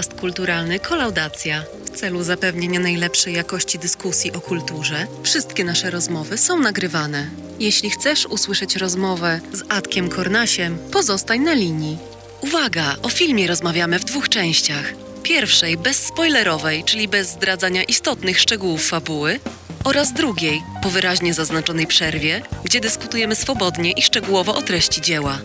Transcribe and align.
Podcast 0.00 0.20
kulturalny 0.20 0.78
Kolaudacja. 0.78 1.64
W 1.84 1.90
celu 1.90 2.22
zapewnienia 2.22 2.80
najlepszej 2.80 3.34
jakości 3.34 3.78
dyskusji 3.78 4.32
o 4.32 4.40
kulturze, 4.40 5.06
wszystkie 5.22 5.64
nasze 5.64 5.90
rozmowy 5.90 6.38
są 6.38 6.58
nagrywane. 6.58 7.30
Jeśli 7.58 7.90
chcesz 7.90 8.26
usłyszeć 8.26 8.76
rozmowę 8.76 9.40
z 9.52 9.62
Atkiem 9.68 10.08
Kornasiem, 10.08 10.78
pozostań 10.92 11.40
na 11.40 11.54
linii. 11.54 11.98
Uwaga! 12.40 12.96
O 13.02 13.08
filmie 13.08 13.46
rozmawiamy 13.46 13.98
w 13.98 14.04
dwóch 14.04 14.28
częściach. 14.28 14.92
Pierwszej 15.22 15.76
bezspoilerowej, 15.76 16.84
czyli 16.84 17.08
bez 17.08 17.28
zdradzania 17.28 17.82
istotnych 17.82 18.40
szczegółów 18.40 18.88
fabuły, 18.88 19.40
oraz 19.84 20.12
drugiej, 20.12 20.62
po 20.82 20.90
wyraźnie 20.90 21.34
zaznaczonej 21.34 21.86
przerwie, 21.86 22.42
gdzie 22.64 22.80
dyskutujemy 22.80 23.34
swobodnie 23.34 23.92
i 23.92 24.02
szczegółowo 24.02 24.54
o 24.54 24.62
treści 24.62 25.00
dzieła. 25.00 25.38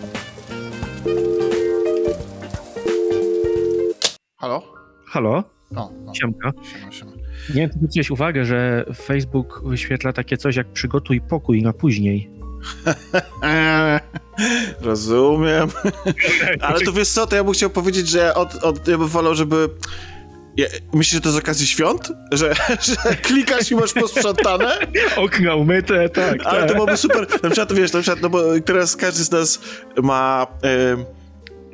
Halo? 4.45 4.61
Halo? 5.05 5.43
O, 5.75 5.89
no. 6.05 6.15
Siemka. 6.15 6.51
Siema, 6.73 6.91
siema. 6.91 7.11
Nie 7.49 7.61
wiem, 7.61 7.69
czy 7.69 7.77
zwróciłeś 7.77 8.11
uwagę, 8.11 8.45
że 8.45 8.85
Facebook 8.95 9.61
wyświetla 9.65 10.13
takie 10.13 10.37
coś 10.37 10.55
jak 10.55 10.67
przygotuj 10.67 11.21
pokój 11.21 11.61
na 11.61 11.73
później. 11.73 12.29
Rozumiem. 14.81 15.69
Ale 16.61 16.81
to 16.81 16.93
wiesz 16.93 17.09
co, 17.09 17.27
to 17.27 17.35
ja 17.35 17.43
bym 17.43 17.53
chciał 17.53 17.69
powiedzieć, 17.69 18.09
że 18.09 18.33
od, 18.33 18.55
od, 18.55 18.87
ja 18.87 18.97
bym 18.97 19.07
wolał, 19.07 19.35
żeby... 19.35 19.69
Ja, 20.57 20.67
myślisz, 20.93 21.13
że 21.13 21.21
to 21.21 21.31
z 21.31 21.37
okazji 21.37 21.67
świąt? 21.67 22.11
Że, 22.31 22.53
że 23.05 23.15
klikasz 23.15 23.71
i 23.71 23.75
masz 23.75 23.93
posprzątane? 23.93 24.77
Okna 25.15 25.55
umyte, 25.55 26.09
tak, 26.09 26.45
Ale 26.45 26.59
tak. 26.59 26.69
to 26.69 26.73
byłoby 26.73 26.97
super. 26.97 27.27
Na 27.43 27.49
przykład, 27.49 27.73
wiesz, 27.73 27.93
na 27.93 28.01
przykład, 28.01 28.21
no 28.21 28.29
bo 28.29 28.43
teraz 28.65 28.95
każdy 28.95 29.23
z 29.23 29.31
nas 29.31 29.59
ma... 30.03 30.47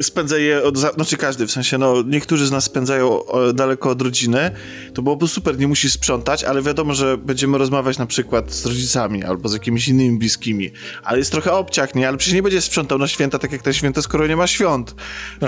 spędza 0.01 0.37
je 0.37 0.63
od, 0.63 0.77
znaczy 0.77 1.17
każdy, 1.17 1.47
w 1.47 1.51
sensie, 1.51 1.77
no 1.77 1.95
niektórzy 2.07 2.47
z 2.47 2.51
nas 2.51 2.63
spędzają 2.63 3.19
daleko 3.53 3.89
od 3.89 4.01
rodziny, 4.01 4.51
to 4.93 5.01
byłoby 5.01 5.27
super, 5.27 5.59
nie 5.59 5.67
musisz 5.67 5.93
sprzątać, 5.93 6.43
ale 6.43 6.61
wiadomo, 6.61 6.93
że 6.93 7.17
będziemy 7.17 7.57
rozmawiać 7.57 7.97
na 7.97 8.05
przykład 8.05 8.53
z 8.53 8.65
rodzicami 8.65 9.23
albo 9.23 9.49
z 9.49 9.53
jakimiś 9.53 9.87
innymi 9.87 10.19
bliskimi, 10.19 10.71
ale 11.03 11.17
jest 11.17 11.31
trochę 11.31 11.53
obciach, 11.53 11.95
nie? 11.95 12.07
Ale 12.07 12.17
przecież 12.17 12.35
nie 12.35 12.43
będziesz 12.43 12.63
sprzątał 12.63 12.97
na 12.97 13.07
święta 13.07 13.39
tak 13.39 13.51
jak 13.51 13.61
te 13.61 13.73
święta, 13.73 14.01
skoro 14.01 14.27
nie 14.27 14.35
ma 14.35 14.47
świąt. 14.47 14.95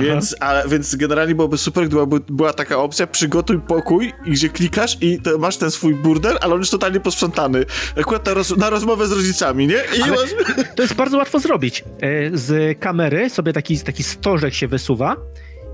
Więc, 0.02 0.36
a, 0.40 0.68
więc 0.68 0.96
generalnie 0.96 1.36
byłoby 1.36 1.58
super, 1.58 1.88
gdyby 1.88 2.20
była, 2.30 2.54
taka 2.54 2.78
opcja, 2.78 3.08
przygotuj 3.08 3.60
pokój 3.60 4.14
i 4.26 4.32
gdzie 4.32 4.50
klikasz 4.50 4.98
i 5.02 5.20
masz 5.40 5.58
ten 5.58 5.72
swój 5.72 5.96
burdel, 5.96 6.38
ale 6.42 6.54
on 6.54 6.60
jest 6.60 6.72
totalnie 6.72 7.00
posprzątany. 7.00 7.66
Akurat 8.00 8.26
na, 8.26 8.34
roz, 8.34 8.58
na 8.58 8.70
rozmowę 8.70 9.08
z 9.08 9.12
rodzicami, 9.12 9.68
nie? 9.68 9.84
Masz... 10.00 10.20
To 10.76 10.82
jest 10.84 10.94
bardzo 10.94 11.18
łatwo 11.18 11.40
zrobić. 11.40 11.84
E, 12.02 12.38
Z 12.38 12.80
kamery 12.80 13.30
sobie 13.30 13.54
taki, 13.54 13.80
taki 13.80 14.04
stożek 14.44 14.54
się 14.54 14.68
wysuwa 14.68 15.16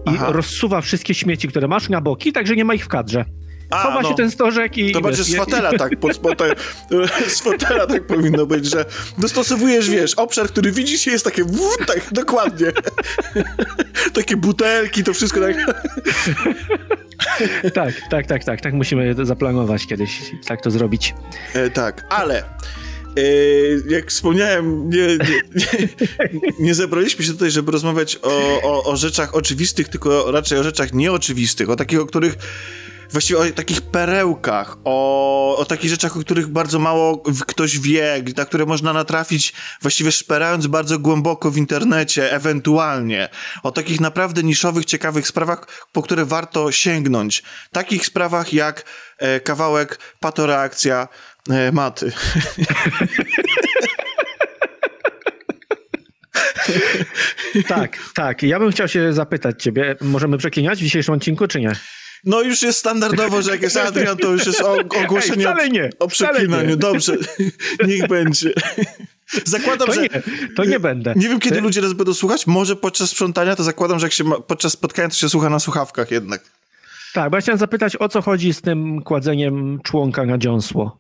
i 0.06 0.10
Aha. 0.10 0.32
rozsuwa 0.32 0.82
wszystkie 0.82 1.14
śmieci, 1.14 1.48
które 1.48 1.68
masz 1.68 1.90
na 1.90 2.02
boki, 2.02 2.34
tak 2.34 2.48
że 2.48 2.56
nie 2.56 2.66
ma 2.66 2.74
ich 2.74 2.86
w 2.86 2.88
kadrze. 2.88 3.26
A, 3.70 3.84
Chowa 3.84 4.02
no. 4.02 4.10
się 4.10 4.16
ten 4.16 4.32
stożek 4.32 4.78
i... 4.78 4.92
To 4.92 5.02
będzie 5.02 5.24
z 5.24 5.36
fotela 5.36 5.74
tak, 5.74 6.00
pod 6.00 6.16
spodem, 6.16 6.56
z 7.36 7.40
fotela 7.40 7.88
tak 7.88 8.08
powinno 8.08 8.46
być, 8.46 8.66
że 8.66 8.86
dostosowujesz, 9.18 9.90
wiesz, 9.90 10.14
obszar, 10.14 10.48
który 10.48 10.72
widzisz 10.72 11.08
jest 11.08 11.26
takie, 11.26 11.44
wuu, 11.44 11.72
tak, 11.88 12.02
dokładnie. 12.12 12.68
Takie 14.14 14.38
butelki, 14.38 15.04
to 15.04 15.14
wszystko 15.14 15.40
tak. 15.40 15.56
Tak, 17.74 17.94
tak, 18.10 18.28
tak, 18.28 18.44
tak, 18.44 18.62
tak 18.62 18.74
musimy 18.74 19.16
zaplanować 19.26 19.88
kiedyś, 19.88 20.22
tak 20.46 20.62
to 20.62 20.72
zrobić. 20.72 21.16
E, 21.54 21.70
tak, 21.70 22.06
ale 22.10 22.44
jak 23.90 24.10
wspomniałem, 24.10 24.90
nie, 24.90 25.08
nie, 25.08 25.88
nie, 26.60 26.76
zebraliśmy 26.76 27.26
się 27.26 27.32
tutaj, 27.32 27.52
żeby 27.52 27.72
rozmawiać 27.72 28.20
o, 28.22 28.62
o, 28.62 28.84
o 28.84 28.96
rzeczach 28.96 29.36
oczywistych, 29.36 29.90
tylko 29.90 30.32
raczej 30.32 30.60
o 30.60 30.64
rzeczach 30.64 30.94
nieoczywistych, 30.94 31.70
o 31.70 31.76
takich, 31.76 32.00
o 32.00 32.06
których 32.06 32.38
Właściwie 33.12 33.40
o 33.40 33.52
takich 33.56 33.82
perełkach, 33.82 34.78
o, 34.84 35.58
o 35.58 35.66
takich 35.66 35.90
rzeczach, 35.90 36.18
o 36.18 36.20
których 36.20 36.48
bardzo 36.48 36.80
mało 36.80 37.24
ktoś 37.48 37.80
wie, 37.80 38.24
na 38.38 38.46
które 38.46 38.66
można 38.66 38.94
natrafić 38.94 39.54
właściwie 39.82 40.12
szperając 40.12 40.68
bardzo 40.68 41.00
głęboko 41.00 41.52
w 41.52 41.58
internecie, 41.58 42.32
ewentualnie. 42.32 43.30
O 43.64 43.72
takich 43.72 44.00
naprawdę 44.00 44.44
niszowych, 44.44 44.86
ciekawych 44.86 45.28
sprawach, 45.28 45.88
po 45.92 46.02
które 46.02 46.26
warto 46.26 46.72
sięgnąć. 46.72 47.44
Takich 47.72 48.06
sprawach 48.06 48.54
jak 48.54 48.86
e, 49.18 49.40
kawałek 49.40 50.00
patoreakcja 50.20 51.08
e, 51.50 51.72
maty. 51.72 52.12
Tak, 57.68 57.98
tak. 58.16 58.44
Ja 58.44 58.60
bym 58.60 58.72
chciał 58.72 58.88
się 58.88 59.14
zapytać 59.14 59.64
ciebie, 59.64 59.96
możemy 60.02 60.38
przeklinać 60.38 60.80
w 60.80 60.82
dzisiejszym 60.82 61.14
odcinku, 61.14 61.48
czy 61.48 61.60
nie? 61.62 61.72
No 62.26 62.42
już 62.42 62.62
jest 62.62 62.80
standardowo, 62.80 63.42
że 63.42 63.52
jak 63.52 63.62
jest 63.62 63.78
Adrian, 63.78 64.18
to 64.18 64.32
już 64.32 64.46
jest 64.46 64.62
ogłoszenie 64.62 65.56
Ej, 65.60 65.72
nie, 65.72 65.90
o, 66.00 66.06
o 66.06 66.08
przeklinaniu. 66.08 66.70
nie. 66.70 66.78
Dobrze, 66.78 67.18
niech 67.88 68.08
będzie. 68.08 68.54
Zakładam, 69.46 69.88
To 69.88 69.94
że... 69.94 70.02
nie, 70.02 70.10
to 70.56 70.66
nie 70.66 70.80
będę. 70.80 71.14
Nie 71.16 71.30
wiem, 71.30 71.40
kiedy 71.40 71.56
Ty- 71.56 71.62
ludzie 71.62 71.82
nas 71.82 71.94
będą 71.94 72.14
słuchać. 72.14 72.48
Może 72.48 72.76
podczas 72.76 73.10
sprzątania, 73.10 73.56
to 73.56 73.64
zakładam, 73.64 74.00
że 74.00 74.06
jak 74.06 74.14
się 74.14 74.24
ma, 74.24 74.40
podczas 74.40 74.74
spotkania, 74.74 75.10
to 75.10 75.16
się 75.16 75.30
słucha 75.30 75.50
na 75.50 75.60
słuchawkach 75.60 76.12
jednak. 76.12 76.42
Tak, 77.14 77.30
bo 77.32 77.38
ja 77.38 77.42
chciałem 77.42 77.60
zapytać, 77.60 77.96
o 77.96 78.10
co 78.10 78.22
chodzi 78.22 78.54
z 78.54 78.62
tym 78.62 79.02
kładzeniem 79.02 79.80
członka 79.84 80.26
na 80.26 80.38
dziąsło 80.38 81.00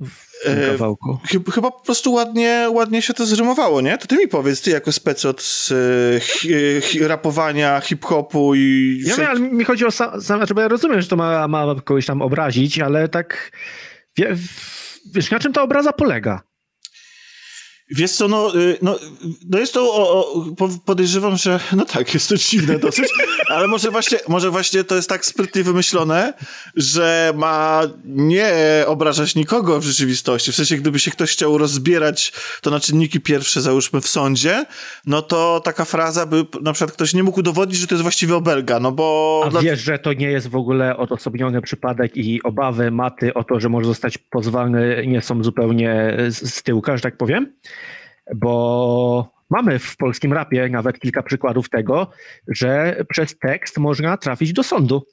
w 0.00 0.42
tym 0.44 0.58
E, 0.58 0.66
kawałku. 0.66 1.18
Chyba, 1.24 1.52
chyba 1.52 1.70
po 1.70 1.80
prostu 1.80 2.12
ładnie, 2.12 2.68
ładnie 2.70 3.02
się 3.02 3.14
to 3.14 3.26
zrymowało, 3.26 3.80
nie? 3.80 3.98
To 3.98 4.06
ty 4.06 4.16
mi 4.16 4.28
powiedz, 4.28 4.62
ty 4.62 4.70
jako 4.70 4.92
spec 4.92 5.24
od 5.24 5.68
e, 6.16 6.20
hi, 6.20 6.48
hi, 6.82 6.98
rapowania, 7.06 7.80
hip-hopu 7.80 8.54
i... 8.54 9.00
Ja 9.06 9.16
wiem, 9.16 9.26
ale 9.30 9.40
mi 9.40 9.64
chodzi 9.64 9.86
o 9.86 9.90
sam, 9.90 10.22
sam 10.22 10.38
znaczy, 10.38 10.54
bo 10.54 10.60
ja 10.60 10.68
rozumiem, 10.68 11.00
że 11.00 11.08
to 11.08 11.16
ma, 11.16 11.48
ma 11.48 11.74
kogoś 11.84 12.06
tam 12.06 12.22
obrazić, 12.22 12.78
ale 12.78 13.08
tak 13.08 13.50
wie, 14.16 14.34
w- 14.36 15.00
wiesz, 15.14 15.30
na 15.30 15.38
czym 15.38 15.52
ta 15.52 15.62
obraza 15.62 15.92
polega? 15.92 16.40
Wiesz 17.90 18.12
co, 18.12 18.28
no, 18.28 18.56
y, 18.56 18.78
no, 18.82 18.98
no 19.50 19.58
jest 19.58 19.74
to, 19.74 19.80
o, 19.94 20.32
o, 20.34 20.44
po- 20.56 20.68
podejrzewam, 20.84 21.36
że, 21.36 21.60
no 21.76 21.84
tak, 21.84 22.14
jest 22.14 22.28
to 22.28 22.36
dziwne 22.36 22.78
dosyć, 22.78 23.08
ale 23.54 23.68
może 23.68 23.90
właśnie, 23.90 24.18
może 24.28 24.50
właśnie 24.50 24.84
to 24.84 24.96
jest 24.96 25.08
tak 25.08 25.26
sprytnie 25.26 25.62
wymyślone, 25.62 26.32
że 26.76 27.32
ma 27.36 27.82
nie 28.04 28.54
obrażać 28.86 29.34
nikogo 29.34 29.80
w 29.80 29.84
rzeczywistości. 29.84 30.52
W 30.52 30.54
sensie, 30.54 30.76
gdyby 30.76 30.98
się 30.98 31.10
ktoś 31.10 31.32
chciał 31.32 31.58
rozbierać 31.58 32.32
to 32.62 32.70
na 32.70 32.80
czynniki 32.80 33.20
pierwsze, 33.20 33.60
załóżmy 33.60 34.00
w 34.00 34.08
sądzie, 34.08 34.66
no 35.06 35.22
to 35.22 35.60
taka 35.64 35.84
fraza 35.84 36.26
by, 36.26 36.44
na 36.62 36.72
przykład 36.72 36.92
ktoś 36.92 37.14
nie 37.14 37.22
mógł 37.22 37.40
udowodnić, 37.40 37.78
że 37.78 37.86
to 37.86 37.94
jest 37.94 38.02
właściwie 38.02 38.36
obelga, 38.36 38.80
no 38.80 38.92
bo... 38.92 39.42
A 39.46 39.50
dla- 39.50 39.60
wiesz, 39.60 39.80
że 39.80 39.98
to 39.98 40.12
nie 40.12 40.30
jest 40.30 40.48
w 40.48 40.56
ogóle 40.56 40.96
odosobniony 40.96 41.62
przypadek 41.62 42.16
i 42.16 42.42
obawy 42.42 42.90
maty 42.90 43.34
o 43.34 43.44
to, 43.44 43.60
że 43.60 43.68
może 43.68 43.86
zostać 43.86 44.18
pozwany 44.18 45.04
nie 45.06 45.22
są 45.22 45.44
zupełnie 45.44 46.16
z, 46.28 46.54
z 46.54 46.62
tyłka, 46.62 46.96
że 46.96 47.02
tak 47.02 47.16
powiem? 47.16 47.52
Bo 48.34 49.32
mamy 49.50 49.78
w 49.78 49.96
polskim 49.96 50.32
rapie 50.32 50.68
nawet 50.68 51.00
kilka 51.00 51.22
przykładów 51.22 51.68
tego, 51.68 52.10
że 52.48 52.96
przez 53.08 53.38
tekst 53.38 53.78
można 53.78 54.16
trafić 54.16 54.52
do 54.52 54.62
sądu. 54.62 55.06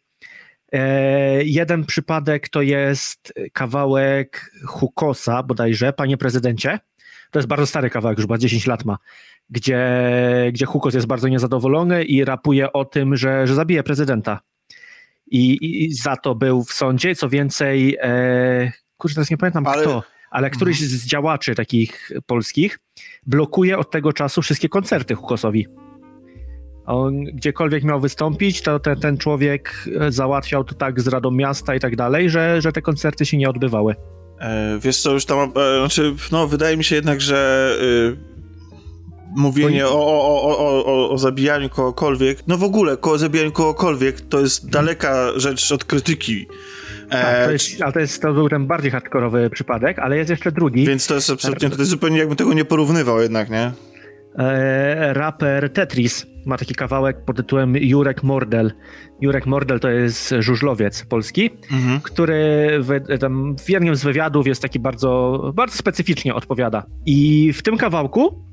E, 0.71 1.43
jeden 1.43 1.85
przypadek 1.85 2.49
to 2.49 2.61
jest 2.61 3.33
kawałek 3.53 4.51
Hukosa 4.65 5.43
bodajże, 5.43 5.93
panie 5.93 6.17
prezydencie. 6.17 6.79
To 7.31 7.39
jest 7.39 7.47
bardzo 7.49 7.65
stary 7.65 7.89
kawałek, 7.89 8.17
już 8.17 8.25
chyba 8.25 8.37
10 8.37 8.67
lat 8.67 8.85
ma, 8.85 8.97
gdzie, 9.49 9.81
gdzie 10.53 10.65
Hukos 10.65 10.93
jest 10.93 11.07
bardzo 11.07 11.27
niezadowolony 11.27 12.03
i 12.03 12.25
rapuje 12.25 12.73
o 12.73 12.85
tym, 12.85 13.15
że, 13.15 13.47
że 13.47 13.55
zabije 13.55 13.83
prezydenta. 13.83 14.39
I, 15.27 15.57
i 15.85 15.93
za 15.93 16.15
to 16.17 16.35
był 16.35 16.63
w 16.63 16.73
sądzie. 16.73 17.15
Co 17.15 17.29
więcej, 17.29 17.97
e, 18.01 18.71
kurczę, 18.97 19.15
teraz 19.15 19.29
nie 19.29 19.37
pamiętam 19.37 19.67
Ale- 19.67 19.81
kto, 19.81 20.03
ale 20.33 20.49
któryś 20.49 20.79
z 20.79 21.05
działaczy 21.05 21.55
takich 21.55 22.11
polskich 22.25 22.79
blokuje 23.25 23.77
od 23.77 23.91
tego 23.91 24.13
czasu 24.13 24.41
wszystkie 24.41 24.69
koncerty 24.69 25.15
Hukosowi. 25.15 25.67
On 26.85 27.23
gdziekolwiek 27.23 27.83
miał 27.83 27.99
wystąpić, 27.99 28.61
to 28.61 28.79
ten, 28.79 28.99
ten 28.99 29.17
człowiek 29.17 29.89
załatwiał 30.09 30.63
to 30.63 30.75
tak 30.75 31.01
z 31.01 31.07
Radą 31.07 31.31
Miasta 31.31 31.75
i 31.75 31.79
tak 31.79 31.95
dalej, 31.95 32.29
że, 32.29 32.61
że 32.61 32.71
te 32.71 32.81
koncerty 32.81 33.25
się 33.25 33.37
nie 33.37 33.49
odbywały. 33.49 33.95
E, 34.39 34.79
wiesz 34.81 35.01
co, 35.01 35.11
już 35.11 35.25
tam, 35.25 35.39
e, 35.39 35.79
znaczy, 35.79 36.15
no 36.31 36.47
wydaje 36.47 36.77
mi 36.77 36.83
się 36.83 36.95
jednak, 36.95 37.21
że 37.21 37.69
y, 37.81 38.17
mówienie 39.35 39.87
o, 39.87 39.91
o, 39.91 40.43
o, 40.43 40.57
o, 40.57 40.85
o, 40.85 41.09
o 41.09 41.17
zabijaniu 41.17 41.69
kogokolwiek, 41.69 42.47
no 42.47 42.57
w 42.57 42.63
ogóle, 42.63 42.97
ko 42.97 43.17
zabijaniu 43.17 43.51
kogokolwiek, 43.51 44.21
to 44.21 44.39
jest 44.39 44.69
daleka 44.69 45.39
rzecz 45.39 45.71
od 45.71 45.83
krytyki. 45.83 46.47
E, 47.13 47.21
Tak, 47.21 47.45
to 47.45 47.51
jest, 47.51 47.81
ale 47.81 47.91
to, 47.93 47.99
jest, 47.99 48.21
to 48.21 48.33
był 48.33 48.49
ten 48.49 48.67
bardziej 48.67 48.91
hardkorowy 48.91 49.49
przypadek, 49.49 49.99
ale 49.99 50.17
jest 50.17 50.29
jeszcze 50.29 50.51
drugi. 50.51 50.85
Więc 50.85 51.07
to 51.07 51.15
jest 51.15 51.29
absolutnie, 51.29 51.69
to 51.69 51.77
jest 51.77 51.91
zupełnie 51.91 52.17
jakbym 52.19 52.37
tego 52.37 52.53
nie 52.53 52.65
porównywał 52.65 53.21
jednak, 53.21 53.49
nie? 53.49 53.71
E, 54.39 55.13
raper 55.13 55.69
Tetris 55.73 56.25
ma 56.45 56.57
taki 56.57 56.75
kawałek 56.75 57.25
pod 57.25 57.35
tytułem 57.37 57.77
Jurek 57.77 58.23
Mordel. 58.23 58.71
Jurek 59.21 59.45
Mordel 59.45 59.79
to 59.79 59.89
jest 59.89 60.35
żużlowiec 60.39 61.05
polski, 61.05 61.49
Mhm. 61.71 62.01
który 62.01 62.69
w, 62.79 63.19
tam 63.19 63.55
w 63.57 63.69
jednym 63.69 63.95
z 63.95 64.03
wywiadów 64.03 64.47
jest 64.47 64.61
taki 64.61 64.79
bardzo, 64.79 65.41
bardzo 65.55 65.77
specyficznie 65.77 66.35
odpowiada. 66.35 66.83
I 67.05 67.53
w 67.53 67.61
tym 67.63 67.77
kawałku 67.77 68.43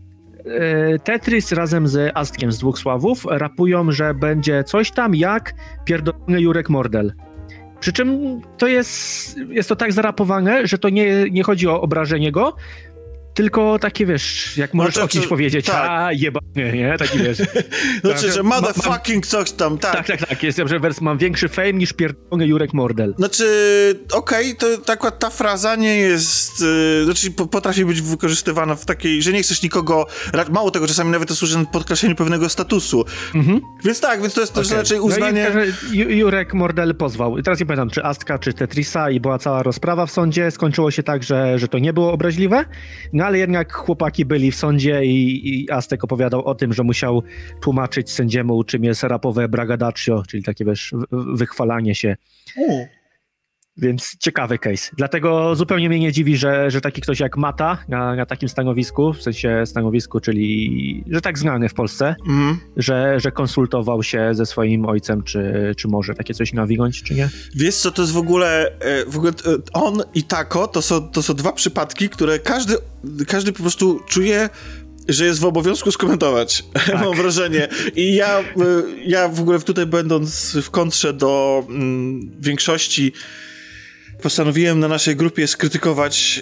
e, 0.45 0.99
Tetris 0.99 1.53
razem 1.53 1.89
z 1.89 2.12
Astkiem 2.15 2.53
z 2.53 2.59
dwóch 2.59 2.79
sławów 2.79 3.25
rapują, 3.31 3.93
że 3.93 4.15
będzie 4.15 4.65
coś 4.65 4.91
tam 4.91 5.15
jak 5.15 5.55
pierdolony 5.85 6.41
Jurek 6.41 6.69
Mordel. 6.71 7.12
Przy 7.81 7.93
czym 7.93 8.41
to 8.59 8.67
jest, 8.67 9.37
jest 9.49 9.69
to 9.69 9.77
tak 9.77 9.93
zarapowane, 9.93 10.67
że 10.67 10.79
to 10.79 10.88
nie, 10.88 11.31
nie 11.31 11.43
chodzi 11.43 11.69
o 11.69 11.81
obrażenie 11.81 12.32
go, 12.32 12.56
tylko 13.35 13.79
takie, 13.79 14.06
wiesz, 14.06 14.56
jak 14.56 14.75
możesz 14.75 14.94
to, 14.94 15.03
o 15.05 15.09
kimś 15.09 15.25
co- 15.25 15.29
powiedzieć, 15.31 15.67
tak. 15.67 15.87
a 15.91 16.12
jebany, 16.12 16.73
nie? 16.73 16.94
Taki, 16.99 17.19
wiesz. 17.19 17.37
Znaczy, 18.00 18.23
Tak, 18.27 18.32
że 18.35 18.43
ma- 18.43 18.61
motherfucking 18.61 19.27
coś 19.27 19.53
tam, 19.53 19.79
tak. 19.79 19.93
tak, 19.94 20.06
tak, 20.06 20.29
tak, 20.29 20.43
jest, 20.43 20.59
że 20.67 20.79
wers 20.79 21.00
mam 21.00 21.19
większy 21.19 21.49
fame 21.49 21.73
niż 21.73 21.93
pierdolony 21.93 22.47
Jurek 22.47 22.73
Mordel. 22.75 23.15
Znaczy, 23.19 23.47
okej, 24.12 24.56
to 24.56 24.67
tak 24.79 25.00
akurat 25.00 25.19
ta 25.19 25.31
fraza 25.31 25.77
nie 25.77 25.97
jest, 25.97 26.61
yy, 26.61 27.05
znaczy 27.05 27.31
po, 27.31 27.47
potrafi 27.47 27.85
być 27.85 28.03
wykorzystywana 28.03 28.75
w 28.75 28.85
takiej, 28.85 29.23
że 29.23 29.33
nie 29.33 29.43
chcesz 29.43 29.62
nikogo, 29.62 30.06
mało 30.50 30.71
tego, 30.71 30.87
czasami 30.87 31.11
nawet 31.11 31.29
to 31.29 31.35
służy 31.37 31.59
na 31.59 31.65
podkreśleniu 31.65 32.15
pewnego 32.17 32.49
statusu. 32.49 33.05
Mhm. 33.35 33.61
Więc 33.85 34.00
tak, 34.00 34.21
więc 34.23 34.35
to 34.35 34.41
jest 34.41 34.53
też 34.55 34.67
Okej. 34.67 34.79
raczej 34.79 34.99
No 34.99 35.05
i 35.05 35.06
uznanie... 35.09 35.44
każdym- 35.44 35.91
Ju- 35.93 36.11
Jurek 36.11 36.55
Mordel 36.55 36.94
pozwał. 36.94 37.38
I 37.38 37.43
teraz 37.43 37.61
nie 37.61 37.67
pamiętam, 37.67 37.91
czy 37.91 38.05
Astka, 38.05 38.38
czy 38.38 38.53
Tetrisa 38.53 39.11
i 39.11 39.21
była 39.21 39.38
cała 39.38 39.62
rozprawa 39.62 40.06
w 40.06 40.11
sądzie. 40.11 40.50
Skończyło 40.50 40.91
się 40.91 41.03
tak, 41.03 41.23
że, 41.23 41.59
że 41.59 41.69
to 41.69 41.79
nie 41.79 41.93
było 41.93 42.12
obraźliwe, 42.12 42.65
no 43.20 43.26
ale 43.26 43.38
jednak 43.38 43.72
chłopaki 43.72 44.25
byli 44.25 44.50
w 44.50 44.56
sądzie 44.56 45.05
i, 45.05 45.49
i 45.49 45.70
Astek 45.70 46.05
opowiadał 46.05 46.44
o 46.44 46.55
tym, 46.55 46.72
że 46.72 46.82
musiał 46.82 47.22
tłumaczyć 47.61 48.11
sędziemu, 48.11 48.64
czym 48.64 48.84
jest 48.84 49.02
rapowe 49.02 49.49
bragadaccio, 49.49 50.22
czyli 50.28 50.43
takie, 50.43 50.64
wiesz, 50.64 50.94
wychwalanie 51.12 51.94
się. 51.94 52.17
Więc 53.76 54.17
ciekawy 54.19 54.58
case. 54.58 54.90
Dlatego 54.96 55.55
zupełnie 55.56 55.88
mnie 55.88 55.99
nie 55.99 56.12
dziwi, 56.12 56.37
że, 56.37 56.70
że 56.70 56.81
taki 56.81 57.00
ktoś 57.00 57.20
jak 57.20 57.37
Mata 57.37 57.84
na, 57.88 58.17
na 58.17 58.26
takim 58.26 58.49
stanowisku, 58.49 59.12
w 59.12 59.22
sensie 59.22 59.62
stanowisku, 59.67 60.20
czyli 60.20 61.05
że 61.11 61.20
tak 61.20 61.38
znany 61.38 61.69
w 61.69 61.75
Polsce, 61.75 62.14
Mhm. 62.20 62.58
że, 62.76 63.20
że 63.20 63.32
konsultował 63.32 64.02
się 64.02 64.28
ze 64.32 64.46
swoim 64.46 64.87
ojcem, 64.87 65.22
czy, 65.22 65.75
czy 65.76 65.88
może 65.88 66.14
takie 66.14 66.34
coś 66.34 66.52
nawinąć, 66.52 67.02
czy 67.02 67.14
nie? 67.14 67.28
Wiesz 67.55 67.76
co, 67.76 67.90
to 67.90 68.02
jest 68.02 68.14
w 68.14 68.17
ogóle, 68.17 68.78
e, 68.81 69.05
w 69.06 69.17
ogóle 69.17 69.32
e, 69.32 69.56
on 69.73 70.02
i 70.14 70.23
Tako 70.23 70.66
to 70.66 70.82
są, 70.82 71.08
to 71.08 71.23
są 71.23 71.34
dwa 71.34 71.52
przypadki, 71.52 72.08
które 72.08 72.38
każdy, 72.38 72.76
każdy 73.26 73.52
po 73.52 73.62
prostu 73.62 74.00
czuje 74.06 74.49
że 75.08 75.25
jest 75.25 75.40
w 75.40 75.44
obowiązku 75.44 75.93
skomentować, 75.93 76.64
mam 77.05 77.14
wrażenie. 77.14 77.69
I 77.96 78.14
ja, 78.14 78.38
e, 78.38 78.44
ja 79.05 79.28
w 79.28 79.40
ogóle 79.40 79.61
tutaj 79.61 79.87
będąc 79.87 80.56
w 80.62 80.70
kontrze 80.70 81.12
do 81.12 81.64
mm, 81.69 82.31
większości 82.40 83.12
postanowiłem 84.20 84.81
na 84.81 84.88
naszej 84.88 85.17
grupie 85.17 85.46
skrytykować 85.46 86.40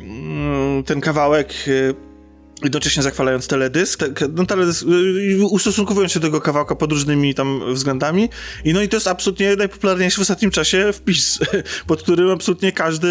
mm, 0.00 0.84
ten 0.84 1.00
kawałek 1.00 1.54
e, 1.68 2.16
jednocześnie 2.62 3.02
zachwalając 3.02 3.46
teledysk. 3.46 3.98
Te- 3.98 4.28
No, 4.28 4.46
teledysk 4.46 4.82
y, 4.82 5.46
ustosunkowując 5.50 6.12
się 6.12 6.20
do 6.20 6.26
tego 6.26 6.40
kawałka 6.40 6.74
pod 6.74 6.92
różnymi 6.92 7.34
tam 7.34 7.74
względami. 7.74 8.28
I 8.64 8.72
no 8.72 8.82
i 8.82 8.88
to 8.88 8.96
jest 8.96 9.08
absolutnie 9.08 9.56
najpopularniejszy 9.56 10.18
w 10.18 10.20
ostatnim 10.20 10.50
czasie 10.50 10.92
wpis, 10.92 11.38
pod 11.86 12.02
którym 12.02 12.30
absolutnie 12.30 12.72
każdy 12.72 13.08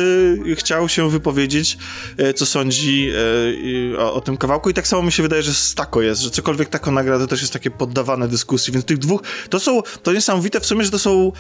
chciał 0.56 0.90
się 0.90 1.10
wypowiedzieć, 1.10 1.78
co 2.36 2.46
sądzi 2.46 3.12
o, 3.98 4.14
o 4.14 4.22
tym 4.22 4.38
kawałku. 4.38 4.70
I 4.70 4.74
tak 4.74 4.88
samo 4.88 5.02
mi 5.02 5.12
się 5.12 5.24
wydaje, 5.24 5.44
że 5.44 5.52
Tako 5.76 6.02
jest, 6.02 6.22
że 6.22 6.30
cokolwiek 6.30 6.70
Tako 6.70 6.92
nagra, 6.92 7.20
to 7.20 7.28
też 7.28 7.42
jest 7.42 7.54
takie 7.54 7.72
poddawane 7.72 8.28
dyskusji. 8.28 8.74
Więc 8.74 8.86
tych 8.86 8.98
dwóch, 8.98 9.22
to 9.50 9.60
są, 9.60 9.82
to 10.04 10.14
niesamowite 10.14 10.60
w 10.60 10.66
sumie, 10.66 10.84
że 10.84 10.92
to 10.92 11.00
są 11.00 11.32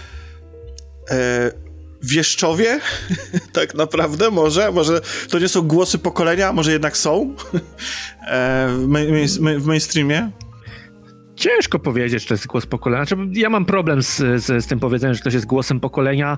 e, 1.09 1.64
wieszczowie, 2.05 2.79
tak 3.53 3.75
naprawdę, 3.75 4.31
może, 4.31 4.71
może 4.71 5.01
to 5.29 5.39
nie 5.39 5.47
są 5.47 5.61
głosy 5.61 5.97
pokolenia, 5.97 6.53
może 6.53 6.71
jednak 6.71 6.97
są 6.97 7.35
e, 8.27 8.67
w, 8.69 8.87
main, 8.87 9.27
w 9.59 9.65
mainstreamie. 9.65 10.31
Ciężko 11.35 11.79
powiedzieć, 11.79 12.23
czy 12.23 12.27
to 12.27 12.33
jest 12.33 12.47
głos 12.47 12.65
pokolenia. 12.65 13.05
Znaczy, 13.05 13.23
ja 13.33 13.49
mam 13.49 13.65
problem 13.65 14.03
z, 14.03 14.17
z, 14.17 14.63
z 14.63 14.67
tym 14.67 14.79
powiedzeniem, 14.79 15.13
że 15.13 15.21
ktoś 15.21 15.33
jest 15.33 15.45
głosem 15.45 15.79
pokolenia, 15.79 16.37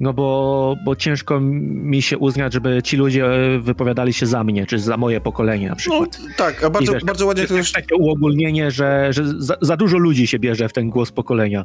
no 0.00 0.12
bo, 0.12 0.76
bo 0.84 0.96
ciężko 0.96 1.40
mi 1.40 2.02
się 2.02 2.18
uznać, 2.18 2.52
żeby 2.52 2.82
ci 2.82 2.96
ludzie 2.96 3.24
wypowiadali 3.60 4.12
się 4.12 4.26
za 4.26 4.44
mnie, 4.44 4.66
czy 4.66 4.78
za 4.78 4.96
moje 4.96 5.20
pokolenie 5.20 5.66
na 5.66 5.72
No 5.72 5.76
przykład. 5.76 6.18
tak, 6.36 6.64
a 6.64 6.70
bardzo, 6.70 6.92
wiesz, 6.92 7.04
bardzo 7.04 7.26
ładnie 7.26 7.42
jest 7.42 7.52
to 7.52 7.58
już... 7.58 7.72
takie 7.72 7.96
uogólnienie, 7.96 8.70
że, 8.70 9.12
że 9.12 9.24
za, 9.38 9.56
za 9.60 9.76
dużo 9.76 9.98
ludzi 9.98 10.26
się 10.26 10.38
bierze 10.38 10.68
w 10.68 10.72
ten 10.72 10.90
głos 10.90 11.12
pokolenia. 11.12 11.64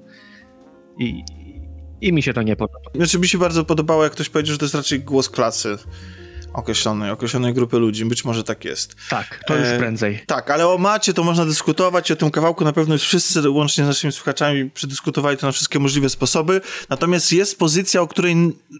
I, 0.99 1.23
I 2.01 2.13
mi 2.13 2.23
się 2.23 2.33
to 2.33 2.41
nie 2.41 2.55
podoba. 2.55 2.89
Znaczy 2.95 3.19
mi 3.19 3.27
się 3.27 3.37
bardzo 3.37 3.65
podobało, 3.65 4.03
jak 4.03 4.11
ktoś 4.11 4.29
powiedział, 4.29 4.53
że 4.53 4.57
to 4.57 4.65
jest 4.65 4.75
raczej 4.75 4.99
głos 4.99 5.29
klasy 5.29 5.77
określonej, 6.53 7.11
określonej 7.11 7.53
grupy 7.53 7.77
ludzi. 7.79 8.05
Być 8.05 8.25
może 8.25 8.43
tak 8.43 8.65
jest. 8.65 8.95
Tak, 9.09 9.39
to 9.47 9.55
już 9.55 9.67
E, 9.67 9.77
prędzej. 9.77 10.23
Tak, 10.27 10.51
ale 10.51 10.67
o 10.67 10.77
macie 10.77 11.13
to 11.13 11.23
można 11.23 11.45
dyskutować, 11.45 12.11
o 12.11 12.15
tym 12.15 12.31
kawałku 12.31 12.63
na 12.63 12.73
pewno 12.73 12.95
już 12.95 13.03
wszyscy, 13.03 13.49
łącznie 13.49 13.83
z 13.83 13.87
naszymi 13.87 14.13
słuchaczami, 14.13 14.69
przedyskutowali 14.69 15.37
to 15.37 15.45
na 15.45 15.51
wszystkie 15.51 15.79
możliwe 15.79 16.09
sposoby. 16.09 16.61
Natomiast 16.89 17.31
jest 17.33 17.59
pozycja, 17.59 18.01
o 18.01 18.07
której 18.07 18.35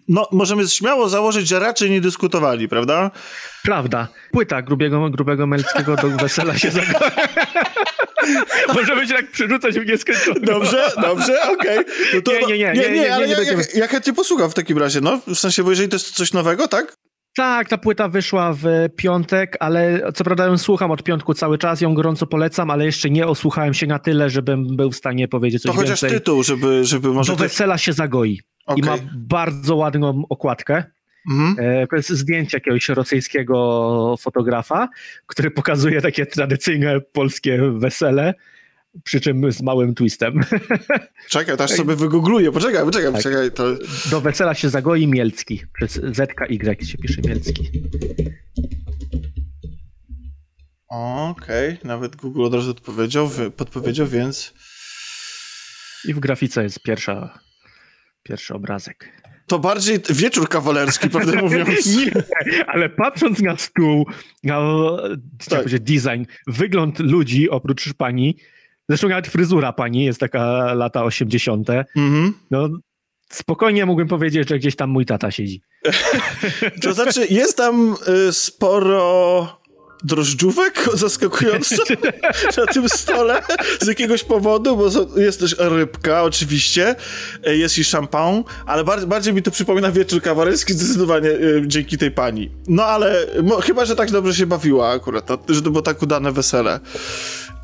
no, 0.08 0.28
możemy 0.32 0.68
śmiało 0.68 1.10
założyć, 1.10 1.48
że 1.48 1.60
raczej 1.60 1.90
nie 1.92 2.02
dyskutowali, 2.02 2.68
prawda? 2.70 3.12
Prawda. 3.64 4.08
Płyta 4.32 4.62
grubego, 4.62 5.10
grubego 5.10 5.48
Melckiego 5.48 5.96
do 5.96 6.10
wesela 6.10 6.58
się 6.58 6.72
zagra. 6.72 7.00
Możemy 8.74 9.08
się 9.08 9.14
tak 9.14 9.32
przerzucać 9.32 9.80
w 9.80 9.86
nieskończoność. 9.86 10.42
Dobrze, 10.46 10.92
dobrze, 11.02 11.42
okej. 11.52 11.80
No 12.14 12.22
to- 12.22 12.32
Nie, 12.32 12.40
nie, 12.40 12.48
nie, 12.48 12.58
nie, 12.58 12.74
nie, 12.74 12.90
nie, 13.00 13.16
ale 13.16 13.26
nie 13.28 13.32
ja, 13.34 13.38
będziemy. 13.38 13.64
ja, 13.74 13.80
ja 13.80 13.88
chętnie 13.88 14.14
posłucham 14.14 14.50
w 14.50 14.54
takim 14.54 14.78
razie, 14.78 15.02
no. 15.02 15.20
W 15.28 15.36
sensie, 15.36 15.64
bo 15.64 15.70
jeżeli 15.70 15.90
to 15.90 15.96
jest 15.96 16.12
coś 16.12 16.34
nowego, 16.34 16.68
tak? 16.68 16.94
Tak, 17.38 17.70
ta 17.70 17.78
płyta 17.78 18.08
wyszła 18.10 18.54
w 18.54 18.64
piątek, 18.96 19.58
ale 19.60 20.02
co 20.14 20.24
prawda 20.24 20.46
ją 20.46 20.58
słucham 20.58 20.92
od 20.92 21.04
piątku 21.04 21.34
cały 21.34 21.58
czas, 21.58 21.82
ją 21.82 21.94
gorąco 21.94 22.28
polecam, 22.28 22.70
ale 22.72 22.86
jeszcze 22.86 23.10
nie 23.10 23.28
osłuchałem 23.28 23.74
się 23.74 23.88
na 23.88 24.00
tyle, 24.00 24.30
żebym 24.30 24.76
był 24.76 24.92
w 24.92 24.96
stanie 24.96 25.28
powiedzieć 25.28 25.62
coś 25.62 25.72
To 25.72 25.78
chociaż 25.78 26.02
więcej. 26.02 26.20
tytuł, 26.20 26.44
żeby, 26.44 26.86
żeby 26.86 27.08
może... 27.14 27.32
Do 27.32 27.38
to- 27.38 27.44
wesela 27.44 27.78
się 27.78 27.94
zagoi. 27.94 28.42
Okej. 28.66 28.84
I 28.84 28.86
ma 28.86 28.96
bardzo 29.16 29.76
ładną 29.76 30.24
okładkę. 30.30 30.84
Mhm. 31.32 31.56
E, 31.84 31.88
To 31.88 31.96
jest 31.96 32.10
zdjęcie 32.10 32.58
jakiegoś 32.58 32.90
rosyjskiego 32.90 34.16
fotografa, 34.20 34.90
który 35.26 35.52
pokazuje 35.52 36.02
takie 36.02 36.26
tradycyjne 36.26 37.02
polskie 37.02 37.62
wesele, 37.72 38.34
przy 39.04 39.22
czym 39.22 39.52
z 39.52 39.62
małym 39.62 39.96
twistem. 39.96 40.40
Czekaj, 41.30 41.58
też 41.58 41.72
sobie 41.72 41.96
wygoogluję. 41.96 42.52
Poczekaj, 42.52 42.86
poczekaj, 42.86 43.12
Tak. 43.12 43.24
poczekaj. 43.24 43.52
To... 43.52 43.64
Do 44.12 44.22
wesela 44.22 44.54
się 44.54 44.70
zagoi 44.70 45.08
Mielcki. 45.08 45.62
Przez 45.74 45.92
ZKY 45.94 46.86
się 46.86 46.98
pisze 46.98 47.22
Mielcki. 47.22 47.72
Okej, 50.90 51.78
nawet 51.84 52.16
Google 52.16 52.44
od 52.44 52.54
razu 52.54 52.72
odpowiedział, 52.72 53.30
podpowiedział, 53.58 54.08
więc... 54.08 54.54
I 56.06 56.14
w 56.14 56.20
grafice 56.20 56.64
jest 56.64 56.80
pierwsza, 56.80 57.40
pierwszy 58.24 58.54
obrazek. 58.54 59.12
To 59.48 59.60
bardziej 59.60 60.00
wieczór 60.10 60.50
kawalerski, 60.50 61.10
prawdę 61.10 61.38
mówiąc. 61.42 61.96
Nie, 61.98 62.12
ale 62.68 62.90
patrząc 62.90 63.42
na 63.42 63.58
stół, 63.58 64.06
na 64.44 64.60
Tak. 65.50 65.80
design, 65.80 66.24
wygląd 66.48 67.00
ludzi 67.00 67.50
oprócz 67.50 67.94
pani, 67.94 68.38
zresztą 68.90 69.10
nawet 69.10 69.28
fryzura 69.28 69.74
pani 69.74 70.06
jest 70.06 70.20
taka 70.20 70.74
lata 70.74 71.04
80. 71.04 71.70
Mhm. 71.70 72.34
No, 72.52 72.70
spokojnie 73.30 73.86
mógłbym 73.86 74.08
powiedzieć, 74.08 74.50
że 74.50 74.60
gdzieś 74.60 74.76
tam 74.76 74.90
mój 74.90 75.06
tata 75.06 75.32
siedzi. 75.32 75.62
To 76.82 76.94
znaczy, 76.94 77.28
jest 77.30 77.58
tam 77.58 77.96
y, 78.30 78.34
sporo 78.34 79.48
drożdżówek, 80.04 80.90
zaskakująco, 80.94 81.76
na 82.58 82.66
tym 82.66 82.90
stole 82.90 83.42
z 83.82 83.88
jakiegoś 83.88 84.24
powodu, 84.24 84.78
bo 84.78 84.90
jest 85.22 85.40
też 85.40 85.56
rybka 85.60 86.24
oczywiście, 86.24 86.96
y, 87.48 87.58
jest 87.58 87.78
i 87.78 87.84
szampan, 87.84 88.44
ale 88.66 88.84
bardziej, 88.84 89.08
bardziej 89.08 89.34
mi 89.34 89.44
to 89.44 89.52
przypomina 89.52 89.92
wieczór 89.92 90.22
kawalerski 90.22 90.74
zdecydowanie 90.74 91.30
y, 91.30 91.64
dzięki 91.68 91.98
tej 91.98 92.12
pani. 92.12 92.52
No 92.68 92.84
ale 92.84 93.28
mo, 93.44 93.62
chyba, 93.62 93.86
że 93.86 93.96
tak 93.96 94.12
dobrze 94.12 94.34
się 94.34 94.46
bawiła 94.46 94.92
akurat, 94.92 95.30
no, 95.30 95.38
że 95.50 95.62
to 95.62 95.72
było 95.72 95.82
tak 95.82 96.02
udane 96.02 96.32
wesele. 96.32 96.80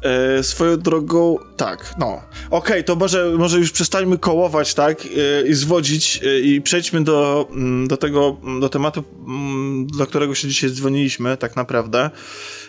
E, 0.04 0.44
swoją 0.44 0.78
drogą, 0.78 1.38
tak, 1.58 1.94
no. 2.00 2.22
Okej, 2.52 2.84
to 2.84 2.96
może, 2.96 3.32
może 3.38 3.58
już 3.60 3.72
przestańmy 3.72 4.18
kołować, 4.18 4.74
tak, 4.74 5.02
e, 5.06 5.48
i 5.48 5.54
zwodzić 5.54 6.20
e, 6.26 6.40
i 6.40 6.62
przejdźmy 6.62 7.04
do, 7.04 7.48
mm, 7.52 7.88
do 7.88 7.98
tego, 7.98 8.38
mm, 8.44 8.60
do 8.60 8.70
tematu, 8.70 9.04
mm, 9.28 9.88
dla 9.88 10.06
którego 10.06 10.36
się 10.36 10.48
dzisiaj 10.48 10.70
dzwoniliśmy, 10.70 11.38
tak 11.38 11.56
naprawdę. 11.56 12.10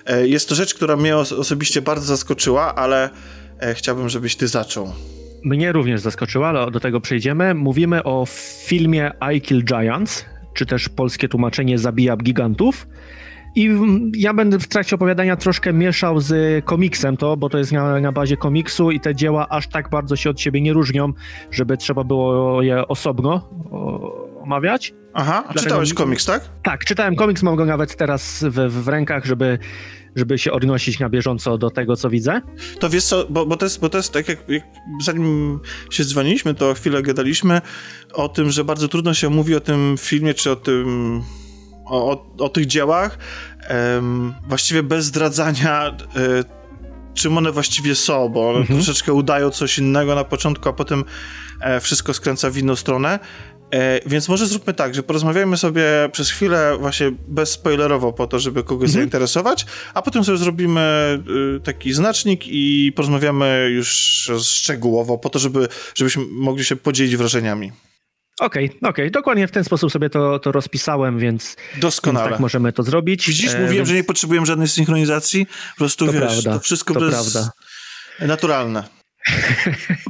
E, 0.07 0.29
jest 0.29 0.49
to 0.49 0.55
rzecz, 0.55 0.75
która 0.75 0.97
mnie 0.97 1.17
os- 1.17 1.33
osobiście 1.33 1.83
bardzo 1.83 2.07
zaskoczyła, 2.07 2.75
ale 2.75 3.11
e, 3.61 3.75
chciałbym, 3.75 4.09
żebyś 4.09 4.37
ty 4.37 4.49
zaczął. 4.49 4.93
Mnie 5.45 5.73
również 5.73 6.01
zaskoczyła, 6.01 6.49
ale 6.49 6.71
do 6.71 6.81
tego 6.81 7.01
przejdziemy. 7.01 7.55
Mówimy 7.55 8.03
o 8.05 8.27
filmie 8.67 9.11
I 9.37 9.41
Kill 9.41 9.65
Giants, 9.65 10.25
czy 10.55 10.67
też 10.67 10.89
polskie 10.89 11.29
tłumaczenie 11.29 11.79
Zabija 11.79 12.17
Gigantów. 12.17 12.87
I 13.57 13.71
ja 14.17 14.35
będę 14.35 14.59
w 14.59 14.69
trakcie 14.69 14.97
opowiadania 14.97 15.37
troszkę 15.37 15.73
mieszał 15.73 16.21
z 16.21 16.65
komiksem 16.65 17.17
to, 17.17 17.37
bo 17.37 17.49
to 17.49 17.59
jest 17.59 17.73
na, 17.73 18.01
na 18.01 18.13
bazie 18.13 18.37
komiksu 18.37 18.91
i 18.91 19.01
te 19.01 19.15
dzieła 19.15 19.49
aż 19.49 19.69
tak 19.69 19.91
bardzo 19.91 20.17
się 20.17 20.31
od 20.31 20.41
siebie 20.41 20.61
nie 20.61 20.73
różnią, 20.73 21.13
żeby 21.51 21.77
trzeba 21.77 22.05
było 22.05 22.63
je 22.63 22.89
osobno 22.89 23.51
omawiać. 24.43 24.95
Aha, 25.15 25.43
Dlatego- 25.43 25.63
czytałeś 25.63 25.95
komiks, 25.95 26.27
tak? 26.27 26.49
Tak, 26.63 26.85
czytałem 26.85 27.17
komiks, 27.17 27.43
mam 27.43 27.57
go 27.57 27.65
nawet 27.65 27.97
teraz 27.97 28.45
w, 28.49 28.83
w 28.83 28.89
rękach, 28.89 29.25
żeby, 29.25 29.59
żeby 30.17 30.39
się 30.39 30.53
odnosić 30.53 30.99
na 30.99 31.09
bieżąco 31.09 31.59
do 31.59 31.71
tego, 31.71 31.97
co 31.97 32.11
widzę. 32.11 32.41
To 32.81 32.91
wiesz 32.91 33.05
co, 33.05 33.27
bo, 33.31 33.47
bo, 33.47 33.57
to, 33.57 33.67
jest, 33.67 33.81
bo 33.81 33.89
to 33.89 33.99
jest 33.99 34.13
tak 34.13 34.29
jak, 34.29 34.49
jak 34.49 34.63
zanim 35.03 35.61
się 35.91 36.05
dzwoniliśmy, 36.05 36.55
to 36.55 36.75
chwilę 36.75 37.03
gadaliśmy 37.03 37.61
o 38.13 38.29
tym, 38.29 38.51
że 38.51 38.65
bardzo 38.65 38.89
trudno 38.89 39.15
się 39.15 39.31
mówi 39.31 39.55
o 39.55 39.61
tym 39.61 39.95
filmie, 39.99 40.35
czy 40.35 40.51
o 40.51 40.57
tym, 40.57 41.23
o, 41.87 42.11
o, 42.11 42.27
o 42.45 42.49
tych 42.49 42.67
dziełach, 42.67 43.19
em, 43.69 44.35
właściwie 44.49 44.83
bez 44.83 45.05
zdradzania, 45.05 45.87
e, 46.17 46.45
czym 47.15 47.39
one 47.39 47.53
właściwie 47.53 47.95
są, 47.95 48.29
bo 48.29 48.49
one 48.51 48.59
Mhm. 48.59 48.79
troszeczkę 48.79 49.13
udają 49.13 49.51
coś 49.51 49.79
innego 49.79 50.15
na 50.15 50.25
początku, 50.25 50.69
a 50.69 50.73
potem 50.73 51.05
e, 51.61 51.81
wszystko 51.81 52.15
skręca 52.15 52.51
w 52.51 52.57
inną 52.59 52.77
stronę. 52.77 53.19
E, 53.71 54.01
więc 54.09 54.29
może 54.29 54.47
zróbmy 54.47 54.75
tak, 54.75 54.95
że 54.95 55.03
porozmawiajmy 55.03 55.57
sobie 55.57 55.85
przez 56.13 56.31
chwilę 56.31 56.77
właśnie 56.81 57.13
bezspoilerowo 57.29 58.13
po 58.13 58.27
to, 58.27 58.39
żeby 58.39 58.63
kogoś 58.65 58.89
Mhm. 58.89 58.93
zainteresować, 59.03 59.67
a 59.95 60.03
potem 60.03 60.25
sobie 60.25 60.39
zrobimy 60.39 61.19
y, 61.57 61.61
taki 61.61 61.93
znacznik 61.93 62.41
i 62.47 62.93
porozmawiamy 62.97 63.69
już 63.75 64.31
szczegółowo 64.43 65.19
po 65.19 65.29
to, 65.31 65.39
żeby, 65.39 65.69
żebyśmy 65.95 66.25
mogli 66.31 66.65
się 66.65 66.77
podzielić 66.77 67.17
wrażeniami. 67.17 67.73
Okej, 68.41 68.71
okej, 68.83 69.11
dokładnie 69.11 69.49
w 69.49 69.51
ten 69.51 69.65
sposób 69.65 69.93
sobie 69.93 70.11
to, 70.11 70.39
to 70.39 70.53
rozpisałem, 70.53 71.19
więc, 71.19 71.57
więc 71.73 71.81
Doskonale. 71.83 72.31
tak 72.31 72.41
możemy 72.41 72.73
to 72.73 72.83
zrobić. 72.83 73.29
Widzisz, 73.29 73.55
E, 73.55 73.61
mówiłem, 73.61 73.77
więc 73.77 73.89
że 73.89 73.95
nie 73.95 74.05
potrzebujemy 74.05 74.47
żadnej 74.47 74.69
synchronizacji, 74.69 75.47
po 75.47 75.77
prostu 75.77 76.07
To 76.07 76.13
wiesz, 76.13 76.23
prawda, 76.23 76.53
to 76.53 76.61
wszystko 76.61 76.95
to 76.95 77.01
to 77.01 77.09
prawda. 77.11 77.41
jest 77.41 78.29
naturalne. 78.29 78.85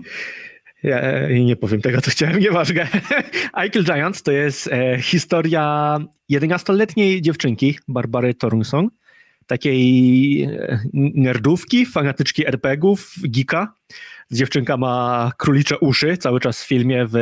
Ja 0.82 1.00
e, 1.00 1.40
nie 1.40 1.56
powiem 1.56 1.80
tego, 1.80 2.00
co 2.00 2.10
chciałem, 2.10 2.38
nieważne. 2.38 2.88
Eichel 3.62 3.84
Giants 3.84 4.22
to 4.22 4.32
jest 4.32 4.68
e, 4.72 4.98
historia 5.02 5.98
11-letniej 6.32 7.22
dziewczynki, 7.22 7.78
Barbary 7.88 8.34
Torunson, 8.34 8.88
takiej 9.46 10.48
nerdówki, 11.14 11.86
fanatyczki 11.86 12.46
RPGów, 12.46 13.14
geeka. 13.22 13.74
Dziewczynka 14.30 14.76
ma 14.76 15.32
królicze 15.38 15.78
uszy 15.78 16.16
cały 16.16 16.40
czas 16.40 16.64
w 16.64 16.66
filmie, 16.66 17.06
w, 17.06 17.12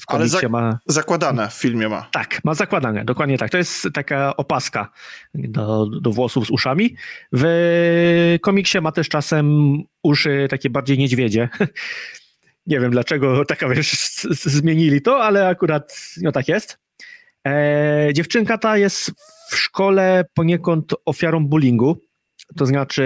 w 0.00 0.02
Ale 0.06 0.28
za- 0.28 0.48
ma... 0.48 0.78
Zakładane 0.86 1.48
w 1.48 1.54
filmie 1.54 1.88
ma. 1.88 2.08
Tak, 2.12 2.44
ma 2.44 2.54
zakładane, 2.54 3.04
dokładnie 3.04 3.38
tak. 3.38 3.50
To 3.50 3.58
jest 3.58 3.88
taka 3.94 4.36
opaska 4.36 4.90
do, 5.34 5.86
do 6.00 6.10
włosów 6.10 6.46
z 6.46 6.50
uszami. 6.50 6.96
W 7.32 8.36
komiksie 8.42 8.80
ma 8.80 8.92
też 8.92 9.08
czasem 9.08 9.76
uszy 10.02 10.46
takie 10.50 10.70
bardziej 10.70 10.98
niedźwiedzie. 10.98 11.48
Nie 12.66 12.80
wiem 12.80 12.90
dlaczego 12.90 13.44
taka 13.44 13.68
wiesz, 13.68 13.92
zmienili 14.30 15.02
to, 15.02 15.24
ale 15.24 15.48
akurat 15.48 15.96
no 16.22 16.32
tak 16.32 16.48
jest. 16.48 16.78
E, 17.46 18.08
dziewczynka 18.12 18.58
ta 18.58 18.76
jest 18.76 19.10
w 19.50 19.56
szkole 19.56 20.24
poniekąd 20.34 20.94
ofiarą 21.04 21.46
bullyingu. 21.46 22.00
To 22.56 22.66
znaczy 22.66 23.04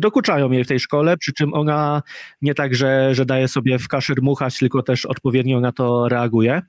dokuczają 0.00 0.50
jej 0.50 0.64
w 0.64 0.68
tej 0.68 0.80
szkole, 0.80 1.16
przy 1.16 1.32
czym 1.32 1.54
ona 1.54 2.02
nie 2.42 2.54
tak, 2.54 2.74
że, 2.74 3.14
że 3.14 3.26
daje 3.26 3.48
sobie 3.48 3.78
w 3.78 3.88
kaszy 3.88 4.14
dmuchać, 4.14 4.58
tylko 4.58 4.82
też 4.82 5.06
odpowiednio 5.06 5.60
na 5.60 5.72
to 5.72 6.08
reaguje. 6.08 6.62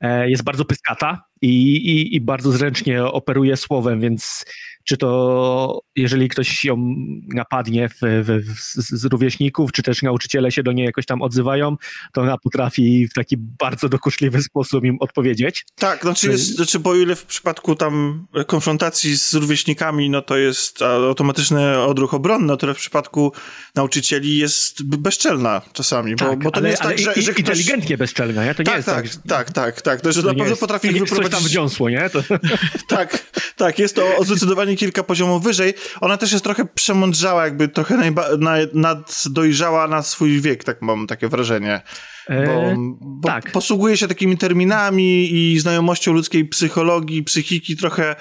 E, 0.00 0.30
jest 0.30 0.44
bardzo 0.44 0.64
pyskata 0.64 1.24
i, 1.42 1.48
i, 1.76 2.16
i 2.16 2.20
bardzo 2.20 2.52
zręcznie 2.52 3.04
operuje 3.04 3.56
słowem, 3.56 4.00
więc 4.00 4.44
czy 4.86 4.96
to 4.96 5.80
jeżeli 5.96 6.28
ktoś 6.28 6.64
ją 6.64 6.94
napadnie 7.34 7.88
w, 7.88 7.94
w, 8.00 8.54
w, 8.54 8.82
z 8.98 9.04
rówieśników, 9.04 9.72
czy 9.72 9.82
też 9.82 10.02
nauczyciele 10.02 10.52
się 10.52 10.62
do 10.62 10.72
niej 10.72 10.86
jakoś 10.86 11.06
tam 11.06 11.22
odzywają, 11.22 11.76
to 12.12 12.20
ona 12.22 12.38
potrafi 12.38 13.08
w 13.08 13.12
taki 13.12 13.36
bardzo 13.38 13.88
dokuczliwy 13.88 14.42
sposób 14.42 14.84
im 14.84 14.96
odpowiedzieć. 15.00 15.64
Tak, 15.74 16.02
znaczy, 16.02 16.26
To 16.26 16.32
jest, 16.32 16.56
znaczy, 16.56 16.78
bo 16.78 16.94
ile 16.96 17.16
w 17.16 17.24
przypadku 17.24 17.74
tam 17.76 18.26
konfrontacji 18.46 19.18
z 19.18 19.34
rówieśnikami, 19.34 20.10
no 20.10 20.22
to 20.22 20.36
jest 20.36 20.82
automatyczny 20.82 21.78
odruch 21.78 22.14
obronny, 22.14 22.52
o 22.52 22.56
tyle 22.56 22.74
w 22.74 22.78
przypadku 22.78 23.32
nauczycieli 23.74 24.38
jest 24.38 24.82
bezczelna 24.84 25.62
czasami, 25.72 26.16
bo, 26.16 26.36
bo 26.36 26.50
to 26.50 26.56
ale, 26.56 26.64
nie 26.64 26.70
jest 26.70 26.82
tak, 26.82 26.98
że, 26.98 27.12
i- 27.12 27.22
że 27.22 27.32
ktoś... 27.32 27.38
inteligentnie 27.38 27.98
bezczelna, 27.98 28.44
nie? 28.44 28.54
To 28.54 28.62
nie 28.62 28.66
Tak, 28.66 28.76
jest 28.76 28.88
tak, 28.88 29.08
tak, 29.08 29.26
tak, 29.26 29.52
tak, 29.52 29.82
tak, 29.82 30.00
to, 30.00 30.12
że 30.12 30.20
to 30.22 30.26
na 30.28 30.32
nie 30.34 30.38
pewno 30.40 30.56
potrafi 30.56 30.88
to 30.88 30.94
coś 31.30 31.40
tam 31.40 31.48
wdziąsło, 31.48 31.90
nie? 31.90 32.10
To, 32.10 32.22
Tak, 32.88 33.32
tak, 33.56 33.78
jest 33.78 33.96
to 33.96 34.24
zdecydowanie 34.24 34.76
kilka 34.76 35.02
poziomów 35.02 35.42
wyżej. 35.42 35.74
Ona 36.00 36.16
też 36.16 36.32
jest 36.32 36.44
trochę 36.44 36.64
przemądrzała, 36.64 37.44
jakby 37.44 37.68
trochę 37.68 37.96
najba- 37.96 38.38
na, 38.38 38.56
naddojrzała 38.74 39.88
na 39.88 40.02
swój 40.02 40.40
wiek, 40.40 40.64
tak 40.64 40.82
mam 40.82 41.06
takie 41.06 41.28
wrażenie. 41.28 41.80
Bo, 42.28 42.34
e, 42.34 42.76
bo 43.00 43.28
tak. 43.28 43.52
posługuje 43.52 43.96
się 43.96 44.08
takimi 44.08 44.38
terminami 44.38 45.34
i 45.34 45.58
znajomością 45.60 46.12
ludzkiej 46.12 46.44
psychologii, 46.48 47.22
psychiki 47.22 47.76
trochę, 47.76 48.16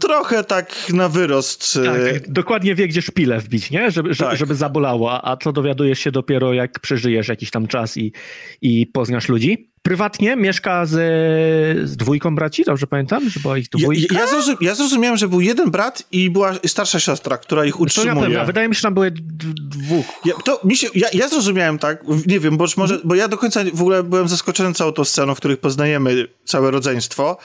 trochę 0.00 0.44
tak 0.44 0.74
na 0.92 1.08
wyrost. 1.08 1.78
tak, 1.84 2.00
e, 2.00 2.12
tak, 2.12 2.32
dokładnie 2.32 2.74
wie, 2.74 2.88
gdzie 2.88 3.02
szpilę 3.02 3.40
wbić, 3.40 3.70
nie? 3.70 3.90
Żeby, 3.90 4.14
żeby, 4.14 4.30
Tak. 4.30 4.38
żeby 4.38 4.54
zabolało, 4.54 5.22
a 5.24 5.36
to 5.36 5.52
dowiadujesz 5.52 5.98
się 5.98 6.10
dopiero, 6.10 6.52
jak 6.52 6.80
przeżyjesz 6.80 7.28
jakiś 7.28 7.50
tam 7.50 7.66
czas 7.66 7.96
i, 7.96 8.12
i 8.62 8.86
poznasz 8.86 9.28
ludzi. 9.28 9.72
Prywatnie 9.88 10.36
mieszka 10.36 10.86
z, 10.86 10.90
z 11.88 11.96
dwójką 11.96 12.34
braci, 12.34 12.64
dobrze 12.64 12.86
pamiętam? 12.86 13.30
Że 13.30 13.40
była 13.40 13.58
ich 13.58 13.66
Ja, 13.74 13.78
dwójka? 13.78 14.14
ja, 14.20 14.26
zrozum, 14.26 14.56
ja 14.60 14.74
zrozumiałem, 14.74 15.16
że 15.16 15.28
był 15.28 15.40
jeden 15.40 15.70
brat 15.70 16.02
i 16.12 16.30
była 16.30 16.54
starsza 16.66 17.00
siostra, 17.00 17.38
która 17.38 17.64
ich 17.64 17.74
To 17.74 17.78
ja 17.78 17.86
pewnie, 17.86 18.12
utrzymuje. 18.12 18.44
wydaje 18.44 18.68
mi 18.68 18.74
się, 18.74 18.78
że 18.78 18.82
tam 18.82 18.94
były 18.94 19.10
dwóch. 19.60 20.06
Ja, 20.24 20.34
to 20.44 20.60
mi 20.64 20.76
się, 20.76 20.88
ja, 20.94 21.08
ja 21.12 21.28
zrozumiałem 21.28 21.78
tak, 21.78 22.04
nie 22.26 22.40
wiem, 22.40 22.56
bo 22.56 22.66
może, 22.76 23.00
bo 23.04 23.14
ja 23.14 23.28
do 23.28 23.38
końca 23.38 23.60
w 23.74 23.80
ogóle 23.80 24.02
byłem 24.02 24.28
zaskoczony 24.28 24.74
całą 24.74 24.92
tą 24.92 25.04
sceną, 25.04 25.34
w 25.34 25.38
której 25.38 25.56
poznajemy 25.56 26.28
całe 26.44 26.70
rodzeństwo, 26.70 27.38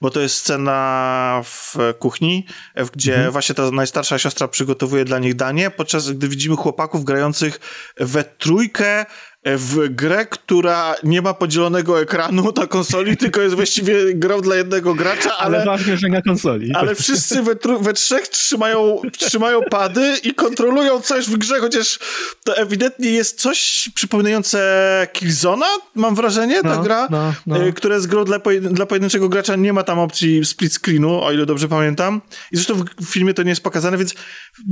bo 0.00 0.10
to 0.10 0.20
jest 0.20 0.36
scena 0.36 1.42
w 1.44 1.76
kuchni, 1.98 2.46
gdzie 2.94 3.30
właśnie 3.30 3.54
ta 3.54 3.70
najstarsza 3.70 4.18
siostra 4.18 4.48
przygotowuje 4.48 5.04
dla 5.04 5.18
nich 5.18 5.34
danie, 5.34 5.70
podczas 5.70 6.10
gdy 6.12 6.28
widzimy 6.28 6.56
chłopaków 6.56 7.04
grających 7.04 7.60
we 7.96 8.24
trójkę 8.24 9.06
w 9.44 9.88
grę, 9.94 10.26
która 10.26 10.94
nie 11.02 11.22
ma 11.22 11.34
podzielonego 11.34 12.00
ekranu 12.00 12.52
na 12.56 12.66
konsoli, 12.66 13.16
tylko 13.16 13.40
jest 13.40 13.54
właściwie 13.54 14.14
grą 14.14 14.40
dla 14.40 14.56
jednego 14.56 14.94
gracza, 14.94 15.36
Ale, 15.36 15.56
ale... 15.56 15.66
ważne, 15.66 15.96
że 15.96 16.08
na 16.08 16.22
konsoli. 16.22 16.72
Ale 16.74 16.94
wszyscy 16.94 17.42
we, 17.42 17.54
we 17.80 17.92
trzech 17.92 18.28
trzymają, 18.28 19.02
trzymają 19.18 19.60
pady 19.70 20.14
i 20.24 20.34
kontrolują 20.34 21.00
coś 21.00 21.26
w 21.26 21.36
grze, 21.36 21.60
chociaż 21.60 21.98
to 22.44 22.56
ewidentnie 22.56 23.10
jest 23.10 23.40
coś 23.40 23.90
przypominające 23.94 24.58
Killzona, 25.12 25.66
mam 25.94 26.14
wrażenie, 26.14 26.62
ta 26.62 26.76
No, 26.76 26.82
gra, 26.82 27.08
no, 27.10 27.34
no. 27.46 27.66
y, 27.66 27.72
która 27.72 27.94
jest 27.94 28.06
grą 28.06 28.24
dla, 28.24 28.38
pojedyn- 28.38 28.72
dla 28.72 28.86
pojedynczego 28.86 29.28
gracza, 29.28 29.56
nie 29.56 29.72
ma 29.72 29.82
tam 29.82 29.98
opcji 29.98 30.44
split 30.44 30.72
screenu, 30.72 31.22
o 31.22 31.32
ile 31.32 31.46
dobrze 31.46 31.68
pamiętam. 31.68 32.20
I 32.52 32.56
zresztą 32.56 32.74
w 32.74 32.84
w 33.00 33.10
filmie 33.10 33.34
to 33.34 33.42
nie 33.42 33.50
jest 33.50 33.62
pokazane, 33.62 33.96
więc 33.98 34.14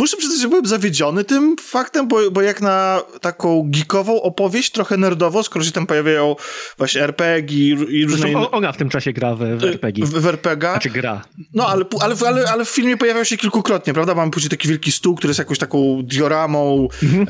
muszę 0.00 0.16
przyznać, 0.16 0.40
że 0.40 0.48
byłem 0.48 0.66
zawiedziony 0.66 1.24
tym 1.24 1.56
faktem, 1.62 2.08
bo, 2.08 2.30
bo 2.30 2.42
jak 2.42 2.60
na 2.60 3.00
taką 3.20 3.62
geekową 3.70 4.22
opowieść, 4.22 4.55
trochę 4.70 4.96
nerdowo, 4.96 5.42
skoro 5.42 5.64
się 5.64 5.70
tam 5.72 5.86
pojawiają 5.86 6.36
właśnie 6.78 7.02
RPG 7.02 7.58
i, 7.58 7.68
i 8.00 8.06
różne 8.06 8.30
inne... 8.30 8.50
ona 8.50 8.72
w 8.72 8.76
tym 8.76 8.88
czasie 8.88 9.12
gra 9.12 9.34
w, 9.34 9.38
w 9.38 9.64
RPG. 9.64 10.06
W, 10.06 10.10
w 10.10 10.26
RPG. 10.26 10.70
Znaczy 10.70 10.90
gra. 10.90 11.24
No, 11.54 11.66
ale, 11.68 11.84
ale, 12.00 12.14
ale, 12.26 12.48
ale 12.50 12.64
w 12.64 12.68
filmie 12.68 12.96
pojawiał 12.96 13.24
się 13.24 13.36
kilkukrotnie, 13.36 13.92
prawda? 13.94 14.14
Mamy 14.14 14.30
później 14.30 14.50
taki 14.50 14.68
wielki 14.68 14.92
stół, 14.92 15.14
który 15.16 15.30
jest 15.30 15.38
jakąś 15.38 15.58
taką 15.58 16.02
dioramą, 16.02 16.88
Mhm. 17.02 17.26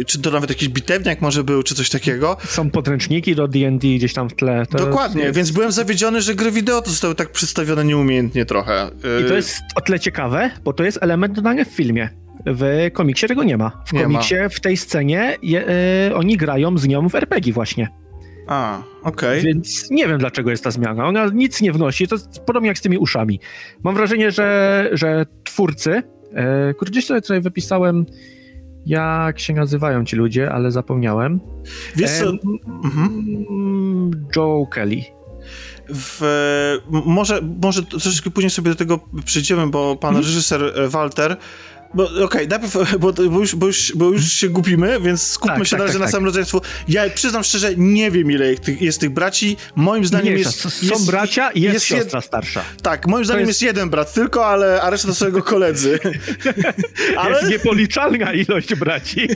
e, 0.00 0.04
czy 0.04 0.18
to 0.22 0.30
nawet 0.30 0.50
jakiś 0.50 0.68
bitewniak 0.68 1.20
może 1.20 1.44
był, 1.44 1.62
czy 1.62 1.74
coś 1.74 1.90
takiego. 1.90 2.36
Są 2.44 2.70
podręczniki 2.70 3.34
do 3.34 3.48
D&D 3.48 3.88
gdzieś 3.88 4.12
tam 4.12 4.28
w 4.30 4.34
tle. 4.34 4.66
To 4.70 4.78
Dokładnie, 4.78 5.22
jest- 5.22 5.36
więc 5.36 5.50
byłem 5.50 5.72
zawiedziony, 5.72 6.22
że 6.22 6.34
gry 6.34 6.50
wideo 6.50 6.82
to 6.82 6.90
zostały 6.90 7.14
tak 7.14 7.32
przedstawione 7.32 7.84
nieumiejętnie 7.84 8.44
trochę. 8.46 8.82
E, 8.82 9.20
I 9.20 9.28
to 9.28 9.34
jest 9.34 9.60
o 9.74 9.80
tyle 9.80 10.00
ciekawe, 10.00 10.50
bo 10.64 10.72
to 10.72 10.84
jest 10.84 10.98
element 11.00 11.34
dodany 11.34 11.64
w 11.64 11.68
filmie. 11.68 12.08
W 12.46 12.90
komiksie 12.92 13.26
tego 13.26 13.44
nie 13.44 13.56
ma. 13.56 13.70
W 13.86 13.92
Nie 13.92 13.98
ma. 13.98 14.04
komiksie, 14.04 14.34
w 14.50 14.60
tej 14.60 14.76
scenie 14.76 15.36
je, 15.42 15.66
e, 15.68 16.14
oni 16.14 16.36
grają 16.36 16.78
z 16.78 16.86
nią 16.88 17.08
w 17.08 17.14
RPG 17.14 17.52
właśnie. 17.52 17.88
A, 18.48 18.82
okej. 19.02 19.42
Więc 19.42 19.90
nie 19.90 20.06
wiem, 20.08 20.18
dlaczego 20.18 20.50
jest 20.50 20.64
ta 20.64 20.70
zmiana. 20.70 21.06
Ona 21.06 21.26
nic 21.34 21.60
nie 21.60 21.72
wnosi, 21.72 22.08
to 22.08 22.14
jest 22.14 22.40
podobnie 22.46 22.68
jak 22.68 22.78
z 22.78 22.80
tymi 22.82 22.98
uszami. 22.98 23.40
Mam 23.84 23.94
wrażenie, 23.94 24.30
że, 24.30 24.88
że 24.92 25.26
twórcy, 25.44 26.02
e, 26.34 26.74
kurczę, 26.74 26.90
gdzieś 26.90 27.06
sobie 27.06 27.20
tutaj 27.20 27.40
wypisałem, 27.40 28.06
jak 28.86 29.38
się 29.40 29.52
nazywają 29.52 30.04
ci 30.04 30.16
ludzie, 30.16 30.52
ale 30.52 30.70
zapomniałem. 30.70 31.40
Wiesz 31.96 32.10
co, 32.10 32.24
E, 32.26 32.32
mhm. 32.84 33.46
mm, 33.50 34.26
Joe 34.36 34.66
Kelly. 34.70 35.02
w, 35.94 36.20
może, 36.90 37.40
może 37.62 37.82
troszeczkę 37.82 38.30
później 38.30 38.50
sobie 38.50 38.70
do 38.70 38.76
tego 38.76 39.00
przejdziemy, 39.24 39.66
bo 39.66 39.96
pan 39.96 40.08
Mhm. 40.08 40.24
reżyser 40.24 40.62
e, 40.80 40.88
Walter 40.88 41.36
bo 41.94 42.04
okej, 42.04 42.24
okay, 42.24 42.46
najpierw, 42.46 42.76
bo, 43.00 43.12
bo, 43.12 43.22
już, 43.22 43.54
bo, 43.54 43.66
już, 43.66 43.92
bo 43.96 44.04
już 44.04 44.32
się 44.32 44.48
gupimy, 44.48 45.00
więc 45.00 45.22
skupmy 45.22 45.56
tak, 45.56 45.66
się 45.66 45.70
tak, 45.70 45.78
na 45.78 45.84
razie 45.84 45.92
tak, 45.92 46.00
na 46.00 46.06
tak. 46.06 46.12
samym 46.12 46.26
rodzeństwu. 46.26 46.60
Ja 46.88 47.10
przyznam 47.10 47.44
szczerze, 47.44 47.72
nie 47.76 48.10
wiem 48.10 48.30
ile 48.30 48.54
tych, 48.54 48.82
jest 48.82 49.00
tych 49.00 49.10
braci. 49.10 49.56
Moim 49.76 50.06
zdaniem 50.06 50.34
nie, 50.34 50.38
jest, 50.40 50.60
Są 50.60 50.86
jest, 50.86 51.06
bracia 51.06 51.50
i 51.50 51.60
jest, 51.60 51.74
jest 51.74 51.86
siostra 51.86 52.20
starsza. 52.20 52.62
Tak, 52.82 53.06
moim 53.06 53.24
zdaniem 53.24 53.40
jest... 53.40 53.62
jest... 53.62 53.62
jeden 53.62 53.90
brat 53.90 54.12
tylko, 54.12 54.46
ale 54.46 54.82
a 54.82 54.90
reszta 54.90 55.08
to 55.08 55.14
są 55.14 55.26
jego 55.26 55.42
koledzy. 55.42 55.98
ale... 57.16 57.36
Jest 57.36 57.50
niepoliczalna 57.50 58.32
ilość 58.32 58.74
braci. 58.74 59.28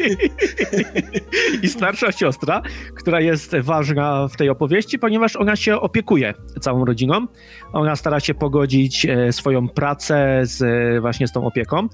I 1.63 1.69
starsza 1.69 2.13
siostra, 2.13 2.63
która 2.97 3.21
jest 3.21 3.57
ważna 3.57 4.29
w 4.29 4.37
tej 4.37 4.49
opowieści, 4.49 4.99
ponieważ 4.99 5.37
ona 5.37 5.57
się 5.57 5.81
opiekuje 5.81 6.35
całą 6.61 6.85
rodziną. 6.85 7.27
Ona 7.73 7.97
stara 7.97 8.21
się 8.21 8.35
pogodzić 8.35 9.07
e, 9.07 9.33
swoją 9.33 9.69
pracę 9.69 10.41
z, 10.43 10.63
właśnie 11.01 11.29
z 11.29 11.33
tą 11.33 11.47
opieką. 11.47 11.89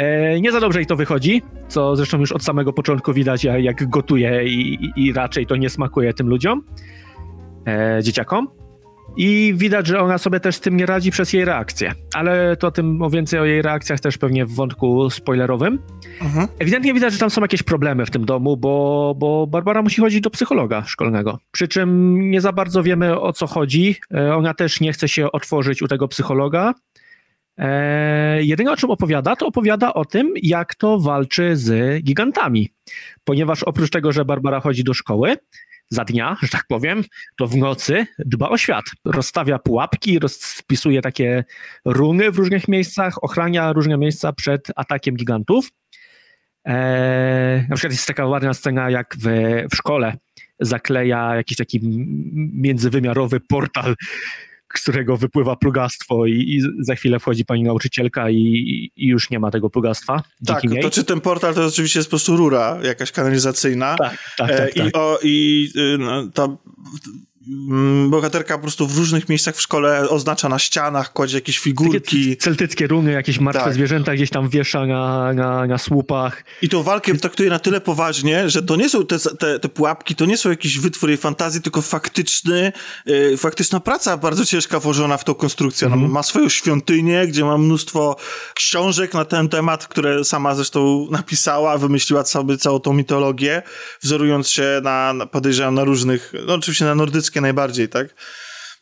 E, 0.00 0.40
nie 0.40 0.52
za 0.52 0.60
dobrze 0.60 0.78
jej 0.78 0.86
to 0.86 0.96
wychodzi, 0.96 1.42
co 1.68 1.96
zresztą 1.96 2.18
już 2.18 2.32
od 2.32 2.42
samego 2.42 2.72
początku 2.72 3.12
widać, 3.12 3.44
jak 3.44 3.88
gotuje 3.88 4.44
i, 4.44 4.90
i 4.96 5.12
raczej 5.12 5.46
to 5.46 5.56
nie 5.56 5.70
smakuje 5.70 6.14
tym 6.14 6.28
ludziom, 6.28 6.62
e, 7.66 8.02
dzieciakom. 8.02 8.48
I 9.16 9.52
widać, 9.56 9.86
że 9.86 10.00
ona 10.00 10.18
sobie 10.18 10.40
też 10.40 10.56
z 10.56 10.60
tym 10.60 10.76
nie 10.76 10.86
radzi 10.86 11.10
przez 11.10 11.32
jej 11.32 11.44
reakcję. 11.44 11.92
Ale 12.14 12.56
to 12.56 12.70
tym 12.70 13.02
o 13.02 13.10
więcej 13.10 13.40
o 13.40 13.44
jej 13.44 13.62
reakcjach 13.62 14.00
też 14.00 14.18
pewnie 14.18 14.46
w 14.46 14.54
wątku 14.54 15.10
spoilerowym. 15.10 15.78
Mhm. 16.22 16.48
Ewidentnie 16.58 16.94
widać, 16.94 17.12
że 17.12 17.18
tam 17.18 17.30
są 17.30 17.40
jakieś 17.42 17.62
problemy 17.62 18.06
w 18.06 18.10
tym 18.10 18.24
domu, 18.24 18.56
bo, 18.56 19.14
bo 19.18 19.46
Barbara 19.46 19.82
musi 19.82 20.00
chodzić 20.00 20.20
do 20.20 20.30
psychologa 20.30 20.84
szkolnego. 20.84 21.38
Przy 21.52 21.68
czym 21.68 22.20
nie 22.30 22.40
za 22.40 22.52
bardzo 22.52 22.82
wiemy 22.82 23.20
o 23.20 23.32
co 23.32 23.46
chodzi. 23.46 23.96
E, 24.14 24.34
ona 24.34 24.54
też 24.54 24.80
nie 24.80 24.92
chce 24.92 25.08
się 25.08 25.32
otworzyć 25.32 25.82
u 25.82 25.88
tego 25.88 26.08
psychologa. 26.08 26.74
E, 27.60 28.42
jedyne 28.42 28.72
o 28.72 28.76
czym 28.76 28.90
opowiada, 28.90 29.36
to 29.36 29.46
opowiada 29.46 29.94
o 29.94 30.04
tym, 30.04 30.34
jak 30.42 30.74
to 30.74 30.98
walczy 30.98 31.56
z 31.56 31.98
gigantami. 32.04 32.70
Ponieważ 33.24 33.62
oprócz 33.62 33.90
tego, 33.90 34.12
że 34.12 34.24
Barbara 34.24 34.60
chodzi 34.60 34.84
do 34.84 34.94
szkoły, 34.94 35.36
za 35.88 36.04
dnia, 36.04 36.36
że 36.42 36.48
tak 36.48 36.64
powiem, 36.68 37.04
to 37.36 37.46
w 37.46 37.56
nocy 37.56 38.06
dba 38.18 38.48
o 38.48 38.58
świat. 38.58 38.84
Rozstawia 39.04 39.58
pułapki, 39.58 40.18
rozpisuje 40.18 41.02
takie 41.02 41.44
runy 41.84 42.30
w 42.30 42.38
różnych 42.38 42.68
miejscach, 42.68 43.24
ochrania 43.24 43.72
różne 43.72 43.98
miejsca 43.98 44.32
przed 44.32 44.68
atakiem 44.76 45.16
gigantów. 45.16 45.68
Eee, 46.64 47.66
na 47.68 47.76
przykład 47.76 47.92
jest 47.92 48.06
taka 48.06 48.26
ładna 48.26 48.54
scena, 48.54 48.90
jak 48.90 49.16
w, 49.18 49.26
w 49.72 49.76
szkole 49.76 50.16
zakleja 50.60 51.36
jakiś 51.36 51.56
taki 51.56 51.80
międzywymiarowy 52.52 53.40
portal 53.40 53.94
z 54.78 54.82
którego 54.82 55.16
wypływa 55.16 55.56
plugastwo 55.56 56.26
i, 56.26 56.32
i, 56.32 56.62
za 56.84 56.94
chwilę 56.94 57.18
wchodzi 57.18 57.44
pani 57.44 57.62
nauczycielka 57.62 58.30
i, 58.30 58.36
i 58.96 59.06
już 59.06 59.30
nie 59.30 59.38
ma 59.38 59.50
tego 59.50 59.70
plugastwa. 59.70 60.22
Tak, 60.46 60.62
to 60.82 60.90
czy 60.90 61.04
ten 61.04 61.20
portal 61.20 61.54
to 61.54 61.66
oczywiście 61.66 61.98
jest 61.98 62.08
po 62.08 62.10
prostu 62.10 62.36
rura 62.36 62.78
jakaś 62.82 63.12
kanalizacyjna. 63.12 63.96
Tak, 63.98 64.18
tak, 64.36 64.48
tak. 64.48 64.50
E, 64.50 64.72
tak. 64.72 64.76
I, 64.76 64.92
o, 64.92 65.18
i 65.22 65.68
y, 65.76 65.98
no, 65.98 66.28
ta 66.28 66.48
bohaterka 68.08 68.54
po 68.54 68.62
prostu 68.62 68.86
w 68.86 68.98
różnych 68.98 69.28
miejscach 69.28 69.56
w 69.56 69.60
szkole 69.60 70.08
oznacza 70.08 70.48
na 70.48 70.58
ścianach, 70.58 71.12
kładzie 71.12 71.36
jakieś 71.36 71.58
figurki. 71.58 72.24
Takie 72.24 72.36
celtyckie 72.36 72.86
runy, 72.86 73.12
jakieś 73.12 73.38
martwe 73.38 73.64
tak. 73.64 73.74
zwierzęta 73.74 74.14
gdzieś 74.14 74.30
tam 74.30 74.48
wiesza 74.48 74.86
na, 74.86 75.32
na, 75.32 75.66
na 75.66 75.78
słupach. 75.78 76.44
I 76.62 76.68
tą 76.68 76.82
walkę 76.82 77.14
traktuje 77.14 77.50
na 77.50 77.58
tyle 77.58 77.80
poważnie, 77.80 78.50
że 78.50 78.62
to 78.62 78.76
nie 78.76 78.88
są 78.88 79.06
te, 79.06 79.18
te, 79.18 79.58
te 79.58 79.68
pułapki, 79.68 80.14
to 80.14 80.24
nie 80.24 80.36
są 80.36 80.50
jakiś 80.50 80.78
wytwór 80.78 81.08
jej 81.08 81.18
fantazji, 81.18 81.60
tylko 81.60 81.82
faktyczny, 81.82 82.72
yy, 83.06 83.36
faktyczna 83.36 83.80
praca 83.80 84.16
bardzo 84.16 84.44
ciężka 84.44 84.80
włożona 84.80 85.16
w 85.16 85.24
tą 85.24 85.34
konstrukcję. 85.34 85.86
Mm 85.86 86.00
-hmm. 86.00 86.10
ma 86.10 86.22
swoją 86.22 86.48
świątynię, 86.48 87.26
gdzie 87.26 87.44
ma 87.44 87.58
mnóstwo 87.58 88.16
książek 88.54 89.14
na 89.14 89.24
ten 89.24 89.48
temat, 89.48 89.86
które 89.86 90.24
sama 90.24 90.54
zresztą 90.54 91.06
napisała, 91.10 91.78
wymyśliła 91.78 92.24
sobie 92.24 92.56
całą 92.58 92.80
tą 92.80 92.92
mitologię, 92.92 93.62
wzorując 94.02 94.48
się 94.48 94.80
na, 94.82 95.12
na 95.12 95.26
podejrzewam, 95.26 95.74
na 95.74 95.84
różnych, 95.84 96.32
no 96.46 96.54
oczywiście 96.54 96.84
na 96.84 96.94
nordyckie 96.94 97.39
najbardziej, 97.40 97.88
tak? 97.88 98.14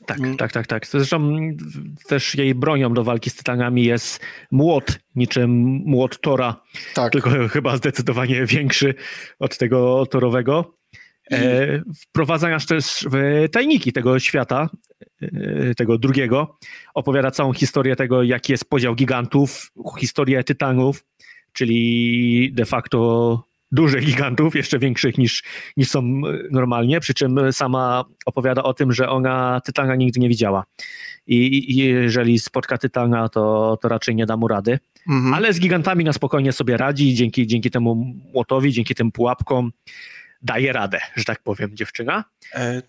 Tak, 0.07 0.19
mm. 0.19 0.37
tak, 0.37 0.53
tak, 0.53 0.67
tak. 0.67 0.87
Zresztą 0.87 1.39
też 2.07 2.35
jej 2.35 2.55
bronią 2.55 2.95
do 2.95 3.05
walki 3.05 3.31
z 3.31 3.35
tytanami 3.37 3.85
jest 3.85 4.21
młot, 4.51 4.99
niczym 5.15 5.51
młot 5.87 6.21
Tora, 6.21 6.63
tak. 6.95 7.13
tylko 7.13 7.31
chyba 7.49 7.77
zdecydowanie 7.77 8.47
większy 8.47 8.95
od 9.39 9.59
tego 9.59 10.07
torowego. 10.07 10.75
E, 11.33 11.83
wprowadza 12.01 12.49
nas 12.49 12.67
też 12.67 13.07
w 13.11 13.47
tajniki 13.53 13.93
tego 13.93 14.19
świata, 14.19 14.71
e, 15.23 15.75
tego 15.75 15.99
drugiego. 15.99 16.59
Opowiada 16.95 17.31
całą 17.31 17.53
historię 17.53 17.97
tego, 17.97 18.23
jaki 18.23 18.53
jest 18.53 18.71
podział 18.71 18.95
gigantów, 18.95 19.73
historię 20.01 20.45
tytanów, 20.45 21.05
czyli 21.53 22.53
de 22.53 22.65
facto 22.65 23.48
dużych 23.73 24.05
gigantów, 24.05 24.57
jeszcze 24.57 24.79
większych 24.79 25.19
niż, 25.19 25.43
niż 25.77 25.89
są 25.91 26.03
normalnie, 26.51 27.01
przy 27.01 27.15
czym 27.15 27.53
sama 27.53 28.05
opowiada 28.27 28.63
o 28.63 28.75
tym, 28.75 28.93
że 28.93 29.09
ona 29.09 29.61
Tytana 29.65 29.95
nigdy 29.95 30.21
nie 30.21 30.29
widziała. 30.29 30.65
I, 31.27 31.71
i 31.73 31.77
jeżeli 31.77 32.39
spotka 32.39 32.79
Tytana, 32.79 33.29
to, 33.29 33.79
to 33.83 33.89
raczej 33.89 34.15
nie 34.15 34.27
da 34.27 34.37
mu 34.37 34.49
rady. 34.49 34.79
Mhm. 35.09 35.35
Ale 35.35 35.53
z 35.53 35.61
gigantami 35.61 36.05
na 36.05 36.13
spokojnie 36.13 36.53
sobie 36.53 36.77
radzi, 36.77 37.15
dzięki, 37.15 37.47
dzięki 37.47 37.71
temu 37.71 37.95
młotowi, 38.35 38.73
dzięki 38.73 38.95
tym 38.95 39.13
pułapkom 39.13 39.73
daje 40.43 40.73
radę, 40.73 40.99
że 41.17 41.25
tak 41.25 41.43
powiem, 41.43 41.77
dziewczyna. 41.77 42.25
E 42.55 42.83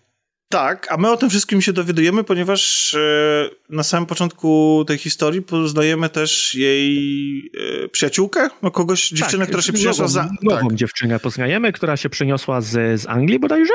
tak, 0.50 0.92
a 0.92 0.96
my 0.96 1.10
o 1.10 1.16
tym 1.16 1.30
wszystkim 1.30 1.62
się 1.62 1.72
dowiadujemy, 1.72 2.24
ponieważ 2.24 2.94
e, 2.94 3.50
na 3.68 3.82
samym 3.82 4.06
początku 4.06 4.84
tej 4.86 4.98
historii 4.98 5.42
poznajemy 5.42 6.08
też 6.08 6.54
jej 6.54 7.52
e, 7.84 7.88
przyjaciółkę, 7.88 8.48
no 8.62 8.70
kogoś, 8.70 9.08
dziewczynę, 9.08 9.44
tak, 9.44 9.48
która 9.48 9.62
się 9.62 9.72
przyniosła 9.72 10.02
nową, 10.02 10.14
za... 10.14 10.28
Nową 10.42 10.68
tak. 10.68 10.76
dziewczynę 10.76 11.20
poznajemy, 11.20 11.72
która 11.72 11.96
się 11.96 12.08
przyniosła 12.08 12.60
z, 12.60 13.00
z 13.00 13.06
Anglii 13.06 13.38
bodajże? 13.38 13.72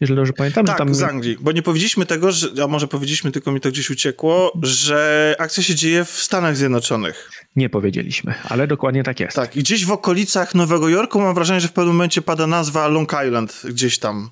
Jeżeli 0.00 0.16
dobrze 0.16 0.32
pamiętam. 0.32 0.66
Tak, 0.66 0.78
tam... 0.78 0.94
z 0.94 1.02
Anglii, 1.02 1.36
bo 1.40 1.52
nie 1.52 1.62
powiedzieliśmy 1.62 2.06
tego, 2.06 2.32
że, 2.32 2.48
a 2.64 2.66
może 2.66 2.88
powiedzieliśmy, 2.88 3.32
tylko 3.32 3.52
mi 3.52 3.60
to 3.60 3.68
gdzieś 3.68 3.90
uciekło, 3.90 4.52
że 4.62 5.34
akcja 5.38 5.62
się 5.62 5.74
dzieje 5.74 6.04
w 6.04 6.10
Stanach 6.10 6.56
Zjednoczonych. 6.56 7.30
Nie 7.56 7.70
powiedzieliśmy, 7.70 8.34
ale 8.48 8.66
dokładnie 8.66 9.02
tak 9.02 9.20
jest. 9.20 9.36
Tak, 9.36 9.56
i 9.56 9.60
gdzieś 9.60 9.86
w 9.86 9.90
okolicach 9.90 10.54
Nowego 10.54 10.88
Jorku 10.88 11.20
mam 11.20 11.34
wrażenie, 11.34 11.60
że 11.60 11.68
w 11.68 11.72
pewnym 11.72 11.94
momencie 11.94 12.22
pada 12.22 12.46
nazwa 12.46 12.88
Long 12.88 13.12
Island, 13.26 13.62
gdzieś 13.64 13.98
tam. 13.98 14.30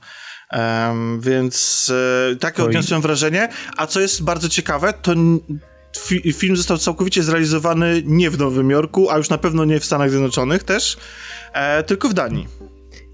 Um, 0.52 1.20
więc 1.20 1.92
e, 2.32 2.36
takie 2.36 2.62
Oj. 2.62 2.68
odniosłem 2.68 3.02
wrażenie. 3.02 3.48
A 3.76 3.86
co 3.86 4.00
jest 4.00 4.24
bardzo 4.24 4.48
ciekawe, 4.48 4.92
to 4.92 5.14
fi 5.98 6.32
film 6.32 6.56
został 6.56 6.78
całkowicie 6.78 7.22
zrealizowany 7.22 8.02
nie 8.04 8.30
w 8.30 8.38
Nowym 8.38 8.70
Jorku, 8.70 9.10
a 9.10 9.16
już 9.16 9.30
na 9.30 9.38
pewno 9.38 9.64
nie 9.64 9.80
w 9.80 9.84
Stanach 9.84 10.10
Zjednoczonych 10.10 10.62
też, 10.62 10.96
e, 11.52 11.82
tylko 11.82 12.08
w 12.08 12.14
Danii. 12.14 12.48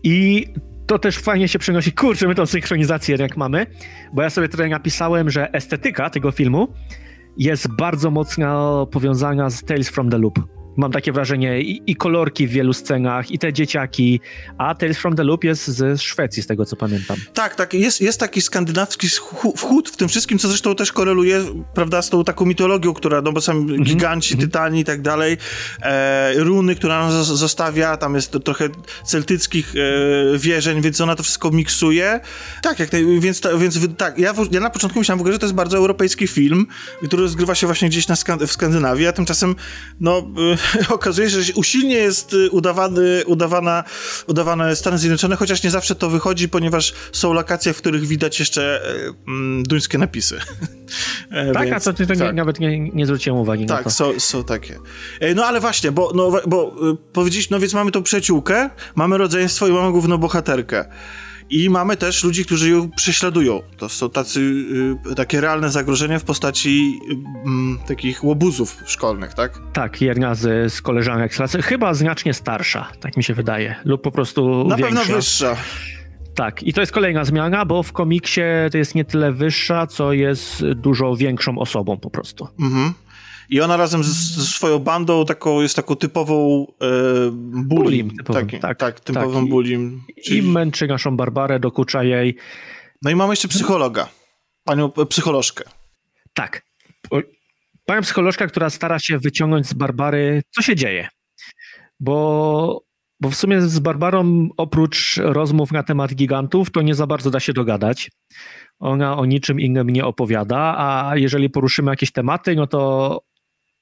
I 0.03 0.47
to 0.87 0.99
też 0.99 1.19
fajnie 1.19 1.49
się 1.49 1.59
przenosi. 1.59 1.93
Kurczę, 1.93 2.29
my 2.29 2.35
tą 2.35 2.47
synchronizację 2.47 3.17
jak 3.17 3.37
mamy, 3.37 3.67
bo 4.13 4.23
ja 4.23 4.31
sobie 4.31 4.49
tutaj 4.49 4.71
napisałem, 4.71 5.31
że 5.31 5.53
estetyka 5.53 6.11
tego 6.11 6.31
filmu 6.31 6.69
jest 7.37 7.69
bardzo 7.69 8.11
mocno 8.11 8.87
powiązana 8.87 9.51
z 9.51 9.63
Tales 9.65 9.89
from 9.89 10.11
the 10.11 10.19
Loop. 10.19 10.62
Mam 10.77 10.93
takie 10.93 11.13
wrażenie 11.13 11.61
i, 11.61 11.83
i, 11.87 11.97
kolorki 11.97 12.47
w 12.47 12.51
wielu 12.51 12.73
scenach, 12.73 13.31
i 13.31 13.39
te 13.39 13.53
dzieciaki, 13.53 14.21
a 14.59 14.75
Tales 14.75 14.99
from 14.99 15.17
the 15.17 15.25
Loop 15.25 15.45
jest 15.45 15.67
ze 15.67 15.99
Szwecji, 15.99 16.43
z 16.43 16.47
tego 16.47 16.65
co 16.65 16.77
pamiętam. 16.77 17.17
Tak, 17.35 17.55
tak, 17.55 17.75
jest, 17.75 18.01
jest 18.01 18.21
taki 18.21 18.41
skandynawski 18.41 19.09
wchód 19.57 19.89
w 19.89 19.97
tym 19.97 20.09
wszystkim, 20.09 20.39
co 20.39 20.49
zresztą 20.49 20.75
też 20.75 20.93
koreluje, 20.93 21.45
prawda, 21.75 22.03
z 22.03 22.11
tą 22.11 22.25
taką 22.25 22.45
mitologią, 22.45 22.95
która, 22.95 23.23
no 23.23 23.33
bo 23.33 23.41
są 23.41 23.53
mm 23.53 23.67
-hmm. 23.67 23.83
giganci, 23.83 24.35
mm 24.35 24.45
-hmm. 24.45 24.47
tytani 24.47 24.81
i 24.81 24.85
tak 24.85 25.03
dalej, 25.03 25.37
e, 25.83 26.35
runy, 26.35 26.75
która 26.75 27.09
nas 27.09 27.27
zostawia, 27.27 27.97
tam 27.97 28.15
jest 28.15 28.37
trochę 28.45 28.69
celtyckich 29.05 29.75
e, 29.77 30.39
wierzeń, 30.39 30.83
więc 30.83 31.01
ona 31.01 31.17
to 31.17 31.23
wszystko 31.23 31.51
miksuje. 31.51 32.21
Tak, 32.63 32.79
jak 32.79 32.91
więc, 33.21 33.41
ta, 33.41 33.57
więc 33.57 33.79
tak, 33.97 34.19
ja, 34.19 34.35
ja 34.51 34.61
na 34.61 34.71
początku 34.71 34.99
myślałem 34.99 35.19
w 35.19 35.23
ogóle, 35.23 35.33
że 35.33 35.39
to 35.39 35.47
jest 35.47 35.55
bardzo 35.55 35.77
europejski 35.77 36.27
film, 36.27 36.67
który 37.07 37.23
rozgrywa 37.23 37.55
się 37.55 37.67
właśnie 37.67 37.89
gdzieś 37.89 38.09
na 38.09 38.17
w 38.47 38.53
Skandynawii, 38.53 39.07
a 39.07 39.13
tymczasem, 39.13 39.55
no... 40.01 40.19
E, 40.53 40.62
okazuje 40.89 41.31
się, 41.31 41.43
że 41.43 41.53
usilnie 41.55 41.95
jest 41.95 42.33
y, 42.33 42.51
udawany, 42.51 43.23
udawana, 43.27 43.85
udawane 44.27 44.77
Stany 44.77 44.99
Zjednoczone, 44.99 45.37
chociaż 45.37 45.63
nie 45.63 45.71
zawsze 45.71 45.95
to 45.95 46.11
wychodzi, 46.11 46.49
ponieważ 46.49 46.95
są 47.13 47.33
lokacje, 47.33 47.73
w 47.73 47.77
których 47.77 48.07
widać 48.07 48.39
jeszcze 48.39 48.83
mm, 49.29 49.63
duńskie 49.63 49.99
napisy. 49.99 50.39
E, 51.31 51.53
tak, 51.53 51.65
Więc, 51.65 51.89
a 51.89 51.93
to 51.93 51.99
to 51.99 52.07
tak. 52.07 52.19
nie, 52.19 52.33
nawet 52.33 52.61
nie, 52.61 52.79
nie 52.81 53.07
zwróciłem 53.07 53.39
uwagi 53.39 53.67
tak, 53.67 53.85
na 53.87 53.91
to. 53.91 54.13
Tak, 54.13 54.21
są, 54.23 54.45
takie. 54.45 54.79
E, 55.21 55.35
no 55.35 55.45
ale 55.45 55.61
właśnie, 55.61 55.93
bo, 55.93 56.13
no, 56.15 56.33
bo 56.47 56.77
powiedzieliśmy, 57.13 57.57
no 57.57 57.61
więc 57.61 57.75
mamy 57.75 57.91
tą 57.91 58.03
przyjaciółkę, 58.03 58.71
mamy 58.95 59.19
rodzeństwo 59.19 59.69
i 59.69 59.73
mamy 59.73 59.93
główną 59.93 60.19
bohaterkę. 60.19 60.85
I 61.53 61.71
mamy 61.71 61.97
też 61.97 62.25
ludzi, 62.25 62.45
którzy 62.45 62.71
ją 62.71 62.91
prześladują. 62.91 63.63
To 63.77 63.89
są 63.89 64.11
tacy, 64.11 64.41
y, 65.11 65.15
takie 65.15 65.41
realne 65.41 65.71
zagrożenia 65.71 66.19
w 66.19 66.25
postaci 66.25 66.99
y, 67.83 67.87
takich 67.89 68.25
łobuzów 68.25 68.77
szkolnych, 68.87 69.35
tak? 69.35 69.59
Tak, 69.73 70.01
jedna 70.03 70.35
z, 70.35 70.73
z 70.73 70.83
koleżanek 70.83 71.35
z 71.35 71.37
klasy, 71.37 71.63
chyba 71.63 71.95
znacznie 71.95 72.35
starsza, 72.35 72.89
tak 73.01 73.17
mi 73.17 73.25
się 73.25 73.35
wydaje, 73.35 73.75
lub 73.85 74.03
po 74.03 74.11
prostu 74.11 74.65
Na 74.69 74.77
większa. 74.77 74.97
pewno 75.01 75.15
wyższa. 75.17 75.57
Tak, 76.35 76.63
i 76.63 76.73
to 76.73 76.81
jest 76.81 76.93
kolejna 76.93 77.25
zmiana, 77.25 77.65
bo 77.65 77.83
w 77.83 77.93
komiksie 77.93 78.41
to 78.73 78.79
jest 78.79 78.95
nie 78.95 79.05
tyle 79.05 79.33
wyższa, 79.33 79.87
co 79.87 80.13
jest 80.13 80.65
dużo 80.75 81.17
większą 81.17 81.59
osobą 81.59 81.97
po 81.97 82.11
prostu. 82.11 82.49
Mhm. 82.61 82.93
I 83.51 83.61
ona 83.61 83.77
razem 83.77 84.05
ze 84.05 84.45
swoją 84.45 84.79
bandą 84.79 85.25
taką, 85.25 85.61
jest 85.61 85.77
taką 85.77 85.97
typową 85.97 86.67
e, 86.81 86.87
bulim. 87.31 87.65
bulim 87.65 88.11
typowym, 88.17 88.47
taki, 88.47 88.61
tak, 88.61 88.79
tak, 88.79 89.01
typową 89.01 89.41
tak. 89.41 89.49
bulim. 89.49 90.03
Czyli... 90.25 90.39
I 90.39 90.43
męczy 90.43 90.87
naszą 90.87 91.17
Barbarę, 91.17 91.61
dokucza 91.61 92.05
jej. 92.05 92.37
No 93.03 93.11
i 93.11 93.15
mamy 93.15 93.33
jeszcze 93.33 93.49
psychologa, 93.49 94.09
panią 94.65 94.91
psycholożkę. 95.09 95.65
Tak. 96.35 96.63
Panią 97.87 98.03
psycholożka, 98.03 98.47
która 98.47 98.71
stara 98.71 98.99
się 98.99 99.19
wyciągnąć 99.19 99.67
z 99.67 99.73
Barbary, 99.73 100.43
co 100.51 100.63
się 100.63 100.77
dzieje. 100.77 101.09
Bo, 102.01 102.83
bo 103.21 103.31
w 103.31 103.35
sumie 103.35 103.63
z 103.63 103.79
Barbarą 103.79 104.49
oprócz 104.57 105.17
rozmów 105.17 105.73
na 105.73 105.83
temat 105.83 106.15
gigantów, 106.15 106.71
to 106.71 106.83
nie 106.83 106.95
za 106.95 107.07
bardzo 107.07 107.31
da 107.31 107.41
się 107.41 107.53
dogadać. 107.53 108.11
Ona 108.79 109.17
o 109.17 109.25
niczym 109.25 109.61
innym 109.61 109.91
nie 109.91 110.05
opowiada, 110.05 110.75
a 110.79 111.13
jeżeli 111.17 111.51
poruszymy 111.51 111.91
jakieś 111.91 112.13
tematy, 112.13 112.57
no 112.57 112.67
to 112.67 113.21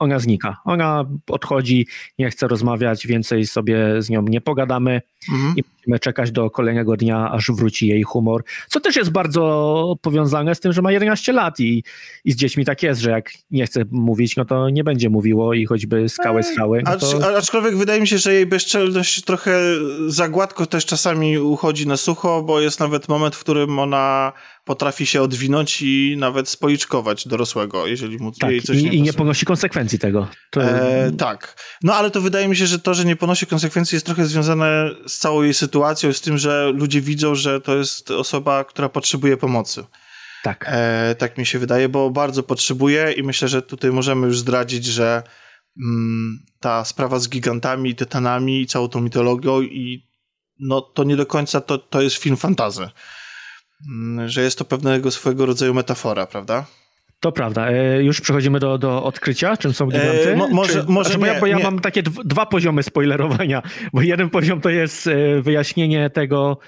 ona 0.00 0.18
znika. 0.18 0.56
Ona 0.64 1.04
odchodzi, 1.28 1.86
nie 2.18 2.30
chce 2.30 2.48
rozmawiać, 2.48 3.06
więcej 3.06 3.46
sobie 3.46 4.02
z 4.02 4.10
nią 4.10 4.22
nie 4.22 4.40
pogadamy 4.40 5.00
mhm. 5.32 5.54
i 5.56 5.62
musimy 5.78 5.98
czekać 5.98 6.32
do 6.32 6.50
kolejnego 6.50 6.96
dnia, 6.96 7.30
aż 7.30 7.50
wróci 7.50 7.88
jej 7.88 8.02
humor. 8.02 8.44
Co 8.68 8.80
też 8.80 8.96
jest 8.96 9.10
bardzo 9.10 9.96
powiązane 10.02 10.54
z 10.54 10.60
tym, 10.60 10.72
że 10.72 10.82
ma 10.82 10.92
11 10.92 11.32
lat 11.32 11.60
i, 11.60 11.84
i 12.24 12.32
z 12.32 12.36
dziećmi 12.36 12.64
tak 12.64 12.82
jest, 12.82 13.00
że 13.00 13.10
jak 13.10 13.30
nie 13.50 13.66
chce 13.66 13.84
mówić, 13.90 14.36
no 14.36 14.44
to 14.44 14.70
nie 14.70 14.84
będzie 14.84 15.10
mówiło 15.10 15.54
i 15.54 15.66
choćby 15.66 16.08
skały 16.08 16.42
skały. 16.42 16.82
No 16.84 16.96
to... 16.96 17.36
Aczkolwiek 17.36 17.76
wydaje 17.76 18.00
mi 18.00 18.08
się, 18.08 18.18
że 18.18 18.34
jej 18.34 18.46
bezczelność 18.46 19.24
trochę 19.24 19.60
za 20.06 20.28
gładko 20.28 20.66
też 20.66 20.86
czasami 20.86 21.38
uchodzi 21.38 21.88
na 21.88 21.96
sucho, 21.96 22.42
bo 22.42 22.60
jest 22.60 22.80
nawet 22.80 23.08
moment, 23.08 23.36
w 23.36 23.40
którym 23.40 23.78
ona 23.78 24.32
potrafi 24.70 25.06
się 25.06 25.22
odwinąć 25.22 25.82
i 25.82 26.14
nawet 26.18 26.48
spoliczkować 26.48 27.28
dorosłego, 27.28 27.86
jeżeli 27.86 28.18
mu 28.18 28.32
tak, 28.32 28.50
jej 28.50 28.62
coś 28.62 28.76
i, 28.76 28.84
nie 28.84 28.92
i 28.92 29.02
nie 29.02 29.12
ponosi 29.12 29.46
konsekwencji 29.46 29.98
tego. 29.98 30.28
To... 30.50 30.62
E, 30.62 31.12
tak. 31.18 31.62
No 31.82 31.94
ale 31.94 32.10
to 32.10 32.20
wydaje 32.20 32.48
mi 32.48 32.56
się, 32.56 32.66
że 32.66 32.78
to, 32.78 32.94
że 32.94 33.04
nie 33.04 33.16
ponosi 33.16 33.46
konsekwencji 33.46 33.96
jest 33.96 34.06
trochę 34.06 34.26
związane 34.26 34.90
z 35.06 35.18
całą 35.18 35.42
jej 35.42 35.54
sytuacją, 35.54 36.12
z 36.12 36.20
tym, 36.20 36.38
że 36.38 36.72
ludzie 36.74 37.00
widzą, 37.00 37.34
że 37.34 37.60
to 37.60 37.76
jest 37.76 38.10
osoba, 38.10 38.64
która 38.64 38.88
potrzebuje 38.88 39.36
pomocy. 39.36 39.84
Tak. 40.42 40.64
E, 40.68 41.14
tak 41.18 41.38
mi 41.38 41.46
się 41.46 41.58
wydaje, 41.58 41.88
bo 41.88 42.10
bardzo 42.10 42.42
potrzebuje 42.42 43.12
i 43.12 43.22
myślę, 43.22 43.48
że 43.48 43.62
tutaj 43.62 43.90
możemy 43.90 44.26
już 44.26 44.38
zdradzić, 44.38 44.84
że 44.84 45.22
mm, 45.82 46.38
ta 46.60 46.84
sprawa 46.84 47.18
z 47.18 47.28
gigantami, 47.28 47.94
tytanami 47.94 48.60
i 48.60 48.66
całą 48.66 48.88
tą 48.88 49.00
mitologią 49.00 49.62
i 49.62 50.08
no 50.60 50.80
to 50.80 51.04
nie 51.04 51.16
do 51.16 51.26
końca 51.26 51.60
to, 51.60 51.78
to 51.78 52.02
jest 52.02 52.16
film 52.16 52.36
fantazy. 52.36 52.88
Mm, 53.88 54.28
że 54.28 54.42
jest 54.42 54.58
to 54.58 54.64
pewnego 54.64 55.10
swojego 55.10 55.46
rodzaju 55.46 55.74
metafora, 55.74 56.26
prawda? 56.26 56.66
To 57.20 57.32
prawda. 57.32 57.70
E, 57.70 58.02
już 58.02 58.20
przechodzimy 58.20 58.60
do, 58.60 58.78
do 58.78 59.04
odkrycia, 59.04 59.56
czym 59.56 59.72
są 59.72 59.86
giganty? 59.86 60.32
E, 60.32 60.36
mo, 60.36 60.48
może, 60.48 60.72
Czy, 60.72 60.92
może 60.92 61.10
znaczy, 61.10 61.18
nie, 61.18 61.26
bo 61.26 61.34
ja, 61.34 61.40
bo 61.40 61.46
ja 61.46 61.70
mam 61.70 61.80
takie 61.80 62.02
dwa 62.02 62.46
poziomy 62.46 62.82
spoilerowania, 62.82 63.62
bo 63.92 64.02
jeden 64.02 64.30
poziom 64.30 64.60
to 64.60 64.70
jest 64.70 65.06
e, 65.06 65.42
wyjaśnienie 65.42 66.10
tego, 66.10 66.58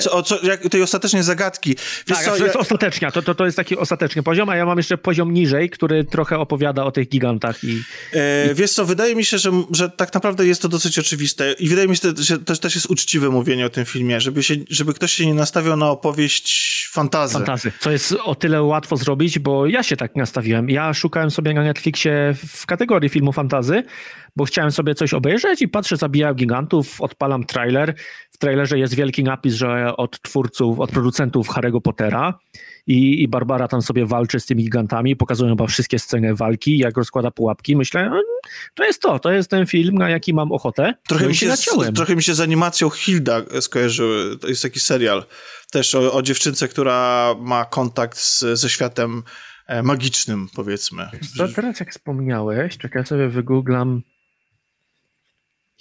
co, 0.00 0.12
o, 0.12 0.22
co, 0.22 0.46
jak, 0.46 0.60
tej 0.60 0.82
ostatecznej 0.82 1.22
zagadki. 1.22 1.76
Wiesz 2.08 2.18
tak, 2.18 2.24
co, 2.24 2.30
to 2.30 2.44
jest 2.44 2.54
ja... 2.54 2.60
ostatecznia, 2.60 3.10
to, 3.10 3.22
to, 3.22 3.34
to 3.34 3.44
jest 3.44 3.56
taki 3.56 3.76
ostateczny 3.76 4.22
poziom, 4.22 4.48
a 4.48 4.56
ja 4.56 4.66
mam 4.66 4.78
jeszcze 4.78 4.98
poziom 4.98 5.32
niżej, 5.32 5.70
który 5.70 6.04
trochę 6.04 6.38
opowiada 6.38 6.84
o 6.84 6.92
tych 6.92 7.08
gigantach. 7.08 7.64
I, 7.64 7.82
e, 8.12 8.52
i... 8.52 8.54
Wiesz 8.54 8.72
co, 8.72 8.84
wydaje 8.84 9.14
mi 9.14 9.24
się, 9.24 9.38
że, 9.38 9.50
że 9.70 9.90
tak 9.90 10.14
naprawdę 10.14 10.46
jest 10.46 10.62
to 10.62 10.68
dosyć 10.68 10.98
oczywiste 10.98 11.52
i 11.52 11.68
wydaje 11.68 11.88
mi 11.88 11.96
się, 11.96 12.08
że 12.18 12.38
to 12.38 12.56
też 12.56 12.74
jest 12.74 12.90
uczciwe 12.90 13.28
mówienie 13.28 13.66
o 13.66 13.70
tym 13.70 13.84
filmie, 13.84 14.20
żeby, 14.20 14.42
się, 14.42 14.54
żeby 14.70 14.94
ktoś 14.94 15.12
się 15.12 15.26
nie 15.26 15.34
nastawiał 15.34 15.76
na 15.76 15.90
opowieść 15.90 16.88
fantazy. 16.92 17.32
Fantazy, 17.32 17.72
co 17.80 17.90
jest 17.90 18.12
o 18.24 18.34
tyle 18.34 18.62
łatwo 18.62 18.96
zrobić, 18.96 19.38
bo 19.38 19.66
ja 19.66 19.82
się 19.82 19.96
tak 19.96 20.16
nastawiłem. 20.16 20.70
Ja 20.70 20.94
szukałem 20.94 21.30
sobie 21.30 21.54
na 21.54 21.62
Netflixie 21.62 22.34
w 22.48 22.66
kategorii 22.66 23.08
filmu 23.10 23.32
fantazy, 23.32 23.82
bo 24.36 24.44
chciałem 24.44 24.70
sobie 24.70 24.94
coś 24.94 25.14
obejrzeć 25.14 25.62
i 25.62 25.68
patrzę, 25.68 25.96
zabijają 25.96 26.34
gigantów, 26.34 27.00
odpalam 27.00 27.44
trailer. 27.44 27.94
W 28.30 28.38
trailerze 28.38 28.78
jest 28.78 28.94
wielki 28.94 29.24
napis, 29.24 29.54
że 29.54 29.96
od 29.96 30.22
twórców, 30.22 30.80
od 30.80 30.90
producentów 30.90 31.48
Harry'ego 31.48 31.80
Pottera 31.80 32.38
i, 32.86 33.22
i 33.22 33.28
Barbara 33.28 33.68
tam 33.68 33.82
sobie 33.82 34.06
walczy 34.06 34.40
z 34.40 34.46
tymi 34.46 34.64
gigantami, 34.64 35.16
pokazują 35.16 35.50
chyba 35.50 35.66
wszystkie 35.66 35.98
sceny 35.98 36.34
walki, 36.34 36.78
jak 36.78 36.96
rozkłada 36.96 37.30
pułapki. 37.30 37.76
Myślę, 37.76 38.10
to 38.74 38.84
jest 38.84 39.02
to, 39.02 39.18
to 39.18 39.32
jest 39.32 39.50
ten 39.50 39.66
film, 39.66 39.94
na 39.94 40.10
jaki 40.10 40.34
mam 40.34 40.52
ochotę. 40.52 40.94
Trochę, 41.08 41.24
no 41.24 41.28
mi 41.28 41.36
się, 41.36 41.56
z, 41.56 41.66
trochę 41.94 42.16
mi 42.16 42.22
się 42.22 42.34
z 42.34 42.40
animacją 42.40 42.90
Hilda 42.90 43.42
skojarzyły, 43.60 44.38
to 44.38 44.48
jest 44.48 44.62
taki 44.62 44.80
serial 44.80 45.24
też 45.72 45.94
o, 45.94 46.12
o 46.12 46.22
dziewczynce, 46.22 46.68
która 46.68 47.34
ma 47.40 47.64
kontakt 47.64 48.18
z, 48.18 48.44
ze 48.54 48.70
światem 48.70 49.22
e, 49.66 49.82
magicznym, 49.82 50.48
powiedzmy. 50.54 51.08
Co, 51.36 51.48
teraz 51.48 51.80
jak 51.80 51.90
wspomniałeś, 51.90 52.78
czekaj, 52.78 53.02
ja 53.02 53.06
sobie 53.06 53.28
wygooglam 53.28 54.02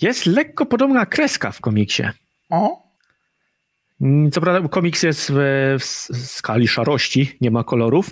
jest 0.02 0.26
lekko 0.26 0.66
podobna 0.66 1.06
kreska 1.06 1.52
w 1.52 1.62
komiksie. 1.62 2.04
O? 2.50 2.92
Mm, 4.02 4.32
co 4.32 4.42
prawda 4.42 4.70
komiks 4.70 5.04
jest 5.04 5.32
w, 5.32 5.38
w 5.80 5.84
skali 6.16 6.68
szarości, 6.68 7.38
nie 7.42 7.52
ma 7.52 7.64
kolorów 7.64 8.10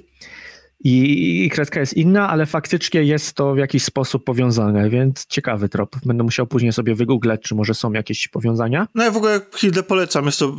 i, 0.84 1.46
i 1.46 1.50
kreska 1.50 1.80
jest 1.80 1.94
inna, 1.94 2.30
ale 2.30 2.46
faktycznie 2.46 3.04
jest 3.04 3.34
to 3.34 3.54
w 3.54 3.58
jakiś 3.58 3.84
sposób 3.84 4.24
powiązane, 4.24 4.90
więc 4.90 5.26
ciekawy 5.26 5.70
trop. 5.70 5.96
Będę 6.06 6.24
musiał 6.24 6.48
później 6.48 6.74
sobie 6.74 6.96
wygooglać, 6.96 7.42
czy 7.42 7.56
może 7.56 7.74
są 7.74 7.92
jakieś 7.92 8.28
powiązania. 8.28 8.88
No 8.96 9.04
ja 9.04 9.12
w 9.12 9.18
ogóle 9.18 9.42
Hildę 9.56 9.84
polecam, 9.84 10.26
jest 10.26 10.40
to 10.40 10.56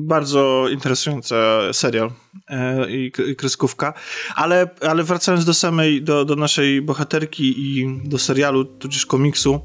bardzo 0.00 0.66
interesujący 0.72 1.34
serial 1.72 2.10
e, 2.48 2.90
i, 2.90 3.12
i 3.28 3.36
kreskówka, 3.36 3.94
ale, 4.34 4.70
ale 4.80 5.02
wracając 5.02 5.44
do 5.44 5.54
samej, 5.54 6.02
do, 6.02 6.24
do 6.24 6.36
naszej 6.36 6.82
bohaterki 6.82 7.54
i 7.58 7.86
do 8.04 8.18
serialu, 8.18 8.64
tudzież 8.64 9.06
komiksu, 9.06 9.60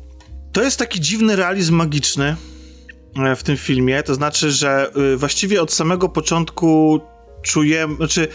to 0.56 0.64
jest 0.64 0.80
taki 0.80 1.02
dziwny 1.02 1.36
realizm 1.36 1.76
magiczny 1.76 2.36
e, 3.16 3.36
w 3.36 3.44
tym 3.44 3.58
filmie, 3.58 4.04
to 4.04 4.16
znaczy, 4.16 4.52
że 4.52 4.92
y, 5.14 5.18
właściwie 5.18 5.62
od 5.62 5.74
samego 5.74 6.10
początku 6.10 7.02
czujemy, 7.42 7.96
znaczy 7.96 8.28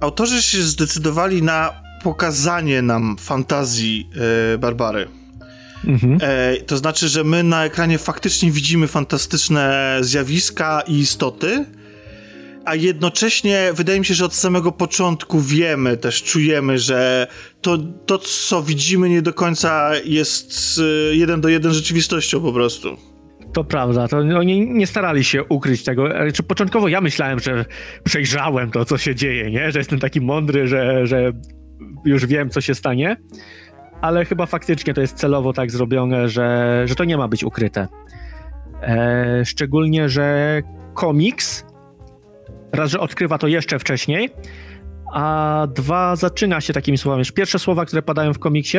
autorzy 0.00 0.42
się 0.42 0.62
zdecydowali 0.62 1.42
na 1.42 1.72
pokazanie 2.02 2.82
nam 2.82 3.16
fantazji 3.20 4.10
e, 4.54 4.58
Barbary. 4.58 5.08
Mhm. 5.84 6.18
E, 6.22 6.56
to 6.56 6.76
znaczy, 6.76 7.08
że 7.08 7.24
my 7.24 7.42
na 7.42 7.64
ekranie 7.64 7.98
faktycznie 7.98 8.50
widzimy 8.50 8.86
fantastyczne 8.86 9.98
zjawiska 10.00 10.80
i 10.86 10.98
istoty, 10.98 11.64
a 12.66 12.74
jednocześnie 12.74 13.70
wydaje 13.74 13.98
mi 13.98 14.06
się, 14.06 14.14
że 14.14 14.24
od 14.24 14.34
samego 14.34 14.72
początku 14.72 15.40
wiemy, 15.40 15.96
też 15.96 16.22
czujemy, 16.22 16.78
że 16.78 17.26
to, 17.60 17.78
to 18.06 18.18
co 18.18 18.62
widzimy 18.62 19.08
nie 19.08 19.22
do 19.22 19.32
końca 19.32 19.90
jest 20.04 20.78
y, 20.78 21.16
jeden 21.16 21.40
do 21.40 21.48
jeden 21.48 21.72
rzeczywistością 21.72 22.40
po 22.40 22.52
prostu. 22.52 22.96
To 23.52 23.64
prawda, 23.64 24.08
to 24.08 24.16
oni 24.18 24.70
nie 24.70 24.86
starali 24.86 25.24
się 25.24 25.44
ukryć 25.44 25.84
tego. 25.84 26.08
Czy 26.34 26.42
początkowo 26.42 26.88
ja 26.88 27.00
myślałem, 27.00 27.40
że 27.40 27.64
przejrzałem 28.04 28.70
to, 28.70 28.84
co 28.84 28.98
się 28.98 29.14
dzieje, 29.14 29.50
nie? 29.50 29.72
że 29.72 29.78
jestem 29.78 29.98
taki 29.98 30.20
mądry, 30.20 30.68
że, 30.68 31.06
że 31.06 31.32
już 32.04 32.26
wiem, 32.26 32.50
co 32.50 32.60
się 32.60 32.74
stanie, 32.74 33.16
ale 34.00 34.24
chyba 34.24 34.46
faktycznie 34.46 34.94
to 34.94 35.00
jest 35.00 35.16
celowo 35.16 35.52
tak 35.52 35.70
zrobione, 35.70 36.28
że, 36.28 36.82
że 36.86 36.94
to 36.94 37.04
nie 37.04 37.16
ma 37.16 37.28
być 37.28 37.44
ukryte. 37.44 37.88
E, 38.82 39.42
szczególnie, 39.44 40.08
że 40.08 40.62
komiks 40.94 41.65
raz, 42.72 42.90
że 42.90 43.00
odkrywa 43.00 43.38
to 43.38 43.46
jeszcze 43.46 43.78
wcześniej, 43.78 44.30
a 45.12 45.66
dwa 45.74 46.16
zaczyna 46.16 46.60
się 46.60 46.72
takimi 46.72 46.98
słowami. 46.98 47.24
Pierwsze 47.34 47.58
słowa, 47.58 47.84
które 47.84 48.02
padają 48.02 48.32
w 48.32 48.38
komiksie, 48.38 48.78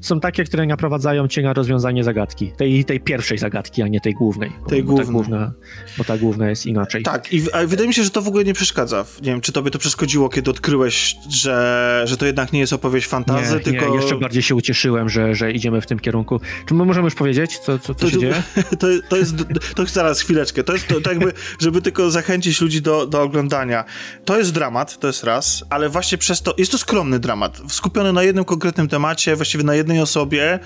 są 0.00 0.20
takie, 0.20 0.44
które 0.44 0.66
naprowadzają 0.66 1.28
cię 1.28 1.42
na 1.42 1.52
rozwiązanie 1.52 2.04
zagadki. 2.04 2.52
Tej, 2.56 2.84
tej 2.84 3.00
pierwszej 3.00 3.38
zagadki, 3.38 3.82
a 3.82 3.88
nie 3.88 4.00
tej 4.00 4.14
głównej. 4.14 4.52
Tej 4.68 4.82
bo, 4.82 4.86
głównej. 4.86 5.06
Ta 5.06 5.12
główna, 5.12 5.52
bo 5.98 6.04
ta 6.04 6.18
główna 6.18 6.50
jest 6.50 6.66
inaczej. 6.66 7.02
Tak, 7.02 7.32
i 7.32 7.40
wydaje 7.66 7.88
mi 7.88 7.94
się, 7.94 8.04
że 8.04 8.10
to 8.10 8.22
w 8.22 8.28
ogóle 8.28 8.44
nie 8.44 8.54
przeszkadza. 8.54 9.04
Nie 9.22 9.30
wiem, 9.30 9.40
czy 9.40 9.52
tobie 9.52 9.70
to 9.70 9.78
przeszkodziło, 9.78 10.28
kiedy 10.28 10.50
odkryłeś, 10.50 11.16
że, 11.28 12.02
że 12.04 12.16
to 12.16 12.26
jednak 12.26 12.52
nie 12.52 12.60
jest 12.60 12.72
opowieść 12.72 13.06
fantazy, 13.06 13.54
nie, 13.54 13.60
tylko... 13.60 13.88
Nie, 13.88 13.96
jeszcze 13.96 14.16
bardziej 14.16 14.42
się 14.42 14.54
ucieszyłem, 14.54 15.08
że, 15.08 15.34
że 15.34 15.52
idziemy 15.52 15.80
w 15.80 15.86
tym 15.86 15.98
kierunku. 15.98 16.40
Czy 16.66 16.74
my 16.74 16.84
możemy 16.84 17.04
już 17.04 17.14
powiedzieć, 17.14 17.58
co, 17.58 17.78
co, 17.78 17.94
co 17.94 17.94
to, 17.94 18.10
się 18.10 18.18
dzieje? 18.18 18.42
To, 18.78 18.86
to 19.10 19.16
jest... 19.16 19.34
To 19.76 19.86
zaraz, 19.86 20.20
chwileczkę. 20.20 20.64
To 20.64 20.72
jest 20.72 20.88
to, 20.88 21.00
to 21.00 21.10
jakby, 21.10 21.32
żeby 21.58 21.82
tylko 21.82 22.10
zachęcić 22.10 22.60
ludzi 22.60 22.82
do, 22.82 23.06
do 23.06 23.22
oglądania. 23.22 23.84
To 24.24 24.38
jest 24.38 24.52
dramat, 24.52 24.98
to 24.98 25.06
jest 25.06 25.24
raz, 25.24 25.57
ale 25.70 25.88
właśnie 25.88 26.18
przez 26.18 26.42
to... 26.42 26.54
Jest 26.58 26.72
to 26.72 26.78
skromny 26.78 27.18
dramat, 27.18 27.60
skupiony 27.68 28.12
na 28.12 28.22
jednym 28.22 28.44
konkretnym 28.44 28.88
temacie, 28.88 29.36
właściwie 29.36 29.64
na 29.64 29.74
jednej 29.74 30.00
osobie. 30.00 30.58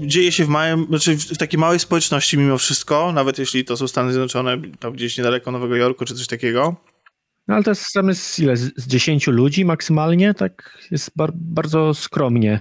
Dzieje 0.00 0.32
się 0.32 0.44
w 0.44 0.48
małym, 0.48 0.86
znaczy 0.88 1.16
w 1.16 1.38
takiej 1.38 1.60
małej 1.60 1.78
społeczności 1.78 2.38
mimo 2.38 2.58
wszystko, 2.58 3.12
nawet 3.12 3.38
jeśli 3.38 3.64
to 3.64 3.76
są 3.76 3.88
Stany 3.88 4.12
Zjednoczone, 4.12 4.58
tam 4.80 4.92
gdzieś 4.92 5.18
niedaleko 5.18 5.52
Nowego 5.52 5.76
Jorku 5.76 6.04
czy 6.04 6.14
coś 6.14 6.26
takiego. 6.26 6.76
No 7.48 7.54
ale 7.54 7.64
to 7.64 7.70
jest 7.70 7.84
tam 7.94 8.08
jest 8.08 8.38
ile? 8.38 8.56
Z 8.56 8.86
10 8.86 9.26
ludzi 9.26 9.64
maksymalnie, 9.64 10.34
tak 10.34 10.78
jest 10.90 11.10
bar 11.16 11.32
bardzo 11.34 11.94
skromnie. 11.94 12.60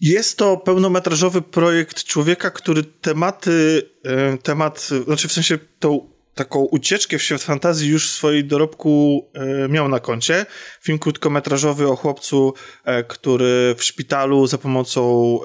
Jest 0.00 0.38
to 0.38 0.56
pełnometrażowy 0.56 1.42
projekt 1.42 2.04
człowieka, 2.04 2.50
który 2.50 2.82
tematy, 2.84 3.82
e, 4.04 4.38
temat, 4.38 4.90
znaczy 5.04 5.28
w 5.28 5.32
sensie 5.32 5.58
tą 5.78 6.13
taką 6.34 6.58
ucieczkę 6.58 7.18
w 7.18 7.22
świat 7.22 7.42
fantazji 7.42 7.90
już 7.90 8.08
w 8.10 8.12
swojej 8.12 8.44
dorobku 8.44 9.24
e, 9.34 9.68
miał 9.68 9.88
na 9.88 10.00
koncie. 10.00 10.46
Film 10.80 10.98
krótkometrażowy 10.98 11.88
o 11.88 11.96
chłopcu, 11.96 12.54
e, 12.84 13.04
który 13.04 13.74
w 13.78 13.84
szpitalu 13.84 14.46
za 14.46 14.58
pomocą 14.58 15.38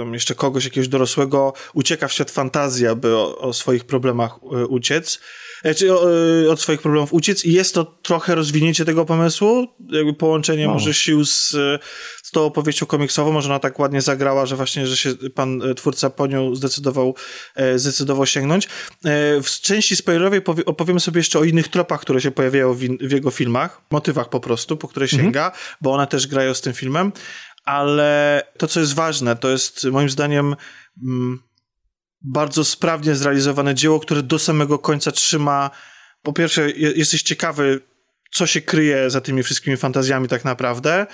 e, 0.00 0.12
jeszcze 0.12 0.34
kogoś, 0.34 0.64
jakiegoś 0.64 0.88
dorosłego 0.88 1.52
ucieka 1.74 2.08
w 2.08 2.12
świat 2.12 2.30
fantazji, 2.30 2.86
aby 2.86 3.16
o, 3.16 3.38
o 3.38 3.52
swoich 3.52 3.84
problemach 3.84 4.32
e, 4.32 4.66
uciec. 4.66 5.20
E, 5.64 5.74
czy 5.74 5.90
e, 5.90 6.50
od 6.50 6.60
swoich 6.60 6.82
problemów 6.82 7.12
uciec? 7.12 7.44
I 7.44 7.52
jest 7.52 7.74
to 7.74 7.84
trochę 7.84 8.34
rozwinięcie 8.34 8.84
tego 8.84 9.04
pomysłu, 9.04 9.66
jakby 9.90 10.14
połączenie 10.14 10.66
No. 10.66 10.72
może 10.72 10.94
sił 10.94 11.24
z, 11.24 11.48
z 12.22 12.30
tą 12.32 12.44
opowieścią 12.44 12.86
komiksową, 12.86 13.32
może 13.32 13.48
ona 13.48 13.58
tak 13.58 13.78
ładnie 13.78 14.00
zagrała, 14.00 14.46
że 14.46 14.56
właśnie, 14.56 14.86
że 14.86 14.96
się 14.96 15.14
pan 15.34 15.62
e, 15.62 15.74
twórca 15.74 16.10
po 16.10 16.26
nią 16.26 16.54
zdecydował, 16.54 17.14
zdecydował 17.76 18.26
sięgnąć. 18.26 18.68
W 19.42 19.60
części 19.62 19.96
spoilerowej 19.96 20.42
powie, 20.42 20.64
opowiem 20.64 21.00
sobie 21.00 21.18
jeszcze 21.18 21.38
o 21.38 21.44
innych 21.44 21.68
tropach, 21.68 22.00
które 22.00 22.20
się 22.20 22.30
pojawiają 22.30 22.74
w, 22.74 22.82
in, 22.82 22.98
w 23.00 23.12
jego 23.12 23.30
filmach, 23.30 23.80
motywach 23.90 24.28
po 24.28 24.40
prostu, 24.40 24.76
po 24.76 24.88
które 24.88 25.08
sięga, 25.08 25.52
bo 25.80 25.92
one 25.92 26.06
też 26.06 26.26
grają 26.26 26.54
z 26.54 26.60
tym 26.60 26.72
filmem, 26.72 27.12
ale 27.64 28.42
to, 28.58 28.66
co 28.66 28.80
jest 28.80 28.94
ważne, 28.94 29.36
to 29.36 29.50
jest 29.50 29.84
moim 29.84 30.10
zdaniem 30.10 30.56
mm, 31.02 31.42
bardzo 32.22 32.64
sprawnie 32.64 33.14
zrealizowane 33.14 33.74
dzieło, 33.74 34.00
które 34.00 34.22
do 34.22 34.38
samego 34.38 34.78
końca 34.78 35.12
trzyma. 35.12 35.70
Po 36.22 36.32
pierwsze, 36.32 36.70
je, 36.70 36.92
jesteś 36.92 37.22
ciekawy, 37.22 37.80
co 38.32 38.46
się 38.46 38.60
kryje 38.60 39.10
za 39.10 39.20
tymi 39.20 39.42
wszystkimi 39.42 39.76
fantazjami 39.76 40.28
tak 40.28 40.44
naprawdę, 40.44 41.06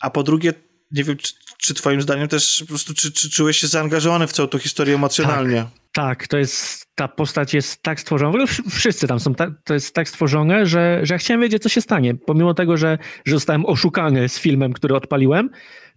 a 0.00 0.10
po 0.10 0.22
drugie, 0.22 0.52
nie 0.90 1.04
wiem, 1.04 1.16
czy, 1.16 1.32
czy 1.58 1.74
twoim 1.74 2.02
zdaniem 2.02 2.28
też 2.28 2.60
po 2.60 2.66
prostu, 2.66 2.94
czy, 2.94 3.12
czy 3.12 3.30
czułeś 3.30 3.58
się 3.58 3.66
zaangażowany 3.66 4.26
w 4.26 4.32
całą 4.32 4.48
tą 4.48 4.58
historię 4.58 4.94
emocjonalnie? 4.94 5.66
Tak, 5.92 6.28
to 6.28 6.38
jest, 6.38 6.86
ta 6.94 7.08
postać 7.08 7.54
jest 7.54 7.82
tak 7.82 8.00
stworzona, 8.00 8.30
w 8.30 8.34
ogóle 8.34 8.46
wsz- 8.46 8.70
wszyscy 8.70 9.06
tam 9.06 9.20
są, 9.20 9.34
tak, 9.34 9.50
to 9.64 9.74
jest 9.74 9.94
tak 9.94 10.08
stworzone, 10.08 10.66
że, 10.66 11.00
że 11.02 11.14
ja 11.14 11.18
chciałem 11.18 11.40
wiedzieć, 11.40 11.62
co 11.62 11.68
się 11.68 11.80
stanie. 11.80 12.14
Pomimo 12.14 12.54
tego, 12.54 12.76
że, 12.76 12.98
że 13.26 13.34
zostałem 13.34 13.66
oszukany 13.66 14.28
z 14.28 14.38
filmem, 14.38 14.72
który 14.72 14.94
odpaliłem, 14.94 15.50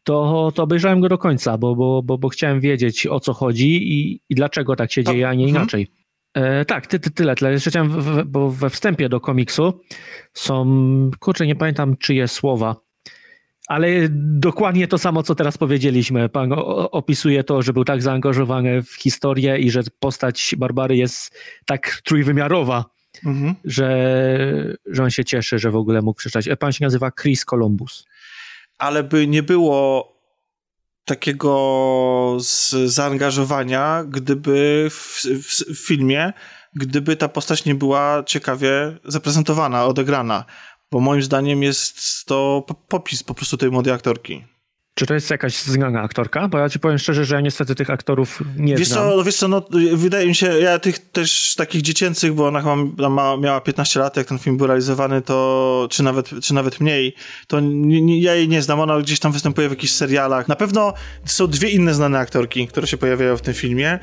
to, 0.04 0.52
to 0.56 0.64
obejrzałem 0.64 1.00
go 1.02 1.10
do 1.10 1.18
końca, 1.18 1.58
bo, 1.58 1.76
bo, 1.76 2.04
bo, 2.04 2.18
bo 2.18 2.30
chciałem 2.30 2.60
wiedzieć, 2.60 3.08
o 3.08 3.20
co 3.20 3.34
chodzi 3.34 3.94
i, 3.94 4.22
i 4.30 4.36
dlaczego 4.36 4.76
tak 4.76 4.92
się 4.92 5.04
To- 5.04 5.12
dzieje, 5.12 5.30
a 5.30 5.34
nie 5.34 5.46
mhm. 5.46 5.62
inaczej. 5.64 5.88
E, 6.34 6.66
tak, 6.66 6.88
ty, 6.88 7.00
ty, 7.00 7.12
tyle, 7.12 7.36
tyle. 7.36 7.52
Jeszcze 7.52 7.70
chciałem, 7.70 7.90
w, 7.90 8.24
bo 8.26 8.50
we 8.50 8.70
wstępie 8.70 9.10
do 9.10 9.20
komiksu 9.20 9.80
są, 10.34 10.66
kurczę, 11.20 11.48
nie 11.48 11.56
pamiętam 11.56 11.98
czyje 11.98 12.28
słowa, 12.28 12.76
ale 13.68 13.88
dokładnie 14.40 14.88
to 14.88 14.98
samo, 14.98 15.24
co 15.24 15.36
teraz 15.36 15.58
powiedzieliśmy. 15.58 16.30
Pan 16.30 16.54
opisuje 16.92 17.44
to, 17.44 17.62
że 17.62 17.74
był 17.74 17.86
tak 17.86 18.02
zaangażowany 18.02 18.84
w 18.84 18.92
historię 18.96 19.58
i 19.58 19.72
że 19.72 19.82
postać 20.00 20.56
Barbary 20.58 20.96
jest 20.98 21.38
tak 21.66 22.02
trójwymiarowa, 22.04 22.86
Mhm. 23.26 23.56
że, 23.66 24.76
że 24.86 25.04
on 25.04 25.10
się 25.10 25.26
cieszy, 25.26 25.60
że 25.60 25.72
w 25.72 25.76
ogóle 25.76 26.02
mógł 26.02 26.18
przeczytać. 26.18 26.48
E, 26.48 26.58
Pan 26.58 26.72
się 26.72 26.86
nazywa 26.86 27.12
Chris 27.12 27.46
Columbus. 27.46 28.06
Ale 28.78 29.04
by 29.04 29.28
nie 29.28 29.44
było 29.44 30.14
takiego 31.06 32.38
zaangażowania, 32.86 34.04
gdyby 34.08 34.88
w, 34.92 35.24
w, 35.24 35.76
w 35.76 35.88
filmie, 35.88 36.34
gdyby 36.76 37.16
ta 37.16 37.30
postać 37.30 37.66
nie 37.66 37.76
była 37.76 38.24
ciekawie 38.26 38.98
zaprezentowana, 39.06 39.86
odegrana. 39.86 40.46
Bo 40.92 41.00
moim 41.00 41.24
zdaniem 41.24 41.64
jest 41.64 42.26
to 42.26 42.64
po- 42.68 42.74
popis 42.74 43.24
po 43.24 43.34
prostu 43.34 43.58
tej 43.58 43.72
młodej 43.72 43.94
aktorki. 43.94 44.46
Czy 44.96 45.06
to 45.06 45.14
jest 45.14 45.30
jakaś 45.30 45.56
znana 45.64 46.02
aktorka? 46.02 46.48
Bo 46.48 46.58
ja 46.58 46.70
ci 46.70 46.80
powiem 46.80 46.98
szczerze, 46.98 47.26
że 47.26 47.36
ja 47.36 47.42
niestety 47.42 47.76
tych 47.76 47.90
aktorów 47.90 48.40
nie 48.58 48.76
Wiesz 48.76 48.88
znam. 48.88 49.10
co, 49.10 49.18
no 49.18 49.24
wiesz 49.24 49.36
co, 49.36 49.48
no, 49.48 49.66
wydaje 49.94 50.28
mi 50.28 50.36
się, 50.36 50.48
ja 50.48 50.80
tych 50.80 51.00
też 51.00 51.56
takich 51.58 51.82
dziecięcych, 51.82 52.34
bo 52.34 52.48
ona 52.48 52.60
chyba 52.62 52.76
ma- 52.76 53.10
ma, 53.10 53.38
miała 53.38 53.62
15 53.62 54.00
lat, 54.00 54.18
jak 54.18 54.28
ten 54.28 54.40
film 54.40 54.58
był 54.58 54.68
realizowany, 54.68 55.22
to 55.22 55.88
czy 55.92 56.04
nawet, 56.04 56.30
czy 56.44 56.54
nawet 56.54 56.80
mniej, 56.80 57.16
to 57.48 57.60
nie, 57.60 58.02
nie, 58.02 58.20
ja 58.22 58.36
jej 58.36 58.48
nie 58.48 58.62
znam, 58.62 58.80
ona 58.80 59.00
gdzieś 59.02 59.20
tam 59.20 59.32
występuje 59.32 59.68
w 59.68 59.72
jakichś 59.72 59.94
serialach. 59.94 60.48
Na 60.48 60.56
pewno 60.56 60.94
są 61.26 61.48
dwie 61.48 61.70
inne 61.70 61.94
znane 61.94 62.20
aktorki, 62.20 62.68
które 62.68 62.88
się 62.88 62.98
pojawiają 62.98 63.38
w 63.38 63.42
tym 63.42 63.54
filmie, 63.54 64.00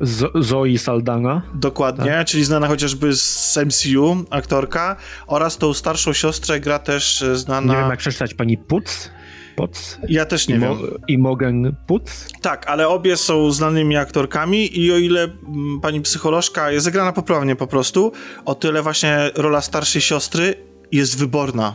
Z- 0.00 0.32
Zoe 0.46 0.78
Saldana. 0.78 1.42
dokładnie, 1.54 2.10
Tak. 2.10 2.26
czyli 2.26 2.44
znana 2.44 2.66
chociażby 2.68 3.16
z 3.16 3.56
MCU 3.66 4.24
aktorka 4.30 4.96
oraz 5.26 5.58
tą 5.58 5.74
starszą 5.74 6.12
siostrę 6.12 6.60
gra 6.60 6.78
też 6.78 7.22
e, 7.22 7.36
znana... 7.36 7.72
Nie 7.74 7.80
wiem, 7.80 7.90
jak 7.90 7.98
przeczytać 7.98 8.34
pani 8.34 8.58
Putz. 8.58 9.10
Putz. 9.56 9.98
Ja 10.08 10.26
też 10.26 10.48
nie 10.48 10.58
wiem. 10.58 10.76
I 11.08 11.18
Mogen 11.18 11.74
Putz. 11.86 12.28
Tak, 12.40 12.66
ale 12.66 12.88
obie 12.88 13.16
są 13.16 13.50
znanymi 13.50 13.96
aktorkami 13.96 14.78
i 14.78 14.92
o 14.92 14.98
ile 14.98 15.22
mm, 15.24 15.80
pani 15.80 16.00
psycholożka 16.00 16.70
jest 16.70 16.84
zagrana 16.84 17.12
poprawnie 17.12 17.56
po 17.56 17.66
prostu, 17.66 18.12
o 18.44 18.54
tyle 18.54 18.82
właśnie 18.82 19.30
rola 19.34 19.60
starszej 19.60 20.02
siostry 20.02 20.54
jest 20.92 21.18
wyborna. 21.18 21.74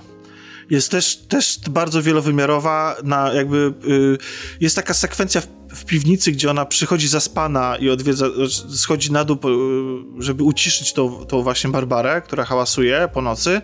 Jest 0.70 0.92
też, 0.92 1.16
też 1.16 1.60
bardzo 1.70 2.02
wielowymiarowa, 2.02 2.96
na 3.04 3.34
jakby 3.34 3.74
y, 3.88 4.18
jest 4.62 4.76
taka 4.76 4.94
sekwencja 4.94 5.42
w, 5.42 5.48
w 5.70 5.86
piwnicy, 5.86 6.32
gdzie 6.32 6.50
ona 6.50 6.66
przychodzi 6.66 7.08
zaspana 7.08 7.78
i 7.80 7.90
odwiedza, 7.90 8.26
schodzi 8.76 9.12
na 9.12 9.24
dół, 9.24 9.38
y, 10.18 10.24
żeby 10.24 10.44
uciszyć 10.44 10.94
tą, 10.94 11.26
tą 11.26 11.42
właśnie 11.42 11.70
Barbarę, 11.70 12.22
która 12.22 12.46
hałasuje 12.46 13.10
po 13.14 13.22
nocy. 13.22 13.62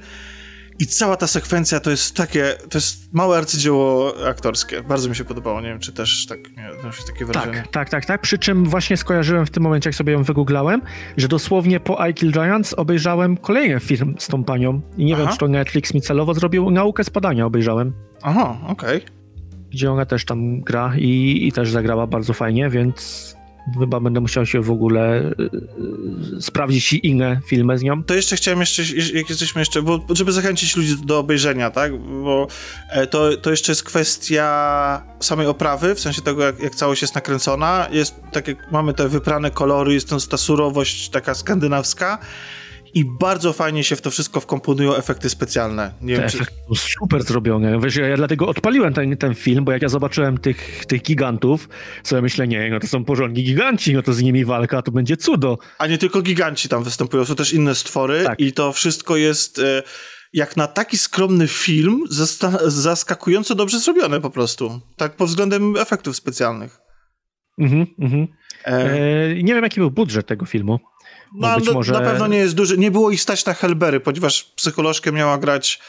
I 0.79 0.87
cała 0.87 1.17
ta 1.17 1.27
sekwencja 1.27 1.79
to 1.79 1.91
jest 1.91 2.15
takie, 2.15 2.55
to 2.69 2.77
jest 2.77 3.13
małe 3.13 3.37
arcydzieło 3.37 4.13
aktorskie. 4.27 4.83
Bardzo 4.83 5.09
mi 5.09 5.15
się 5.15 5.25
podobało, 5.25 5.61
nie 5.61 5.67
wiem, 5.67 5.79
czy 5.79 5.93
też 5.93 6.25
tak 6.25 6.39
miałeś 6.57 7.05
takie 7.07 7.25
wrażenie. 7.25 7.57
Tak, 7.57 7.71
tak, 7.71 7.89
tak, 7.89 8.05
tak. 8.05 8.21
Przy 8.21 8.37
czym 8.37 8.65
właśnie 8.65 8.97
skojarzyłem 8.97 9.45
w 9.45 9.49
tym 9.49 9.63
momencie, 9.63 9.89
jak 9.89 9.95
sobie 9.95 10.13
ją 10.13 10.23
wygooglałem, 10.23 10.81
że 11.17 11.27
dosłownie 11.27 11.79
po 11.79 12.07
I 12.07 12.13
Kill 12.13 12.31
Giants 12.31 12.73
obejrzałem 12.73 13.37
kolejny 13.37 13.79
film 13.79 14.15
z 14.19 14.27
tą 14.27 14.43
panią. 14.43 14.81
I 14.97 15.05
nie 15.05 15.13
Aha. 15.13 15.23
wiem, 15.23 15.31
czy 15.31 15.37
to 15.37 15.47
Netflix 15.47 15.93
mi 15.93 16.01
celowo 16.01 16.33
zrobił. 16.33 16.71
Naukę 16.71 17.03
spadania 17.03 17.45
obejrzałem, 17.45 17.93
Aha, 18.21 18.57
okej. 18.67 19.01
gdzie 19.71 19.91
ona 19.91 20.05
też 20.05 20.25
tam 20.25 20.61
gra 20.61 20.93
i, 20.97 21.47
i 21.47 21.51
też 21.51 21.71
zagrała 21.71 22.07
bardzo 22.07 22.33
fajnie, 22.33 22.69
więc 22.69 23.35
chyba 23.79 23.99
będę 23.99 24.19
musiał 24.19 24.45
się 24.45 24.61
w 24.61 24.71
ogóle 24.71 25.21
y, 25.21 25.49
y, 26.37 26.41
sprawdzić 26.41 26.93
inne 26.93 27.41
filmy 27.47 27.77
z 27.77 27.83
nią. 27.83 28.03
To 28.03 28.13
jeszcze 28.13 28.35
chciałem 28.35 28.59
jeszcze, 28.59 28.83
jak 29.13 29.29
jesteśmy 29.29 29.61
jeszcze, 29.61 29.81
bo 29.81 30.05
żeby 30.09 30.31
zachęcić 30.31 30.75
ludzi 30.75 30.95
do 31.05 31.19
obejrzenia, 31.19 31.71
tak, 31.71 31.97
bo 31.99 32.47
e, 32.89 33.07
to, 33.07 33.37
to 33.37 33.51
jeszcze 33.51 33.71
jest 33.71 33.83
kwestia 33.83 35.03
samej 35.19 35.47
oprawy, 35.47 35.95
w 35.95 35.99
sensie 35.99 36.21
tego, 36.21 36.43
jak, 36.43 36.59
jak 36.59 36.75
całość 36.75 37.01
jest 37.01 37.15
nakręcona. 37.15 37.87
Jest 37.91 38.15
tak 38.31 38.47
jak 38.47 38.71
mamy 38.71 38.93
te 38.93 39.09
wyprane 39.09 39.51
kolory, 39.51 39.93
jest 39.93 40.29
ta 40.29 40.37
surowość 40.37 41.09
taka 41.09 41.33
skandynawska 41.33 42.19
i 42.93 43.05
bardzo 43.05 43.53
fajnie 43.53 43.83
się 43.83 43.95
w 43.95 44.01
to 44.01 44.11
wszystko 44.11 44.39
wkomponują 44.39 44.95
efekty 44.95 45.29
specjalne. 45.29 45.93
Nie 46.01 46.15
Te 46.15 46.21
wiem, 46.21 46.29
czy... 46.29 46.37
efekty 46.37 46.55
są 46.67 46.75
super 46.75 47.23
zrobione. 47.23 47.79
Wiesz, 47.79 47.95
ja 47.95 48.17
dlatego 48.17 48.47
odpaliłem 48.47 48.93
ten, 48.93 49.17
ten 49.17 49.35
film, 49.35 49.65
bo 49.65 49.71
jak 49.71 49.81
ja 49.81 49.89
zobaczyłem 49.89 50.37
tych, 50.37 50.85
tych 50.85 51.01
gigantów, 51.01 51.69
sobie 52.03 52.21
myślę, 52.21 52.47
nie, 52.47 52.69
no 52.69 52.79
to 52.79 52.87
są 52.87 53.05
porządni 53.05 53.43
giganci, 53.43 53.93
no 53.93 54.01
to 54.01 54.13
z 54.13 54.21
nimi 54.21 54.45
walka, 54.45 54.81
to 54.81 54.91
będzie 54.91 55.17
cudo. 55.17 55.57
A 55.77 55.87
nie 55.87 55.97
tylko 55.97 56.21
giganci 56.21 56.69
tam 56.69 56.83
występują, 56.83 57.25
są 57.25 57.35
też 57.35 57.53
inne 57.53 57.75
stwory 57.75 58.23
Tak. 58.23 58.39
i 58.39 58.53
to 58.53 58.73
wszystko 58.73 59.17
jest 59.17 59.59
e, 59.59 59.83
jak 60.33 60.57
na 60.57 60.67
taki 60.67 60.97
skromny 60.97 61.47
film 61.47 62.03
zaskakująco 62.65 63.55
dobrze 63.55 63.79
zrobione 63.79 64.21
po 64.21 64.29
prostu. 64.29 64.81
Tak 64.97 65.15
pod 65.15 65.27
względem 65.27 65.77
efektów 65.77 66.15
specjalnych. 66.15 66.79
Mhm, 67.59 67.85
mhm. 67.99 68.27
E, 68.65 68.71
E, 68.71 69.43
nie 69.43 69.53
wiem, 69.53 69.63
jaki 69.63 69.79
był 69.79 69.91
budżet 69.91 70.27
tego 70.27 70.45
filmu. 70.45 70.79
No, 71.33 71.55
być 71.55 71.67
na, 71.67 71.73
może- 71.73 71.93
na 71.93 72.01
pewno 72.01 72.27
nie 72.27 72.37
jest 72.37 72.55
duży. 72.55 72.77
Nie 72.77 72.91
było 72.91 73.11
ich 73.11 73.21
stać 73.21 73.45
na 73.45 73.53
Helbery, 73.53 73.99
ponieważ 73.99 74.43
psycholożkę 74.43 75.11
miała 75.11 75.37
grać 75.37 75.79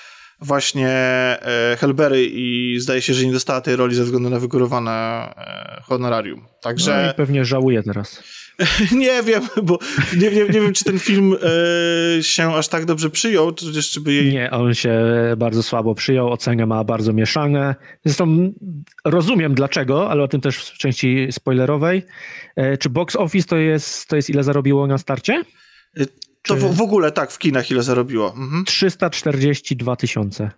właśnie 0.40 0.88
e, 0.88 1.76
Helbery 1.80 2.26
i 2.26 2.76
zdaje 2.80 3.02
się, 3.02 3.14
że 3.14 3.26
nie 3.26 3.33
dostała 3.33 3.61
tej 3.61 3.76
roli 3.76 3.94
ze 3.94 4.04
względu 4.04 4.30
na 4.30 4.38
wygórowane 4.38 4.90
e, 4.90 5.83
honorarium. 5.85 6.40
No 6.40 6.59
Także 6.62 7.11
i 7.12 7.16
pewnie 7.16 7.44
żałuję 7.44 7.83
teraz. 7.83 8.22
nie 8.93 9.23
wiem, 9.23 9.43
bo 9.62 9.79
nie, 10.17 10.31
nie, 10.31 10.40
nie 10.40 10.61
wiem, 10.61 10.73
czy 10.73 10.85
ten 10.85 10.99
film 10.99 11.37
e, 12.19 12.23
się 12.23 12.55
aż 12.55 12.69
tak 12.69 12.85
dobrze 12.85 13.11
przyjął, 13.11 13.53
czy 13.53 13.67
jeszcze 13.67 14.01
by 14.01 14.12
jej... 14.12 14.33
Nie, 14.33 14.51
on 14.51 14.75
się 14.75 15.01
bardzo 15.37 15.62
słabo 15.62 15.95
przyjął, 15.95 16.33
ocenę 16.33 16.67
ma 16.67 16.85
bardzo 16.85 17.12
mieszane. 17.12 17.75
Zresztą 18.05 18.53
rozumiem 19.05 19.55
dlaczego, 19.55 20.11
ale 20.11 20.23
o 20.23 20.29
tym 20.29 20.40
też 20.40 20.57
w 20.57 20.79
części 20.79 21.29
spoilerowej. 21.31 22.03
E, 22.57 22.79
czy 22.79 22.90
box 22.90 23.17
office 23.17 23.49
to 23.49 23.57
jest, 23.57 24.09
to 24.09 24.17
jest 24.17 24.31
ile 24.31 24.45
zarobiło 24.45 24.87
na 24.87 24.99
starcie? 24.99 25.45
To 25.97 26.05
Czy- 26.43 26.55
w, 26.57 26.77
w 26.77 26.81
ogóle 26.81 27.12
tak, 27.12 27.31
w 27.31 27.38
kinach 27.38 27.71
ile 27.71 27.83
zarobiło. 27.83 28.35
Mhm. 28.37 28.64
342 28.64 29.97
tysiące. 29.97 30.51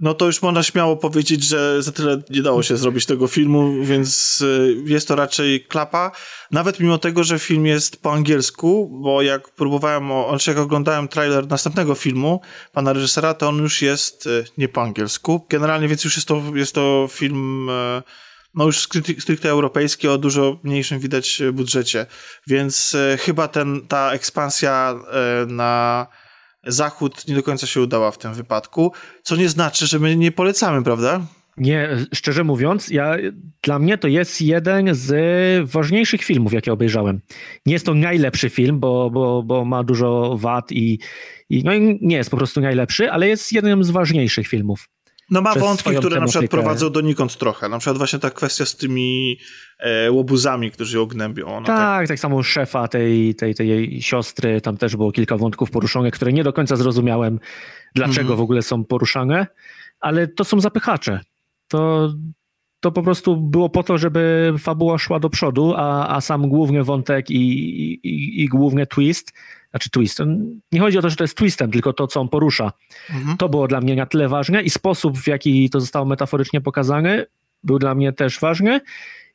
No 0.00 0.14
to 0.14 0.26
już 0.26 0.42
można 0.42 0.62
śmiało 0.62 0.96
powiedzieć, 0.96 1.44
że 1.44 1.82
za 1.82 1.92
tyle 1.92 2.22
nie 2.30 2.42
dało 2.42 2.62
się 2.62 2.76
zrobić 2.76 3.06
tego 3.06 3.26
filmu, 3.26 3.84
więc 3.84 4.40
y, 4.40 4.76
jest 4.86 5.08
to 5.08 5.16
raczej 5.16 5.64
klapa. 5.64 6.12
Nawet 6.50 6.80
mimo 6.80 6.98
tego, 6.98 7.24
że 7.24 7.38
film 7.38 7.66
jest 7.66 8.02
po 8.02 8.12
angielsku, 8.12 9.00
bo 9.02 9.22
jak 9.22 9.50
próbowałem, 9.50 10.12
o, 10.12 10.28
znaczy 10.28 10.50
jak 10.50 10.58
oglądałem 10.58 11.08
trailer 11.08 11.48
następnego 11.48 11.94
filmu 11.94 12.40
pana 12.72 12.92
reżysera, 12.92 13.34
to 13.34 13.48
on 13.48 13.58
już 13.58 13.82
jest 13.82 14.26
y, 14.26 14.44
nie 14.58 14.68
po 14.68 14.82
angielsku. 14.82 15.46
Generalnie 15.48 15.88
więc 15.88 16.04
już 16.04 16.16
jest 16.16 16.28
to, 16.28 16.42
jest 16.54 16.74
to 16.74 17.08
film 17.10 17.68
y, 17.68 18.02
no 18.54 18.64
już 18.64 18.78
stricte 19.18 19.50
europejskie 19.50 20.12
o 20.12 20.18
dużo 20.18 20.60
mniejszym 20.62 20.98
widać 20.98 21.42
budżecie. 21.52 22.06
Więc 22.46 22.96
chyba 23.18 23.48
ten, 23.48 23.86
ta 23.88 24.12
ekspansja 24.12 24.94
na 25.46 26.06
zachód 26.66 27.28
nie 27.28 27.34
do 27.34 27.42
końca 27.42 27.66
się 27.66 27.80
udała 27.80 28.10
w 28.10 28.18
tym 28.18 28.34
wypadku, 28.34 28.92
co 29.22 29.36
nie 29.36 29.48
znaczy, 29.48 29.86
że 29.86 29.98
my 29.98 30.16
nie 30.16 30.32
polecamy, 30.32 30.82
prawda? 30.82 31.20
Nie, 31.56 31.88
szczerze 32.14 32.44
mówiąc, 32.44 32.88
ja, 32.88 33.16
dla 33.62 33.78
mnie 33.78 33.98
to 33.98 34.08
jest 34.08 34.40
jeden 34.42 34.94
z 34.94 35.70
ważniejszych 35.70 36.22
filmów, 36.22 36.52
jakie 36.52 36.72
obejrzałem. 36.72 37.20
Nie 37.66 37.72
jest 37.72 37.86
to 37.86 37.94
najlepszy 37.94 38.50
film, 38.50 38.80
bo, 38.80 39.10
bo, 39.10 39.42
bo 39.42 39.64
ma 39.64 39.84
dużo 39.84 40.36
wad 40.38 40.72
i, 40.72 40.98
i, 41.50 41.64
no 41.64 41.72
nie 42.00 42.16
jest 42.16 42.30
po 42.30 42.36
prostu 42.36 42.60
najlepszy, 42.60 43.10
ale 43.10 43.28
jest 43.28 43.52
jednym 43.52 43.84
z 43.84 43.90
ważniejszych 43.90 44.48
filmów. 44.48 44.88
No 45.30 45.42
ma 45.42 45.54
wątki, 45.54 45.90
które 45.96 46.20
na 46.20 46.26
przykład 46.26 46.50
prowadzą 46.50 46.90
donikąd 46.90 47.36
trochę. 47.36 47.68
Na 47.68 47.78
przykład 47.78 47.98
właśnie 47.98 48.18
ta 48.18 48.30
kwestia 48.30 48.66
z 48.66 48.76
tymi 48.76 49.38
łobuzami, 50.10 50.70
którzy 50.70 50.96
ją 50.96 51.06
gnębią. 51.06 51.46
tak, 51.46 51.66
tak, 51.66 52.08
tak 52.08 52.18
samo 52.18 52.42
szefa 52.42 52.88
tej, 52.88 53.34
tej, 53.34 53.54
tej 53.54 53.68
jej 53.68 54.02
siostry, 54.02 54.60
tam 54.60 54.76
też 54.76 54.96
było 54.96 55.12
kilka 55.12 55.36
wątków 55.36 55.70
poruszonych, 55.70 56.14
które 56.14 56.32
nie 56.32 56.44
do 56.44 56.52
końca 56.52 56.76
zrozumiałem, 56.76 57.40
dlaczego 57.94 58.26
mm. 58.28 58.36
w 58.36 58.40
ogóle 58.40 58.62
są 58.62 58.84
poruszane, 58.84 59.46
ale 60.00 60.28
to 60.28 60.44
są 60.44 60.60
zapychacze. 60.60 61.20
To, 61.68 62.12
to 62.80 62.92
po 62.92 63.02
prostu 63.02 63.36
było 63.36 63.68
po 63.68 63.82
to, 63.82 63.98
żeby 63.98 64.54
fabuła 64.58 64.98
szła 64.98 65.20
do 65.20 65.30
przodu, 65.30 65.74
a, 65.76 66.16
a 66.16 66.20
sam 66.20 66.48
główny 66.48 66.84
wątek 66.84 67.30
i, 67.30 67.34
i, 67.92 68.42
i 68.42 68.48
główny 68.48 68.86
twist 68.86 69.32
znaczy 69.70 69.90
twist. 69.90 70.18
Nie 70.72 70.80
chodzi 70.80 70.98
o 70.98 71.02
to, 71.02 71.10
że 71.10 71.16
to 71.16 71.24
jest 71.24 71.36
twistem, 71.36 71.70
tylko 71.70 71.92
to, 71.92 72.06
co 72.06 72.20
on 72.20 72.28
porusza. 72.28 72.72
Mhm. 73.10 73.36
To 73.36 73.48
było 73.48 73.68
dla 73.68 73.80
mnie 73.80 73.96
na 73.96 74.06
tyle 74.06 74.28
ważne 74.28 74.62
i 74.62 74.70
sposób, 74.70 75.18
w 75.18 75.26
jaki 75.26 75.70
to 75.70 75.80
zostało 75.80 76.06
metaforycznie 76.06 76.60
pokazane, 76.60 77.26
był 77.62 77.78
dla 77.78 77.94
mnie 77.94 78.12
też 78.12 78.40
ważny. 78.40 78.80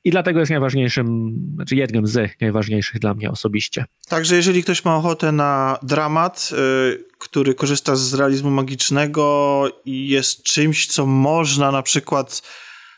I 0.06 0.12
dlatego 0.12 0.40
jest 0.40 0.50
najważniejszym, 0.50 1.36
znaczy 1.56 1.76
jednym 1.76 2.08
z 2.08 2.30
najważniejszych 2.42 3.00
dla 3.00 3.14
mnie 3.14 3.32
osobiście. 3.32 3.86
Także 4.08 4.36
jeżeli 4.36 4.64
ktoś 4.64 4.86
ma 4.86 4.96
ochotę 4.96 5.32
na 5.32 5.80
dramat, 5.84 6.52
yy, 6.52 7.06
który 7.20 7.54
korzysta 7.54 7.96
z 7.96 8.14
realizmu 8.14 8.52
magicznego 8.52 9.64
i 9.86 10.08
jest 10.08 10.44
czymś, 10.44 10.88
co 10.88 11.06
można 11.06 11.72
na 11.72 11.82
przykład 11.82 12.42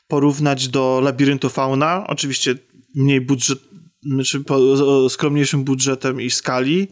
porównać 0.08 0.68
do 0.68 1.02
labiryntu 1.04 1.50
fauna, 1.50 2.04
oczywiście 2.08 2.56
mniej 2.96 3.22
budżet, 3.22 3.60
znaczy 4.02 4.40
po, 4.40 4.60
skromniejszym 5.10 5.64
budżetem 5.64 6.22
i 6.22 6.30
skali, 6.30 6.88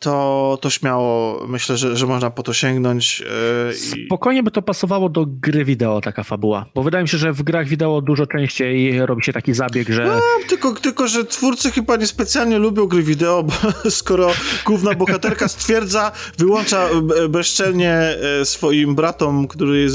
to, 0.00 0.58
to 0.60 0.70
śmiało 0.70 1.40
myślę, 1.48 1.76
że, 1.76 1.96
że 1.96 2.06
można 2.06 2.30
po 2.30 2.42
to 2.42 2.52
sięgnąć. 2.52 3.20
Yy, 3.68 4.06
Spokojnie 4.06 4.42
by 4.42 4.50
to 4.50 4.62
pasowało 4.62 5.08
do 5.08 5.26
gry 5.26 5.64
wideo, 5.64 6.00
taka 6.00 6.24
fabuła. 6.24 6.66
Bo 6.74 6.82
wydaje 6.82 7.02
mi 7.02 7.08
się, 7.08 7.18
że 7.18 7.32
w 7.32 7.42
grach 7.42 7.68
wideo 7.68 8.00
dużo 8.00 8.26
częściej 8.26 9.06
robi 9.06 9.24
się 9.24 9.32
taki 9.32 9.54
zabieg, 9.54 9.88
że. 9.88 10.04
No, 10.04 10.20
tylko, 10.48 10.72
tylko, 10.72 11.08
że 11.08 11.24
twórcy 11.24 11.70
chyba 11.70 11.96
niespecjalnie 11.96 12.58
lubią 12.58 12.86
gry 12.86 13.02
wideo, 13.02 13.42
bo 13.42 13.52
skoro 13.90 14.30
główna 14.66 14.94
bohaterka 14.94 15.48
stwierdza, 15.48 16.12
wyłącza 16.38 16.88
bezczelnie 17.28 17.92
e, 17.92 18.44
swoim 18.44 18.94
bratom, 18.94 19.48
którzy 19.48 19.88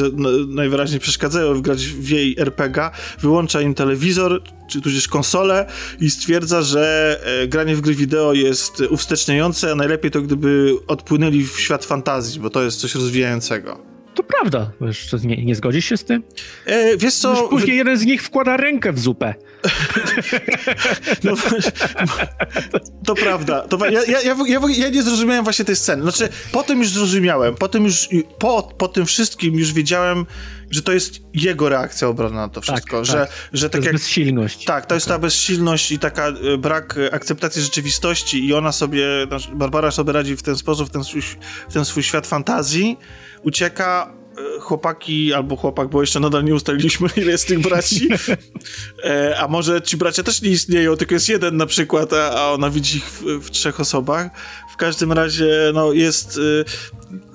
najwyraźniej 0.48 1.00
przeszkadzają 1.00 1.62
grać 1.62 1.86
w 1.86 2.10
jej 2.10 2.36
RPG, 2.39 2.89
wyłącza 3.20 3.62
im 3.62 3.74
telewizor, 3.74 4.41
czy 4.67 4.82
tudzież 4.82 5.08
konsolę 5.08 5.65
i 5.99 6.10
stwierdza, 6.10 6.62
że 6.62 7.19
e, 7.43 7.47
granie 7.47 7.75
w 7.75 7.82
gry 7.82 7.95
wideo 7.95 8.34
jest 8.34 8.82
uwsteczniające, 8.82 9.71
a 9.71 9.75
najlepiej 9.75 10.12
to 10.12 10.21
gdyby 10.21 10.73
odpłynęli 10.88 11.43
w 11.43 11.60
świat 11.60 11.86
fantazji, 11.86 12.39
bo 12.39 12.49
to 12.49 12.63
jest 12.63 12.80
coś 12.80 12.95
rozwijającego. 12.95 13.95
To 14.15 14.23
prawda. 14.23 14.71
Wiesz, 14.82 15.10
nie, 15.23 15.45
nie 15.45 15.56
zgodzisz 15.56 15.86
się 15.86 15.97
z 15.97 16.04
tym? 16.04 16.23
E, 16.65 16.97
wiesz 16.97 17.15
co... 17.15 17.47
Później 17.47 17.78
jeden 17.78 17.97
z 17.97 18.06
nich 18.06 18.23
wkłada 18.23 18.58
rękę 18.58 18.93
w 18.93 18.99
zupę. 18.99 19.34
no, 21.23 21.34
to 23.06 23.15
prawda. 23.15 23.62
To, 23.62 23.86
ja, 23.86 24.04
ja, 24.04 24.21
ja, 24.21 24.36
ja, 24.78 24.89
nie 24.89 25.04
zrozumiałem 25.04 25.43
właśnie 25.43 25.65
tej 25.65 25.75
sceny. 25.75 26.04
Znaczy, 26.04 26.30
potem 26.51 26.80
już 26.80 26.89
zrozumiałem. 26.89 27.56
Potem 27.56 27.84
już, 27.84 28.10
po, 28.39 28.73
po 28.78 28.88
tym 28.88 29.06
wszystkim 29.06 29.56
już 29.56 29.73
wiedziałem, 29.73 30.25
że 30.69 30.82
to 30.82 30.91
jest 30.91 31.21
jego 31.34 31.69
reakcja 31.69 32.08
obronna 32.08 32.41
na 32.41 32.49
to 32.49 32.62
tak, 32.62 32.63
wszystko. 32.63 32.97
Tak, 32.97 33.06
że, 33.06 33.13
tak. 33.13 33.30
że 33.54 33.69
tak 33.69 33.71
to 33.71 33.78
jest 33.78 33.86
jak, 33.86 33.95
bezsilność. 33.95 34.65
Tak, 34.65 34.86
to 34.86 34.95
jest 34.95 35.08
ta 35.08 35.19
bezsilność 35.19 35.91
i 35.91 35.99
taka 35.99 36.28
e, 36.28 36.58
brak 36.58 36.95
akceptacji 37.12 37.62
rzeczywistości 37.62 38.45
i 38.45 38.54
ona 38.54 38.71
sobie, 38.71 39.08
Barbara 39.54 39.91
sobie 39.91 40.13
radzi 40.13 40.38
w 40.38 40.41
ten 40.41 40.58
sposób, 40.58 40.89
w 40.89 40.91
ten 40.91 41.04
swój, 41.04 41.21
w 41.69 41.73
ten 41.73 41.86
swój 41.86 42.04
świat 42.04 42.28
fantazji, 42.28 42.97
ucieka, 43.43 44.13
e, 44.58 44.60
chłopaki 44.60 45.34
albo 45.34 45.56
chłopak, 45.56 45.89
bo 45.89 46.01
jeszcze 46.01 46.19
nadal 46.19 46.43
nie 46.43 46.56
ustaliliśmy, 46.56 47.10
ile 47.17 47.32
jest 47.32 47.47
tych 47.47 47.60
braci. 47.60 48.10
E, 49.04 49.39
a 49.39 49.47
może 49.47 49.82
ci 49.82 49.97
bracia 49.97 50.23
też 50.23 50.41
nie 50.41 50.49
istnieją, 50.49 50.95
tylko 50.95 51.13
jest 51.13 51.30
jeden 51.30 51.58
na 51.58 51.65
przykład, 51.65 52.13
a, 52.13 52.32
a 52.32 52.51
ona 52.51 52.69
widzi 52.69 52.97
ich 52.97 53.06
w, 53.06 53.23
w, 53.45 53.51
trzech 53.51 53.80
osobach. 53.80 54.30
W 54.73 54.78
każdym 54.78 55.12
razie, 55.12 55.71
no, 55.73 55.93
jest. 55.93 56.39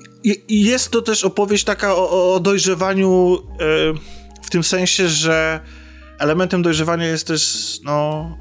jest 0.49 0.89
to 0.89 1.01
też 1.01 1.23
opowieść 1.23 1.63
taka 1.63 1.95
o, 1.95 2.33
o 2.33 2.39
dojrzewaniu 2.39 3.37
w 4.41 4.49
tym 4.49 4.63
sensie, 4.63 5.07
że 5.07 5.59
elementem 6.19 6.61
dojrzewania 6.61 7.07
jest 7.07 7.27
też 7.27 7.79
no, 7.83 8.37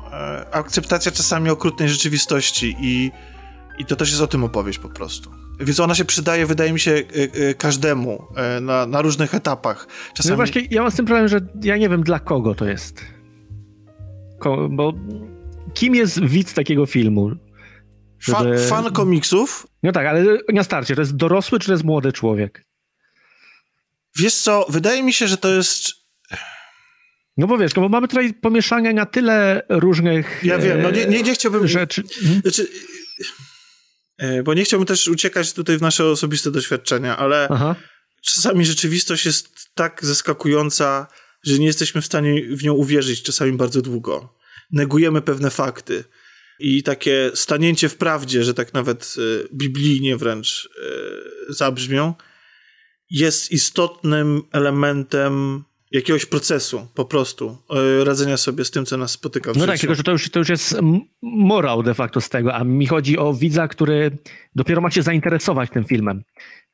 akceptacja 0.52 1.12
czasami 1.12 1.50
okrutnej 1.50 1.88
rzeczywistości 1.88 2.76
i, 2.80 3.10
i 3.78 3.84
to 3.84 3.96
też 3.96 4.10
jest 4.10 4.22
o 4.22 4.26
tym 4.26 4.44
opowieść 4.44 4.78
po 4.78 4.88
prostu. 4.88 5.30
Więc 5.60 5.80
ona 5.80 5.94
się 5.94 6.04
przydaje, 6.04 6.46
wydaje 6.46 6.72
mi 6.72 6.80
się, 6.80 6.90
e, 6.90 7.48
e, 7.48 7.54
każdemu 7.54 8.24
e, 8.36 8.60
na, 8.60 8.86
na 8.86 9.02
różnych 9.02 9.34
etapach. 9.34 9.86
Czasami... 10.14 10.30
No 10.30 10.36
właśnie, 10.36 10.62
ja 10.70 10.82
mam 10.82 10.90
z 10.90 10.96
tym 10.96 11.06
problem, 11.06 11.28
że 11.28 11.40
ja 11.62 11.76
nie 11.76 11.88
wiem 11.88 12.02
dla 12.02 12.18
kogo 12.18 12.54
to 12.54 12.64
jest. 12.64 13.00
Ko 14.38 14.68
bo 14.70 14.92
kim 15.74 15.94
jest 15.94 16.24
widz 16.24 16.54
takiego 16.54 16.86
filmu? 16.86 17.30
Fan, 18.22 18.46
fan 18.68 18.92
komiksów? 18.92 19.66
No 19.82 19.92
tak, 19.92 20.06
ale 20.06 20.38
na 20.52 20.64
starcie, 20.64 20.94
to 20.94 21.00
jest 21.00 21.16
dorosły 21.16 21.58
czy 21.58 21.66
to 21.66 21.72
jest 21.72 21.84
młody 21.84 22.12
człowiek? 22.12 22.66
Wiesz 24.18 24.34
co, 24.34 24.66
wydaje 24.68 25.02
mi 25.02 25.12
się, 25.12 25.28
że 25.28 25.36
to 25.36 25.48
jest... 25.48 25.90
No 27.36 27.46
bo 27.46 27.58
wiesz, 27.58 27.74
no 27.74 27.82
bo 27.82 27.88
mamy 27.88 28.08
tutaj 28.08 28.34
pomieszania 28.34 28.92
na 28.92 29.06
tyle 29.06 29.62
różnych 29.68 30.40
Ja 30.44 30.58
wiem, 30.58 30.82
no 30.82 30.90
nie, 30.90 31.06
nie, 31.06 31.22
nie 31.22 31.34
chciałbym... 31.34 31.68
Rzeczy. 31.68 32.02
Znaczy, 32.42 32.68
E, 34.20 34.42
bo 34.42 34.54
nie 34.54 34.64
chciałbym 34.64 34.86
też 34.86 35.08
uciekać 35.08 35.52
tutaj 35.52 35.78
w 35.78 35.82
nasze 35.82 36.04
osobiste 36.04 36.50
doświadczenia, 36.50 37.16
ale 37.16 37.48
Aha. 37.50 37.76
czasami 38.22 38.66
rzeczywistość 38.66 39.26
jest 39.26 39.48
tak 39.74 40.04
zaskakująca, 40.04 41.06
że 41.44 41.58
nie 41.58 41.66
jesteśmy 41.66 42.02
w 42.02 42.06
stanie 42.06 42.56
w 42.56 42.62
nią 42.62 42.72
uwierzyć 42.72 43.22
czasami 43.22 43.52
bardzo 43.52 43.82
długo. 43.82 44.36
Negujemy 44.70 45.22
pewne 45.22 45.50
fakty. 45.50 46.04
I 46.60 46.82
takie 46.82 47.30
stanięcie 47.34 47.88
w 47.88 47.96
prawdzie, 47.96 48.44
że 48.44 48.54
tak 48.54 48.74
nawet 48.74 49.14
e, 49.18 49.48
biblijnie 49.54 50.16
wręcz 50.16 50.68
e, 51.48 51.52
zabrzmią, 51.52 52.14
jest 53.10 53.52
istotnym 53.52 54.42
elementem 54.52 55.64
jakiegoś 55.90 56.26
procesu 56.26 56.86
po 56.94 57.04
prostu 57.04 57.58
e, 58.00 58.04
radzenia 58.04 58.36
sobie 58.36 58.64
z 58.64 58.70
tym, 58.70 58.86
co 58.86 58.96
nas 58.96 59.10
spotyka 59.10 59.52
w 59.52 59.56
No 59.56 59.60
życiu. 59.60 59.72
tak, 59.72 59.80
tylko 59.80 59.94
że 59.94 60.02
to 60.02 60.12
już, 60.12 60.30
to 60.30 60.38
już 60.38 60.48
jest 60.48 60.76
morał 61.22 61.82
de 61.82 61.94
facto 61.94 62.20
z 62.20 62.28
tego, 62.28 62.54
a 62.54 62.64
mi 62.64 62.86
chodzi 62.86 63.18
o 63.18 63.34
widza, 63.34 63.68
który 63.68 64.18
dopiero 64.54 64.80
ma 64.80 64.90
się 64.90 65.02
zainteresować 65.02 65.70
tym 65.70 65.84
filmem. 65.84 66.22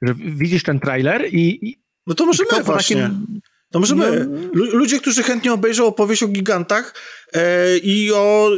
Że 0.02 0.14
widzisz 0.14 0.62
ten 0.62 0.80
trailer 0.80 1.34
i... 1.34 1.76
No 2.06 2.14
to 2.14 2.26
może 2.26 2.44
my 2.52 2.62
właśnie. 2.64 3.02
Takim, 3.02 3.40
to 3.70 3.80
możemy. 3.80 4.26
No. 4.26 4.48
Ludzie, 4.52 5.00
którzy 5.00 5.22
chętnie 5.22 5.52
obejrzą 5.52 5.86
opowieść 5.86 6.22
o 6.22 6.28
gigantach 6.28 6.94
e, 7.32 7.78
i 7.78 8.12
o 8.12 8.50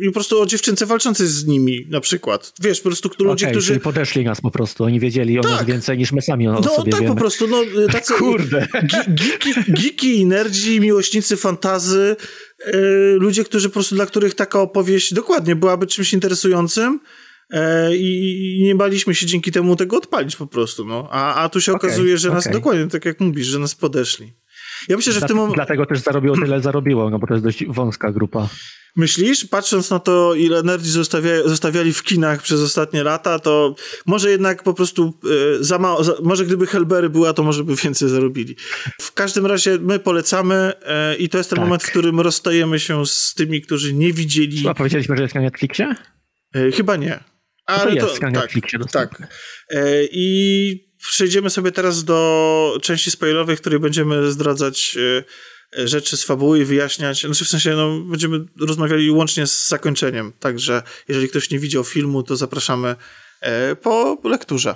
i 0.00 0.06
po 0.06 0.12
prostu 0.12 0.40
o 0.40 0.46
dziewczynce 0.46 0.86
walczącej 0.86 1.26
z 1.26 1.46
nimi 1.46 1.86
na 1.90 2.00
przykład. 2.00 2.52
Wiesz, 2.60 2.80
po 2.80 2.88
prostu 2.88 3.08
okay, 3.08 3.26
ludzie, 3.26 3.46
którzy... 3.50 3.66
Czyli 3.66 3.80
podeszli 3.80 4.24
nas 4.24 4.40
po 4.40 4.50
prostu, 4.50 4.84
oni 4.84 5.00
wiedzieli 5.00 5.38
o 5.38 5.42
tak. 5.42 5.52
nas 5.52 5.64
więcej 5.64 5.98
niż 5.98 6.12
my 6.12 6.22
sami 6.22 6.48
o 6.48 6.52
no, 6.52 6.62
sobie 6.62 6.92
tak 6.92 7.00
wiemy. 7.00 7.14
po 7.14 7.20
prostu, 7.20 7.46
no 7.46 7.62
tacy... 7.92 8.14
Kurde. 8.14 8.68
Giki, 9.14 9.72
giki, 9.72 10.26
nerdzi, 10.26 10.80
miłośnicy 10.80 11.36
fantazy, 11.36 12.16
e, 12.66 12.76
ludzie, 13.14 13.44
którzy 13.44 13.68
po 13.68 13.72
prostu, 13.72 13.94
dla 13.94 14.06
których 14.06 14.34
taka 14.34 14.60
opowieść 14.60 15.14
dokładnie 15.14 15.56
byłaby 15.56 15.86
czymś 15.86 16.12
interesującym, 16.12 17.00
e, 17.50 17.96
i 17.96 18.60
nie 18.62 18.74
baliśmy 18.74 19.14
się 19.14 19.26
dzięki 19.26 19.52
temu 19.52 19.76
tego 19.76 19.96
odpalić 19.96 20.36
po 20.36 20.46
prostu, 20.46 20.84
no. 20.84 21.08
A, 21.10 21.34
a 21.34 21.48
tu 21.48 21.60
się 21.60 21.72
okay, 21.72 21.90
okazuje, 21.90 22.18
że 22.18 22.30
nas, 22.30 22.46
okay. 22.46 22.52
dokładnie 22.52 22.86
tak 22.86 23.04
jak 23.04 23.20
mówisz, 23.20 23.46
że 23.46 23.58
nas 23.58 23.74
podeszli. 23.74 24.39
Ja 24.88 24.96
myślę, 24.96 25.12
że 25.12 25.20
w 25.20 25.26
tym 25.26 25.36
momencie... 25.36 25.56
Dlatego 25.56 25.86
też 25.86 25.98
zarobiło 25.98 26.36
tyle 26.36 26.60
zarobiło, 26.70 27.10
no 27.10 27.18
bo 27.18 27.26
to 27.26 27.34
jest 27.34 27.44
dość 27.44 27.66
wąska 27.66 28.12
grupa. 28.12 28.48
Myślisz, 28.96 29.44
patrząc 29.44 29.90
na 29.90 29.98
to, 29.98 30.34
ile 30.34 30.58
energii 30.58 30.90
zostawia, 30.90 31.48
zostawiali 31.48 31.92
w 31.92 32.02
kinach 32.02 32.42
przez 32.42 32.60
ostatnie 32.60 33.02
lata, 33.02 33.38
to 33.38 33.74
może 34.06 34.30
jednak 34.30 34.62
po 34.62 34.74
prostu 34.74 35.18
e, 35.60 35.64
za 35.64 35.78
mało, 35.78 36.04
za, 36.04 36.12
może 36.22 36.46
gdyby 36.46 36.66
Helbery 36.66 37.10
była, 37.10 37.32
to 37.32 37.42
może 37.42 37.64
by 37.64 37.76
więcej 37.76 38.08
zarobili. 38.08 38.56
W 39.00 39.12
każdym 39.12 39.46
razie 39.46 39.78
my 39.80 39.98
polecamy 39.98 40.72
e, 40.82 41.16
i 41.16 41.28
to 41.28 41.38
jest 41.38 41.50
ten 41.50 41.56
tak. 41.56 41.64
moment, 41.64 41.82
w 41.82 41.90
którym 41.90 42.20
rozstajemy 42.20 42.80
się 42.80 43.06
z 43.06 43.34
tymi, 43.34 43.62
którzy 43.62 43.94
nie 43.94 44.12
widzieli... 44.12 44.68
A 44.68 44.74
powiedzieliśmy, 44.74 45.16
że 45.16 45.22
jest 45.22 45.34
na 45.34 45.40
Netflixie? 45.40 45.94
E, 46.54 46.72
chyba 46.72 46.96
nie. 46.96 47.20
Ale 47.66 47.94
no 47.94 48.00
to 48.00 48.06
jest 48.06 48.20
to, 48.20 48.26
na 48.26 48.32
tak, 48.32 48.42
Netflixie 48.42 48.78
Tak. 48.92 49.22
E, 49.70 50.04
I 50.12 50.89
przejdziemy 51.08 51.50
sobie 51.50 51.72
teraz 51.72 52.04
do 52.04 52.78
części 52.82 53.10
spoilerowej, 53.10 53.56
w 53.56 53.60
której 53.60 53.78
będziemy 53.78 54.32
zdradzać 54.32 54.96
rzeczy 55.72 56.16
z 56.16 56.24
fabuły 56.24 56.60
i 56.60 56.64
wyjaśniać. 56.64 57.20
Znaczy 57.20 57.44
w 57.44 57.48
sensie, 57.48 57.70
no, 57.70 58.00
będziemy 58.00 58.44
rozmawiali 58.60 59.10
łącznie 59.10 59.46
z 59.46 59.68
zakończeniem. 59.68 60.32
Także 60.40 60.82
jeżeli 61.08 61.28
ktoś 61.28 61.50
nie 61.50 61.58
widział 61.58 61.84
filmu, 61.84 62.22
to 62.22 62.36
zapraszamy 62.36 62.96
e, 63.40 63.76
po 63.76 64.18
lekturze 64.24 64.74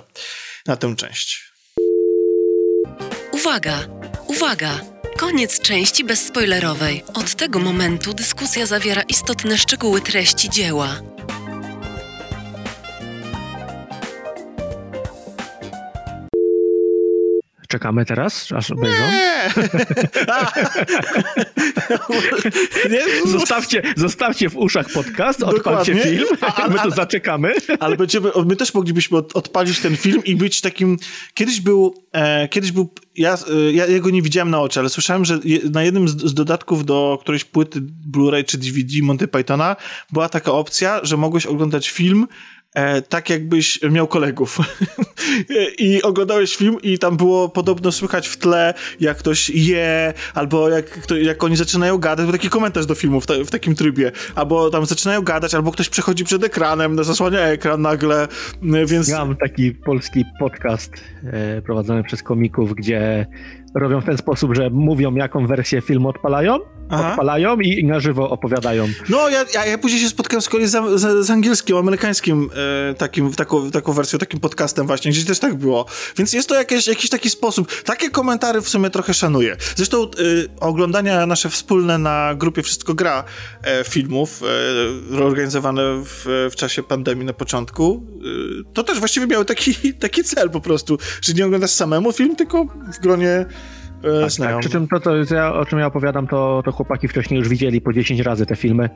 na 0.65 0.75
tę 0.75 0.95
część. 0.95 1.51
Uwaga! 3.31 3.87
Uwaga! 4.27 4.81
Koniec 5.17 5.59
części 5.59 6.03
bezspoilerowej. 6.03 7.03
Od 7.13 7.35
tego 7.35 7.59
momentu 7.59 8.13
dyskusja 8.13 8.65
zawiera 8.65 9.01
istotne 9.01 9.57
szczegóły 9.57 10.01
treści 10.01 10.49
dzieła. 10.49 11.01
Czekamy 17.75 18.05
teraz, 18.05 18.51
aż 18.51 18.71
obejrzą? 18.71 19.03
Nie! 19.03 19.49
nie? 22.89 23.31
Zostawcie, 23.31 23.81
zostawcie 23.95 24.49
w 24.49 24.57
uszach 24.57 24.89
podcast, 24.93 25.43
odpalcie 25.43 25.93
Dokładnie. 25.93 26.17
film, 26.17 26.27
A- 26.41 26.63
a- 26.63 26.67
my 26.67 26.79
a- 26.81 26.89
zaczekamy. 26.89 27.53
Ale 27.79 27.97
będziemy, 27.97 28.29
my 28.45 28.55
też 28.55 28.73
moglibyśmy 28.73 29.17
od, 29.17 29.35
odpalić 29.35 29.79
ten 29.79 29.97
film 29.97 30.23
i 30.25 30.35
być 30.35 30.61
takim. 30.61 30.97
Kiedyś 31.33 31.61
był. 31.61 32.03
E, 32.11 32.47
kiedyś 32.47 32.71
był. 32.71 32.93
Ja, 33.15 33.33
e, 33.33 33.71
ja 33.71 33.85
jego 33.85 34.09
nie 34.09 34.21
widziałem 34.21 34.49
na 34.49 34.61
oczy, 34.61 34.79
ale 34.79 34.89
słyszałem, 34.89 35.25
że 35.25 35.39
je, 35.43 35.59
na 35.71 35.83
jednym 35.83 36.07
z, 36.07 36.11
z 36.21 36.33
dodatków 36.33 36.85
do 36.85 37.17
którejś 37.21 37.43
płyty 37.43 37.81
Blu-ray 38.11 38.45
czy 38.45 38.57
DVD 38.57 38.93
Monty 39.03 39.27
Pythona 39.27 39.75
była 40.11 40.29
taka 40.29 40.51
opcja, 40.51 40.99
że 41.03 41.17
mogłeś 41.17 41.45
oglądać 41.45 41.89
film. 41.89 42.27
E, 42.75 43.01
tak 43.01 43.29
jakbyś 43.29 43.79
miał 43.91 44.07
kolegów. 44.07 44.59
I 45.77 46.01
oglądałeś 46.01 46.55
film 46.55 46.77
i 46.83 46.99
tam 46.99 47.17
było 47.17 47.49
podobno 47.49 47.91
słychać 47.91 48.27
w 48.27 48.37
tle, 48.37 48.73
jak 48.99 49.17
ktoś 49.17 49.49
je, 49.49 50.13
albo 50.33 50.69
jak, 50.69 50.99
jak 51.21 51.43
oni 51.43 51.55
zaczynają 51.55 51.97
gadać, 51.97 52.25
był 52.25 52.33
taki 52.33 52.49
komentarz 52.49 52.85
do 52.85 52.95
filmu 52.95 53.21
w, 53.21 53.25
w 53.25 53.51
takim 53.51 53.75
trybie, 53.75 54.11
albo 54.35 54.69
tam 54.69 54.85
zaczynają 54.85 55.21
gadać, 55.21 55.55
albo 55.55 55.71
ktoś 55.71 55.89
przechodzi 55.89 56.23
przed 56.25 56.43
ekranem, 56.43 57.03
zasłania 57.03 57.39
ekran 57.39 57.81
nagle, 57.81 58.23
e, 58.73 58.85
więc... 58.85 59.11
Mam 59.11 59.35
taki 59.35 59.71
polski 59.71 60.25
podcast 60.39 60.91
e, 61.23 61.61
prowadzony 61.61 62.03
przez 62.03 62.23
komików, 62.23 62.75
gdzie 62.75 63.27
robią 63.75 64.01
w 64.01 64.05
ten 64.05 64.17
sposób, 64.17 64.55
że 64.55 64.69
mówią, 64.69 65.15
jaką 65.15 65.47
wersję 65.47 65.81
filmu 65.81 66.09
odpalają, 66.09 66.59
Aha. 66.89 67.09
odpalają 67.09 67.59
i 67.59 67.83
na 67.83 67.99
żywo 67.99 68.29
opowiadają. 68.29 68.87
No, 69.09 69.29
ja, 69.29 69.45
ja, 69.53 69.65
ja 69.65 69.77
później 69.77 70.01
się 70.01 70.09
spotkałem 70.09 70.41
z 70.41 70.49
kolei 70.49 70.67
z, 70.67 71.01
z, 71.01 71.25
z 71.25 71.29
angielskim, 71.29 71.77
amerykańskim 71.77 72.49
e, 72.89 72.93
takim, 72.93 73.33
taką, 73.33 73.71
taką 73.71 73.93
wersją, 73.93 74.19
takim 74.19 74.39
podcastem 74.39 74.87
właśnie, 74.87 75.11
gdzie 75.11 75.25
też 75.25 75.39
tak 75.39 75.55
było. 75.55 75.85
Więc 76.17 76.33
jest 76.33 76.49
to 76.49 76.55
jakieś, 76.55 76.87
jakiś 76.87 77.09
taki 77.09 77.29
sposób. 77.29 77.83
Takie 77.83 78.09
komentary 78.09 78.61
w 78.61 78.69
sumie 78.69 78.89
trochę 78.89 79.13
szanuję. 79.13 79.57
Zresztą 79.75 80.03
e, 80.03 80.07
oglądania 80.59 81.25
nasze 81.25 81.49
wspólne 81.49 81.97
na 81.97 82.35
grupie 82.35 82.63
Wszystko 82.63 82.93
Gra 82.93 83.23
e, 83.63 83.83
filmów, 83.83 84.41
e, 85.13 85.23
organizowane 85.23 85.81
w, 86.05 86.49
w 86.51 86.55
czasie 86.55 86.83
pandemii 86.83 87.25
na 87.25 87.33
początku, 87.33 88.03
e, 88.69 88.73
to 88.73 88.83
też 88.83 88.99
właściwie 88.99 89.27
miały 89.27 89.45
taki, 89.45 89.75
taki 90.05 90.23
cel 90.23 90.49
po 90.49 90.61
prostu, 90.61 90.97
że 91.21 91.33
nie 91.33 91.45
oglądasz 91.45 91.71
samemu 91.71 92.11
film, 92.11 92.35
tylko 92.35 92.65
w 92.65 93.01
gronie 93.01 93.45
e, 94.03 94.21
Tak, 94.21 94.31
znajomych. 94.31 94.59
przy 94.61 94.69
czym 94.69 94.87
to, 94.87 94.99
to 94.99 95.35
ja, 95.35 95.53
o 95.53 95.65
czym 95.65 95.79
ja 95.79 95.85
opowiadam, 95.85 96.27
to, 96.27 96.61
to 96.65 96.71
chłopaki 96.71 97.07
wcześniej 97.07 97.37
już 97.39 97.49
widzieli 97.49 97.81
po 97.81 97.93
10 97.93 98.19
razy 98.19 98.45
te 98.45 98.55
filmy 98.55 98.89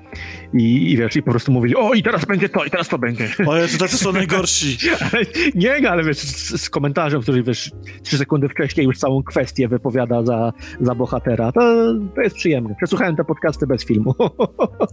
i, 0.53 0.91
i 0.91 0.97
wiesz, 0.97 1.15
i 1.15 1.23
po 1.23 1.31
prostu 1.31 1.51
mówili, 1.51 1.75
o 1.75 1.93
i 1.93 2.03
teraz 2.03 2.25
będzie 2.25 2.49
to, 2.49 2.65
i 2.65 2.69
teraz 2.69 2.87
to 2.87 2.97
będzie. 2.97 3.29
O 3.47 3.57
Jezu, 3.57 3.77
tacy 3.77 3.97
są 3.97 4.11
najgorsi. 4.11 4.77
Nie, 5.55 5.89
ale 5.89 6.03
wiesz, 6.03 6.17
z, 6.17 6.61
z 6.61 6.69
komentarzem, 6.69 7.21
który 7.21 7.43
wiesz, 7.43 7.71
3 8.03 8.17
sekundy 8.17 8.49
wcześniej 8.49 8.85
już 8.85 8.97
całą 8.97 9.23
kwestię 9.23 9.67
wypowiada 9.67 10.23
za, 10.23 10.53
za 10.81 10.95
bohatera, 10.95 11.51
to, 11.51 11.59
to 12.15 12.21
jest 12.21 12.35
przyjemne. 12.35 12.75
Przesłuchałem 12.75 13.15
te 13.15 13.23
podcasty 13.23 13.67
bez 13.67 13.85
filmu. 13.85 14.15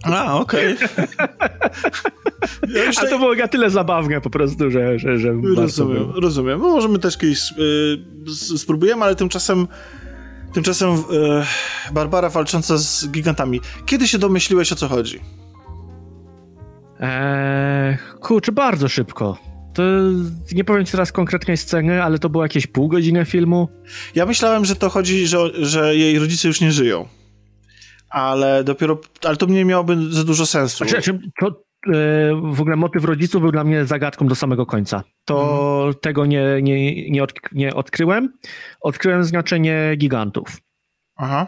A, 0.02 0.40
okej. 0.40 0.76
Ja 2.74 2.84
już 2.86 2.98
A 2.98 3.00
tak- 3.00 3.10
to 3.10 3.18
było 3.18 3.34
na 3.34 3.48
tyle 3.48 3.70
zabawne 3.70 4.20
po 4.20 4.30
prostu, 4.30 4.70
że, 4.70 4.98
że, 4.98 5.18
że 5.18 5.34
Rozumiem, 5.56 6.10
rozumiem. 6.14 6.58
No, 6.60 6.68
możemy 6.68 6.98
też 6.98 7.18
kiedyś 7.18 7.52
y, 8.52 8.58
spróbujemy, 8.58 9.04
ale 9.04 9.14
tymczasem 9.14 9.66
tymczasem 10.56 10.90
y, 10.90 11.02
Barbara 11.92 12.28
walcząca 12.28 12.78
z 12.78 13.08
gigantami. 13.08 13.60
Kiedy 13.86 14.08
się 14.08 14.18
domyśliłeś 14.18 14.72
o 14.72 14.76
co 14.76 14.88
chodzi? 14.88 15.20
Eee, 17.00 17.98
kurczę, 18.20 18.52
bardzo 18.52 18.88
szybko. 18.88 19.38
To 19.74 19.82
nie 20.52 20.64
powiem 20.64 20.84
ci 20.84 20.92
teraz 20.92 21.12
konkretnej 21.12 21.56
sceny, 21.56 22.02
ale 22.02 22.18
to 22.18 22.28
było 22.28 22.44
jakieś 22.44 22.66
pół 22.66 22.88
godziny 22.88 23.24
filmu. 23.24 23.68
Ja 24.14 24.26
myślałem, 24.26 24.64
że 24.64 24.76
to 24.76 24.90
chodzi, 24.90 25.26
że, 25.26 25.38
że 25.66 25.96
jej 25.96 26.18
rodzice 26.18 26.48
już 26.48 26.60
nie 26.60 26.72
żyją. 26.72 27.08
Ale 28.10 28.64
dopiero, 28.64 29.00
ale 29.24 29.36
to 29.36 29.46
nie 29.46 29.64
miałoby 29.64 29.96
za 30.10 30.24
dużo 30.24 30.46
sensu. 30.46 30.76
Znaczy, 30.76 30.90
znaczy, 30.90 31.18
to, 31.40 31.46
e, 31.46 31.52
w 32.52 32.60
ogóle 32.60 32.76
motyw 32.76 33.04
rodziców 33.04 33.42
był 33.42 33.52
dla 33.52 33.64
mnie 33.64 33.84
zagadką 33.84 34.26
do 34.26 34.34
samego 34.34 34.66
końca. 34.66 35.02
To 35.24 35.74
Mhm. 35.76 35.94
tego 36.02 36.26
nie, 36.26 36.44
nie, 36.62 37.10
nie, 37.10 37.22
odk- 37.22 37.48
nie 37.52 37.74
odkryłem. 37.74 38.32
Odkryłem 38.80 39.24
znaczenie 39.24 39.94
gigantów. 39.96 40.56
Aha. 41.16 41.46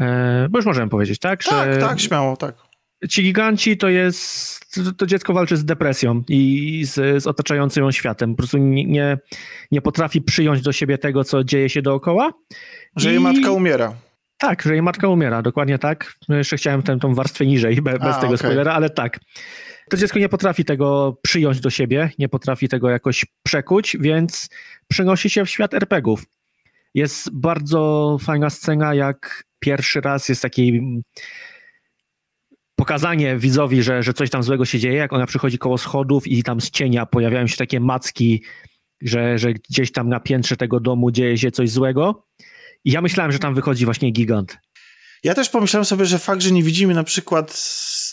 E, 0.00 0.46
bo 0.50 0.58
już 0.58 0.66
możemy 0.66 0.90
powiedzieć, 0.90 1.18
tak? 1.18 1.44
Tak, 1.44 1.76
tak, 1.76 2.00
śmiało, 2.00 2.36
tak. 2.36 2.54
Ci 3.10 3.22
giganci 3.22 3.76
to 3.76 3.88
jest. 3.88 4.58
To 4.98 5.06
dziecko 5.06 5.32
walczy 5.32 5.56
z 5.56 5.64
depresją 5.64 6.22
i 6.28 6.82
z, 6.84 7.22
z 7.22 7.26
otaczającym 7.26 7.84
ją 7.84 7.90
światem. 7.90 8.30
Po 8.30 8.36
prostu 8.36 8.58
nie, 8.58 9.16
nie, 9.70 9.80
potrafi 9.82 10.22
przyjąć 10.22 10.62
do 10.62 10.72
siebie 10.72 10.98
tego, 10.98 11.24
co 11.24 11.44
dzieje 11.44 11.68
się 11.68 11.82
dookoła. 11.82 12.32
Że 12.96 13.08
jej 13.10 13.18
I- 13.18 13.22
matka 13.22 13.50
umiera. 13.50 13.92
Tak, 14.40 14.62
że 14.62 14.72
jej 14.72 14.82
matka 14.82 15.08
umiera, 15.08 15.42
dokładnie 15.42 15.78
tak. 15.78 16.14
No 16.28 16.36
jeszcze 16.36 16.56
chciałem 16.56 16.82
tę, 16.82 16.98
tą 16.98 17.14
warstwę 17.14 17.46
niżej, 17.46 17.82
be, 17.82 17.92
bez 17.92 18.02
A, 18.02 18.12
tego 18.14 18.26
okej. 18.26 18.38
spoilera, 18.38 18.72
ale 18.72 18.90
tak. 18.90 19.20
To 19.90 19.96
dziecko 19.96 20.18
nie 20.18 20.28
potrafi 20.28 20.64
tego 20.64 21.18
przyjąć 21.22 21.60
do 21.60 21.70
siebie, 21.70 22.10
nie 22.18 22.28
potrafi 22.28 22.68
tego 22.68 22.90
jakoś 22.90 23.24
przekuć, 23.42 23.96
więc 24.00 24.48
przenosi 24.88 25.30
się 25.30 25.44
w 25.44 25.50
świat 25.50 25.74
RPGów. 25.74 26.24
Jest 26.94 27.30
bardzo 27.32 28.16
fajna 28.20 28.50
scena, 28.50 28.94
jak 28.94 29.44
pierwszy 29.58 30.00
raz 30.00 30.28
jest 30.28 30.42
taki 30.42 30.68
mm, 30.68 31.02
pokazanie 32.76 33.36
widzowi, 33.36 33.82
że, 33.82 34.02
że 34.02 34.12
coś 34.12 34.30
tam 34.30 34.42
złego 34.42 34.64
się 34.64 34.78
dzieje, 34.78 34.96
jak 34.96 35.12
ona 35.12 35.26
przychodzi 35.26 35.58
koło 35.58 35.78
schodów 35.78 36.26
i 36.26 36.42
tam 36.42 36.60
z 36.60 36.70
cienia 36.70 37.06
pojawiają 37.06 37.46
się 37.46 37.56
takie 37.56 37.80
macki, 37.80 38.42
że, 39.02 39.38
że 39.38 39.52
gdzieś 39.52 39.92
tam 39.92 40.08
na 40.08 40.20
piętrze 40.20 40.56
tego 40.56 40.80
domu 40.80 41.10
dzieje 41.10 41.38
się 41.38 41.50
coś 41.50 41.70
złego. 41.70 42.26
I 42.84 42.90
ja 42.92 43.00
myślałem, 43.00 43.32
że 43.32 43.38
tam 43.38 43.54
wychodzi 43.54 43.84
właśnie 43.84 44.10
gigant. 44.10 44.58
Ja 45.24 45.34
też 45.34 45.48
pomyślałem 45.48 45.84
sobie, 45.84 46.06
że 46.06 46.18
fakt, 46.18 46.42
że 46.42 46.50
nie 46.50 46.62
widzimy 46.62 46.94
na 46.94 47.04
przykład 47.04 47.62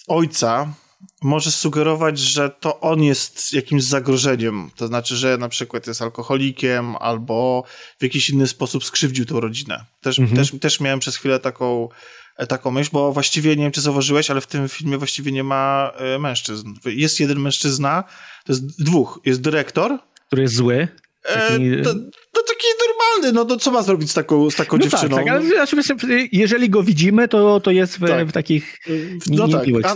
ojca, 0.07 0.73
może 1.21 1.51
sugerować, 1.51 2.19
że 2.19 2.49
to 2.49 2.79
on 2.79 3.03
jest 3.03 3.53
jakimś 3.53 3.83
zagrożeniem. 3.83 4.71
To 4.75 4.87
znaczy, 4.87 5.15
że 5.15 5.37
na 5.37 5.49
przykład 5.49 5.87
jest 5.87 6.01
alkoholikiem 6.01 6.95
albo 6.95 7.63
w 7.99 8.03
jakiś 8.03 8.29
inny 8.29 8.47
sposób 8.47 8.85
skrzywdził 8.85 9.25
tą 9.25 9.39
rodzinę. 9.39 9.85
Też, 10.01 10.19
Mhm. 10.19 10.37
też, 10.37 10.59
też 10.61 10.79
miałem 10.79 10.99
przez 10.99 11.15
chwilę 11.15 11.39
taką, 11.39 11.89
e, 12.37 12.47
taką 12.47 12.71
myśl, 12.71 12.89
bo 12.93 13.11
właściwie 13.11 13.55
nie 13.55 13.63
wiem, 13.63 13.71
czy 13.71 13.81
zauważyłeś, 13.81 14.29
ale 14.29 14.41
w 14.41 14.47
tym 14.47 14.69
filmie 14.69 14.97
właściwie 14.97 15.31
nie 15.31 15.43
ma 15.43 15.91
e, 15.95 16.19
mężczyzn. 16.19 16.73
Jest 16.85 17.19
jeden 17.19 17.39
mężczyzna, 17.39 18.03
to 18.45 18.51
jest 18.53 18.83
dwóch. 18.83 19.19
Jest 19.25 19.41
dyrektor. 19.41 19.99
Który 20.27 20.41
jest 20.41 20.55
zły. 20.55 20.87
E, 21.27 21.49
Taki- 21.49 21.81
to, 21.83 21.93
to 22.31 22.41
taki 22.47 22.67
normalny, 22.87 23.33
no 23.39 23.45
to 23.45 23.57
co 23.57 23.71
ma 23.71 23.81
zrobić 23.81 24.11
z 24.11 24.13
taką, 24.13 24.49
z 24.51 24.55
taką 24.55 24.77
No 24.77 24.83
dziewczyną? 24.83 25.15
tak, 25.15 25.25
tak, 25.25 25.33
ale 25.33 25.41
wiesz, 25.41 25.69
jeżeli 26.31 26.69
go 26.69 26.83
widzimy, 26.83 27.27
to, 27.27 27.59
to 27.59 27.71
jest 27.71 27.97
w, 27.97 28.07
Tak. 28.07 28.27
w 28.27 28.31
takich 28.31 28.79
no 29.29 29.47
tak, 29.47 29.67
a- 29.85 29.95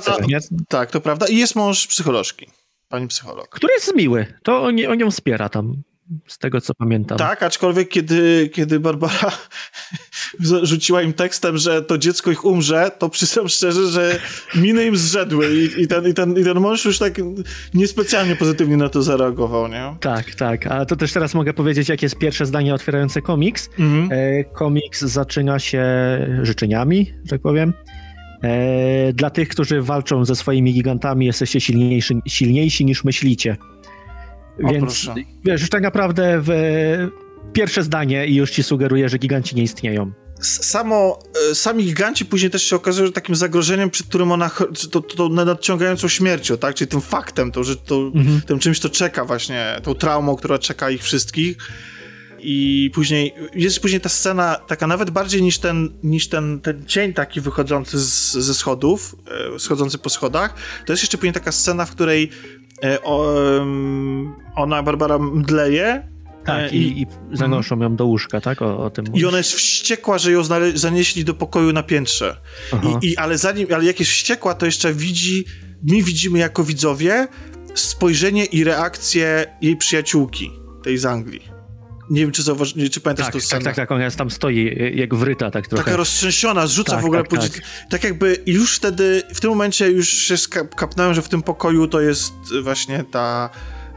tak, 0.68 0.92
to 0.92 1.02
prawda. 1.02 1.28
I 1.28 1.38
jest 1.38 1.56
mąż 1.56 1.88
psycholożki. 1.88 2.48
Pani 2.90 3.08
psycholog. 3.08 3.50
Który 3.50 3.74
jest 3.74 3.96
miły. 3.96 4.26
To 4.44 4.64
on, 4.64 4.76
on 4.90 5.00
ją 5.00 5.12
wspiera 5.12 5.50
tam, 5.50 5.74
z 6.28 6.38
tego 6.38 6.62
co 6.62 6.74
pamiętam. 6.76 7.18
Tak, 7.18 7.44
aczkolwiek 7.44 7.90
kiedy, 7.90 8.50
kiedy 8.54 8.80
Barbara 8.80 9.32
rzuciła 10.64 11.02
im 11.02 11.14
tekstem, 11.14 11.58
że 11.58 11.82
to 11.82 11.98
dziecko 11.98 12.32
ich 12.32 12.46
umrze, 12.46 12.92
to 13.00 13.10
przyznam 13.10 13.50
szczerze, 13.50 13.88
że 13.88 14.20
miny 14.56 14.86
im 14.86 14.98
zrzedły 14.98 15.56
i, 15.56 15.82
i, 15.82 15.88
ten, 15.88 16.08
i, 16.08 16.14
ten, 16.14 16.38
i 16.38 16.44
ten 16.44 16.60
mąż 16.60 16.86
już 16.86 17.00
tak 17.00 17.14
niespecjalnie 17.74 18.36
pozytywnie 18.36 18.78
na 18.78 18.90
to 18.90 19.04
zareagował, 19.04 19.68
nie? 19.68 19.96
Tak, 20.00 20.36
tak. 20.36 20.68
A 20.68 20.86
to 20.86 20.96
też 20.96 21.14
teraz 21.14 21.36
mogę 21.36 21.54
powiedzieć, 21.54 21.90
jakie 21.90 22.06
jest 22.06 22.18
pierwsze 22.18 22.46
zdanie 22.46 22.74
otwierające 22.74 23.22
komiks. 23.22 23.70
Mhm. 23.80 24.10
E, 24.12 24.44
komiks 24.44 25.02
zaczyna 25.02 25.60
się 25.60 25.84
życzeniami, 26.44 27.14
że 27.24 27.30
tak 27.30 27.42
powiem. 27.42 27.74
E, 28.44 29.14
dla 29.14 29.30
tych, 29.30 29.50
którzy 29.50 29.82
walczą 29.82 30.26
ze 30.26 30.36
swoimi 30.36 30.74
gigantami, 30.74 31.26
jesteście 31.26 31.62
silniejsi, 31.62 32.20
silniejsi 32.28 32.86
niż 32.86 33.04
myślicie. 33.04 33.58
Więc 34.60 35.10
wiesz, 35.46 35.62
już 35.62 35.70
tak 35.70 35.84
naprawdę 35.84 36.42
w, 36.42 36.52
pierwsze 37.54 37.84
zdanie 37.84 38.28
i 38.28 38.36
już 38.36 38.52
ci 38.52 38.64
sugeruje, 38.64 39.10
że 39.10 39.18
giganci 39.18 39.56
nie 39.56 39.64
istnieją. 39.64 40.12
Samo, 40.42 41.20
e, 41.52 41.56
sami 41.56 41.84
giganci 41.86 42.26
później 42.26 42.52
też 42.52 42.64
się 42.64 42.76
okazują 42.76 43.08
że 43.08 43.14
takim 43.14 43.36
zagrożeniem, 43.36 43.90
przed 43.90 44.08
którym 44.08 44.32
ona, 44.32 44.52
to, 44.92 45.02
to 45.02 45.30
nadciągającą 45.30 46.08
śmiercią, 46.08 46.58
tak? 46.58 46.76
Czyli 46.76 46.88
tym 46.88 47.02
faktem, 47.02 47.52
to, 47.52 47.64
że 47.64 47.76
to, 47.76 48.12
Mhm. 48.16 48.42
tym 48.42 48.60
czymś 48.60 48.80
to 48.80 48.90
czeka 48.90 49.26
właśnie, 49.26 49.80
tą 49.84 49.96
traumą, 49.96 50.36
która 50.36 50.60
czeka 50.60 50.90
ich 50.90 51.04
wszystkich. 51.04 51.58
i 52.42 52.92
później, 52.94 53.34
jest 53.56 53.80
później 53.80 54.02
ta 54.02 54.10
scena 54.10 54.56
taka 54.68 54.88
nawet 54.88 55.10
bardziej 55.10 55.42
niż 55.44 55.60
ten, 55.60 55.90
niż 56.04 56.30
ten, 56.30 56.62
ten 56.62 56.86
cień 56.86 57.14
taki 57.14 57.42
wychodzący 57.42 58.00
z, 58.00 58.32
ze 58.32 58.54
schodów, 58.54 59.16
e, 59.56 59.60
schodzący 59.60 59.98
po 59.98 60.10
schodach, 60.10 60.54
to 60.86 60.94
jest 60.94 61.04
jeszcze 61.04 61.18
później 61.18 61.34
taka 61.34 61.52
scena, 61.52 61.86
w 61.86 61.92
której 61.92 62.30
e, 62.84 63.04
ona, 64.56 64.84
Barbara, 64.84 65.20
mdleje 65.20 66.08
Tak, 66.46 66.60
E, 66.60 66.70
i, 66.76 67.02
i 67.02 67.08
zanoszą 67.34 67.80
ją 67.80 67.96
do 67.96 68.06
łóżka, 68.06 68.42
tak? 68.42 68.62
O, 68.62 68.78
o 68.86 68.90
tym 68.90 69.06
i 69.14 69.26
ona 69.26 69.38
jest 69.38 69.54
wściekła, 69.54 70.18
że 70.18 70.32
ją 70.32 70.44
zanieśli 70.74 71.26
do 71.26 71.34
pokoju 71.34 71.74
na 71.74 71.84
piętrze. 71.84 72.38
I, 73.02 73.08
i, 73.08 73.18
ale 73.18 73.38
zanim, 73.38 73.68
ale 73.74 73.86
jak 73.86 74.00
jest 74.00 74.12
wściekła, 74.12 74.54
to 74.54 74.66
jeszcze 74.66 74.94
widzi, 74.94 75.46
my 75.84 76.04
widzimy 76.04 76.40
jako 76.40 76.64
widzowie 76.64 77.28
spojrzenie 77.76 78.46
i 78.46 78.64
reakcję 78.64 79.46
jej 79.62 79.78
przyjaciółki, 79.78 80.52
tej 80.84 80.98
z 80.98 81.06
Anglii. 81.06 81.60
Nie 82.10 82.22
wiem, 82.22 82.32
czy 82.32 82.44
zauważ, 82.44 82.76
nie, 82.76 82.90
czy 82.90 83.02
pamiętasz 83.02 83.26
tak, 83.26 83.34
tę 83.34 83.40
tak, 83.40 83.46
scenę. 83.46 83.64
tak, 83.64 83.76
tak, 83.76 83.92
ona 83.92 84.04
jest 84.04 84.18
tam 84.18 84.32
stoi 84.32 84.76
jak 84.96 85.16
wryta, 85.16 85.52
tak 85.52 85.68
trochę. 85.68 85.84
Taka 85.84 85.98
roztrzęsiona, 85.98 86.68
zrzuca 86.68 86.92
Tak, 86.92 87.02
w 87.02 87.06
ogóle 87.06 87.24
tak, 87.24 87.42
tak, 87.42 87.50
tak. 87.50 87.62
tak 87.90 88.04
jakby 88.04 88.44
już 88.46 88.76
wtedy, 88.76 89.24
w 89.34 89.40
tym 89.40 89.50
momencie 89.50 89.92
już 89.92 90.10
się 90.10 90.36
skap- 90.36 90.76
kapnąłem, 90.76 91.14
że 91.14 91.22
w 91.22 91.30
tym 91.30 91.42
pokoju 91.42 91.88
to 91.88 92.02
jest 92.02 92.34
właśnie 92.64 93.04
ta 93.12 93.50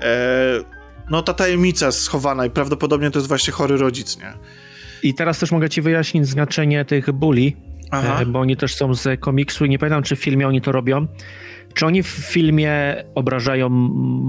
e, 0.02 0.81
no 1.10 1.22
ta 1.22 1.34
tajemnica 1.34 1.92
schowana 1.92 2.46
i 2.46 2.50
prawdopodobnie 2.50 3.10
to 3.10 3.18
jest 3.18 3.28
właśnie 3.28 3.52
chory 3.52 3.76
rodzic, 3.76 4.18
nie? 4.18 4.32
I 5.02 5.14
teraz 5.14 5.38
też 5.38 5.52
mogę 5.52 5.70
ci 5.70 5.82
wyjaśnić 5.82 6.28
znaczenie 6.28 6.84
tych 6.84 7.12
bully, 7.12 7.52
Aha. 7.90 8.20
e, 8.20 8.26
bo 8.26 8.40
oni 8.40 8.56
też 8.56 8.74
są 8.74 8.94
z 8.94 9.20
komiksu 9.20 9.64
i 9.64 9.68
nie 9.68 9.78
pamiętam, 9.78 10.02
czy 10.02 10.16
w 10.16 10.20
filmie 10.20 10.48
oni 10.48 10.60
to 10.60 10.72
robią. 10.72 11.06
Czy 11.74 11.86
oni 11.86 12.02
w 12.02 12.06
filmie 12.06 13.04
obrażają 13.14 13.68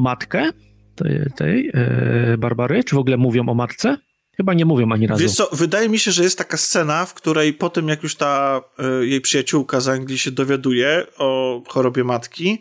matkę 0.03 0.49
tej, 0.95 1.19
tej 1.35 1.71
e, 1.73 2.37
Barbary? 2.37 2.83
Czy 2.83 2.95
w 2.95 2.99
ogóle 2.99 3.17
mówią 3.17 3.49
o 3.49 3.53
matce? 3.53 3.97
Chyba 4.37 4.53
nie 4.53 4.65
mówią 4.65 4.91
ani 4.91 5.07
razu. 5.07 5.23
Wiesz 5.23 5.35
co, 5.35 5.49
wydaje 5.51 5.89
mi 5.89 5.99
się, 5.99 6.11
że 6.11 6.23
jest 6.23 6.37
taka 6.37 6.57
scena, 6.57 7.05
w 7.05 7.13
której 7.13 7.53
po 7.53 7.69
tym, 7.69 7.87
jak 7.87 8.03
już 8.03 8.15
ta 8.15 8.61
e, 8.79 9.05
jej 9.05 9.21
przyjaciółka 9.21 9.79
z 9.79 9.87
Anglii 9.87 10.17
się 10.17 10.31
dowiaduje 10.31 11.05
o 11.17 11.61
chorobie 11.67 12.03
matki 12.03 12.59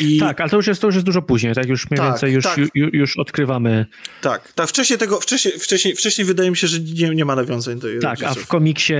i 0.00 0.18
Tak, 0.18 0.40
ale 0.40 0.50
to 0.50 0.56
już 0.56 0.66
jest, 0.66 0.80
to 0.80 0.86
już 0.88 0.94
jest 0.94 1.06
dużo 1.06 1.22
później, 1.22 1.54
tak? 1.54 1.68
Już 1.68 1.90
mniej 1.90 1.98
Tak, 1.98 2.08
więcej 2.10 2.32
już, 2.32 2.44
tak. 2.44 2.58
ju, 2.58 2.66
ju, 2.74 2.88
już 2.92 3.18
odkrywamy. 3.18 3.86
tak, 4.22 4.52
tak, 4.52 4.68
wcześniej 4.68 4.98
tego, 4.98 5.20
wcześniej, 5.20 5.54
wcześniej, 5.58 5.94
wcześniej 5.96 6.24
wydaje 6.24 6.50
mi 6.50 6.56
się, 6.56 6.66
że 6.66 6.80
nie, 6.80 7.14
nie 7.14 7.24
ma 7.24 7.36
nawiązań 7.36 7.78
do 7.78 7.88
Tak, 8.02 8.22
a 8.22 8.24
rodziców. 8.24 8.44
w 8.44 8.46
komiksie 8.46 8.94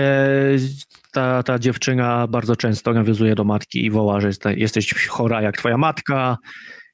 ta, 1.13 1.43
ta 1.43 1.59
dziewczyna 1.59 2.27
bardzo 2.27 2.57
często 2.57 2.93
nawiązuje 2.93 3.35
do 3.35 3.45
matki 3.45 3.85
i 3.85 3.91
woła, 3.91 4.21
że 4.21 4.27
jest, 4.27 4.45
jesteś 4.57 5.07
chora 5.07 5.43
jak 5.43 5.57
twoja 5.57 5.79
matka. 5.79 6.37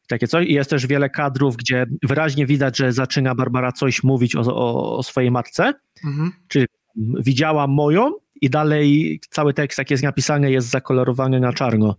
Takie 0.09 0.27
coś. 0.29 0.47
I 0.47 0.53
jest 0.53 0.71
też 0.71 0.87
wiele 0.87 1.11
kadrów, 1.11 1.57
gdzie 1.57 1.87
wyraźnie 2.03 2.47
widać, 2.47 2.77
że 2.77 2.93
zaczyna 2.93 3.35
Barbara 3.35 3.73
coś 3.73 4.03
mówić 4.03 4.37
o, 4.37 4.41
o, 4.41 4.97
o 4.99 5.03
swojej 5.03 5.31
matce. 5.31 5.73
Mhm. 6.05 6.33
Widziała 7.21 7.67
moją 7.67 8.13
i 8.41 8.51
dalej 8.51 9.21
cały 9.31 9.55
tekst, 9.55 9.79
jak 9.79 9.91
jest 9.91 10.03
napisany, 10.03 10.51
jest 10.51 10.69
zakolorowany 10.69 11.41
na 11.41 11.53
czarno. 11.53 11.97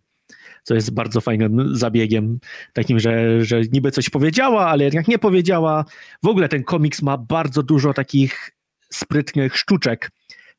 Co 0.68 0.76
jest 0.76 0.93
bardzo 0.93 1.22
fajnym 1.22 1.76
zabiegiem, 1.76 2.39
takim, 2.74 2.99
że, 2.99 3.45
że 3.45 3.61
niby 3.61 3.91
coś 3.91 4.09
powiedziała, 4.09 4.68
ale 4.68 4.84
jednak 4.84 5.07
nie 5.07 5.20
powiedziała. 5.20 5.86
W 6.24 6.28
ogóle 6.28 6.49
ten 6.49 6.63
komiks 6.63 7.01
ma 7.01 7.18
bardzo 7.18 7.63
dużo 7.63 7.93
takich 7.93 8.51
sprytnych 8.93 9.57
sztuczek 9.57 10.11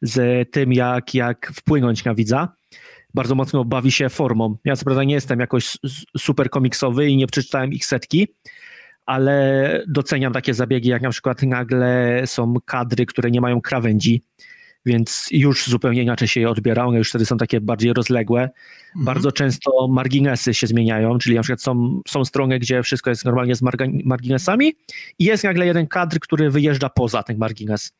z 0.02 0.48
tym, 0.50 0.72
jak, 0.72 1.14
jak 1.14 1.52
wpłynąć 1.54 2.04
na 2.04 2.14
widza. 2.14 2.48
Bardzo 3.14 3.34
mocno 3.34 3.64
bawi 3.64 3.92
się 3.92 4.08
formą. 4.08 4.56
Ja 4.64 4.76
co 4.76 4.84
prawda 4.84 5.04
nie 5.04 5.14
jestem 5.14 5.40
jakoś 5.40 5.78
super 6.18 6.50
komiksowy 6.50 7.08
i 7.08 7.16
nie 7.16 7.26
przeczytałem 7.26 7.72
ich 7.72 7.86
setki, 7.86 8.28
ale 9.06 9.82
doceniam 9.88 10.32
takie 10.32 10.54
zabiegi, 10.54 10.88
jak 10.88 11.02
na 11.02 11.10
przykład 11.10 11.42
nagle 11.42 12.22
są 12.26 12.54
kadry, 12.64 13.06
które 13.06 13.30
nie 13.30 13.40
mają 13.40 13.60
krawędzi, 13.60 14.22
więc 14.88 15.28
już 15.30 15.66
zupełnie 15.66 16.02
inaczej 16.02 16.28
się 16.28 16.40
je 16.40 16.50
odbiera, 16.50 16.84
one 16.84 16.98
już 16.98 17.08
wtedy 17.08 17.26
są 17.26 17.36
takie 17.36 17.60
bardziej 17.60 17.92
rozległe. 17.92 18.50
Bardzo 18.96 19.32
często 19.32 19.88
marginesy 19.88 20.54
się 20.54 20.66
zmieniają, 20.66 21.18
czyli 21.18 21.36
na 21.36 21.42
przykład 21.42 21.62
są, 21.62 22.00
są 22.08 22.24
strony, 22.24 22.58
gdzie 22.58 22.82
wszystko 22.82 23.10
jest 23.10 23.24
normalnie 23.24 23.54
z 23.54 23.62
marginesami 24.04 24.74
i 25.18 25.24
jest 25.24 25.44
nagle 25.44 25.66
jeden 25.66 25.86
kadr, 25.86 26.18
który 26.20 26.50
wyjeżdża 26.50 26.88
poza 26.88 27.22
ten 27.22 27.38
margines. 27.38 27.92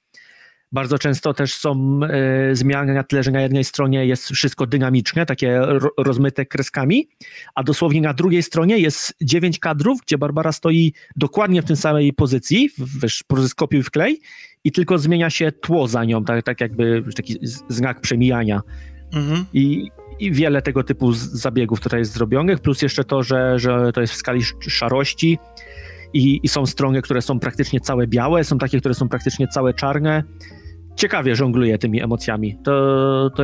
Bardzo 0.73 0.99
często 0.99 1.35
też 1.35 1.55
są 1.55 2.01
e, 2.03 2.55
zmiany 2.55 2.95
na 2.95 3.03
tyle, 3.03 3.23
że 3.23 3.31
na 3.31 3.41
jednej 3.41 3.65
stronie 3.65 4.07
jest 4.07 4.29
wszystko 4.29 4.67
dynamiczne, 4.67 5.27
takie 5.27 5.59
ro, 5.59 5.91
rozmyte 5.99 6.47
kreskami, 6.47 7.09
a 7.55 7.63
dosłownie 7.63 8.01
na 8.01 8.15
drugiej 8.15 8.43
stronie 8.43 8.79
jest 8.79 9.15
dziewięć 9.23 9.59
kadrów, 9.59 10.01
gdzie 10.07 10.19
Barbara 10.19 10.53
stoi 10.53 10.93
dokładnie 11.17 11.63
w 11.63 11.65
tej 11.65 11.77
samej 11.77 12.13
pozycji, 12.13 12.71
wiesz, 13.03 13.25
skopiuj 13.49 13.83
w 13.83 13.91
klej 13.91 14.21
i 14.65 14.73
tylko 14.73 14.99
zmienia 14.99 15.31
się 15.31 15.53
tło 15.53 15.89
za 15.89 16.05
nią, 16.05 16.25
tak, 16.25 16.45
tak 16.45 16.61
jakby 16.61 17.05
taki 17.17 17.39
znak 17.69 18.01
przemijania. 18.01 18.63
Mhm. 19.15 19.45
I, 19.53 19.91
I 20.19 20.33
wiele 20.33 20.63
tego 20.63 20.85
typu 20.85 21.13
zabiegów 21.13 21.81
tutaj 21.81 22.01
jest 22.01 22.13
zrobionych, 22.13 22.61
plus 22.61 22.83
jeszcze 22.83 23.05
to, 23.05 23.23
że, 23.23 23.59
że 23.59 23.93
to 23.93 24.01
jest 24.01 24.13
w 24.13 24.17
skali 24.17 24.41
sz- 24.41 24.73
szarości 24.73 25.39
i, 26.13 26.41
i 26.43 26.49
są 26.49 26.67
strony, 26.67 27.03
które 27.03 27.23
są 27.23 27.41
praktycznie 27.41 27.81
całe 27.81 28.07
białe, 28.07 28.45
są 28.45 28.59
takie, 28.59 28.81
które 28.81 28.95
są 28.95 29.09
praktycznie 29.09 29.49
całe 29.49 29.75
czarne. 29.75 30.25
Ciekawie 30.99 31.37
żongluje 31.37 31.79
tymi 31.79 32.03
emocjami. 32.03 32.59
To, 32.65 33.31
to 33.37 33.43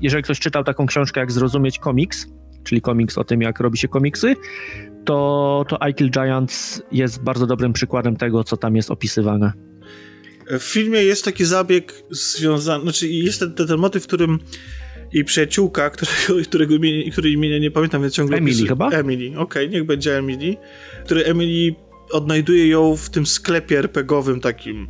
jeżeli 0.00 0.22
ktoś 0.22 0.40
czytał 0.40 0.64
taką 0.64 0.86
książkę 0.86 1.20
jak 1.20 1.32
Zrozumieć 1.32 1.78
komiks, 1.78 2.26
czyli 2.64 2.80
komiks 2.80 3.18
o 3.18 3.24
tym, 3.24 3.42
jak 3.42 3.60
robi 3.60 3.78
się 3.78 3.88
komiksy, 3.88 4.36
to, 5.04 5.64
to 5.68 5.78
I 5.88 5.94
Kill 5.94 6.10
Giants 6.10 6.82
jest 6.92 7.22
bardzo 7.22 7.46
dobrym 7.46 7.72
przykładem 7.72 8.16
tego, 8.16 8.44
co 8.44 8.56
tam 8.56 8.76
jest 8.76 8.90
opisywane. 8.90 9.52
W 10.50 10.62
filmie 10.62 11.02
jest 11.02 11.24
taki 11.24 11.44
zabieg 11.44 11.92
związany, 12.10 12.82
znaczy 12.82 13.08
jest 13.08 13.40
ten, 13.40 13.54
ten, 13.54 13.66
ten 13.66 13.78
motyw, 13.78 14.04
w 14.04 14.06
którym 14.06 14.38
jej 15.12 15.24
przyjaciółka, 15.24 15.90
którego, 15.90 16.44
którego 16.48 16.74
imienia, 16.74 17.12
której 17.12 17.32
imienia 17.32 17.58
nie 17.58 17.70
pamiętam, 17.70 18.02
więc 18.02 18.14
ciągle 18.14 18.36
Emily 18.36 18.56
opisuję- 18.56 18.68
chyba? 18.68 18.90
Emily, 18.90 19.38
okej, 19.38 19.70
niech 19.70 19.84
będzie 19.84 20.18
Emily, 20.18 20.56
który 21.04 21.24
Emily 21.24 21.74
odnajduje 22.12 22.68
ją 22.68 22.96
w 22.96 23.10
tym 23.10 23.26
sklepie 23.26 23.78
RPGowym 23.78 24.40
takim 24.40 24.88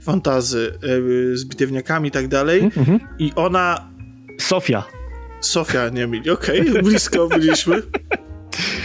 fantazy 0.00 0.72
e, 0.82 1.36
z 1.36 1.44
bitewniakami 1.44 2.08
i 2.08 2.10
tak 2.12 2.28
dalej 2.28 2.60
Mhm. 2.76 3.00
i 3.18 3.32
ona 3.36 3.90
Sofia. 4.40 4.84
Sofia, 5.40 5.88
nie 5.88 6.04
Emily, 6.04 6.32
okej, 6.32 6.64
blisko 6.82 7.28
byliśmy. 7.28 7.82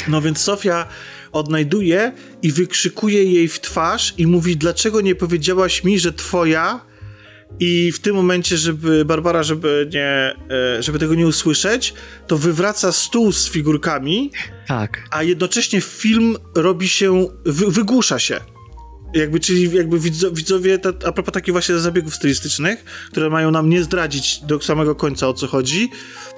No 0.07 0.21
więc 0.21 0.37
Sofia 0.41 0.87
odnajduje 1.31 2.11
i 2.41 2.51
wykrzykuje 2.51 3.23
jej 3.23 3.47
w 3.47 3.59
twarz 3.59 4.13
i 4.17 4.27
mówi, 4.27 4.57
dlaczego 4.57 5.01
nie 5.01 5.15
powiedziałaś 5.15 5.83
mi, 5.83 5.99
że 5.99 6.13
twoja 6.13 6.81
i 7.59 7.91
w 7.91 7.99
tym 7.99 8.15
momencie, 8.15 8.57
żeby 8.57 9.05
Barbara, 9.05 9.43
żeby 9.43 9.89
nie, 9.93 10.35
e, 10.77 10.83
żeby 10.83 10.99
tego 10.99 11.15
nie 11.15 11.27
usłyszeć, 11.27 11.93
to 12.27 12.37
wywraca 12.37 12.91
stół 12.91 13.31
z 13.31 13.49
figurkami, 13.49 14.31
Tak. 14.67 15.03
a 15.11 15.23
jednocześnie 15.23 15.81
film 15.81 16.35
robi 16.55 16.89
się, 16.89 17.27
wy, 17.45 17.71
wygłusza 17.71 18.19
się. 18.19 18.39
Jakby, 19.13 19.39
czyli 19.39 19.75
jakby 19.75 19.99
widzo, 19.99 20.31
widzowie, 20.31 20.79
ta, 20.79 20.89
a 20.89 21.11
propos 21.11 21.33
takich 21.33 21.51
właśnie 21.51 21.79
zabiegów 21.79 22.15
stylistycznych, 22.15 22.83
które 23.11 23.29
mają 23.29 23.51
nam 23.51 23.69
nie 23.69 23.83
zdradzić 23.83 24.39
do 24.39 24.61
samego 24.61 24.95
końca 24.95 25.27
o 25.27 25.33
co 25.33 25.47
chodzi, 25.47 25.89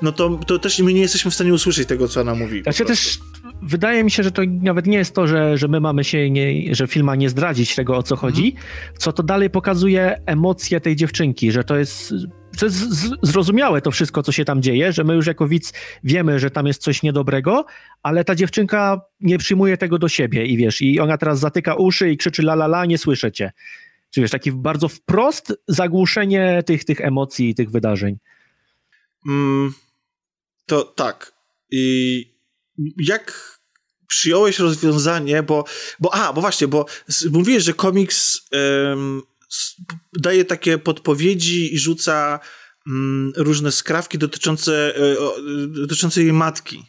no 0.01 0.11
to, 0.11 0.39
to 0.47 0.59
też 0.59 0.79
my 0.79 0.93
nie 0.93 1.01
jesteśmy 1.01 1.31
w 1.31 1.33
stanie 1.33 1.53
usłyszeć 1.53 1.87
tego, 1.87 2.07
co 2.07 2.21
ona 2.21 2.35
mówi. 2.35 2.63
Znaczy 2.63 2.85
też 2.85 3.19
wydaje 3.61 4.03
mi 4.03 4.11
się, 4.11 4.23
że 4.23 4.31
to 4.31 4.41
nawet 4.61 4.87
nie 4.87 4.97
jest 4.97 5.15
to, 5.15 5.27
że, 5.27 5.57
że 5.57 5.67
my 5.67 5.79
mamy 5.79 6.03
się, 6.03 6.29
nie, 6.29 6.75
że 6.75 6.87
film 6.87 7.05
ma 7.05 7.15
nie 7.15 7.29
zdradzić 7.29 7.75
tego, 7.75 7.97
o 7.97 8.03
co 8.03 8.15
chodzi, 8.15 8.55
co 8.97 9.13
to 9.13 9.23
dalej 9.23 9.49
pokazuje 9.49 10.21
emocje 10.25 10.81
tej 10.81 10.95
dziewczynki, 10.95 11.51
że 11.51 11.63
to 11.63 11.77
jest, 11.77 12.13
jest 12.61 12.77
zrozumiałe 13.23 13.81
to 13.81 13.91
wszystko, 13.91 14.23
co 14.23 14.31
się 14.31 14.45
tam 14.45 14.61
dzieje, 14.61 14.93
że 14.93 15.03
my 15.03 15.13
już 15.13 15.27
jako 15.27 15.47
widz 15.47 15.73
wiemy, 16.03 16.39
że 16.39 16.51
tam 16.51 16.67
jest 16.67 16.81
coś 16.81 17.03
niedobrego, 17.03 17.65
ale 18.03 18.23
ta 18.23 18.35
dziewczynka 18.35 19.01
nie 19.21 19.37
przyjmuje 19.37 19.77
tego 19.77 19.97
do 19.97 20.09
siebie 20.09 20.45
i 20.45 20.57
wiesz, 20.57 20.81
i 20.81 20.99
ona 20.99 21.17
teraz 21.17 21.39
zatyka 21.39 21.75
uszy 21.75 22.11
i 22.11 22.17
krzyczy 22.17 22.41
la 22.41 22.53
la 22.53 22.65
la, 22.65 22.85
nie 22.85 22.97
słyszę 22.97 23.31
cię. 23.31 23.51
Czy 24.09 24.21
wiesz, 24.21 24.31
taki 24.31 24.51
bardzo 24.51 24.87
wprost 24.87 25.53
zagłuszenie 25.67 26.63
tych, 26.65 26.85
tych 26.85 27.01
emocji 27.01 27.49
i 27.49 27.55
tych 27.55 27.71
wydarzeń. 27.71 28.17
Mm, 29.27 29.73
to 30.65 30.83
tak. 30.83 31.33
I 31.71 32.35
jak 32.97 33.55
przyjąłeś 34.07 34.59
rozwiązanie, 34.59 35.43
bo, 35.43 35.63
bo 35.99 36.13
a, 36.13 36.33
bo 36.33 36.41
właśnie, 36.41 36.67
bo 36.67 36.85
mówiłeś, 37.31 37.63
że 37.63 37.73
komiks 37.73 38.41
daje 40.19 40.45
takie 40.45 40.77
podpowiedzi 40.77 41.73
i 41.73 41.79
rzuca 41.79 42.39
mm, 42.87 43.33
różne 43.35 43.71
skrawki 43.71 44.17
dotyczące, 44.17 44.95
e, 44.97 45.19
o, 45.19 45.35
dotyczące 45.67 46.23
jej 46.23 46.33
matki. 46.33 46.83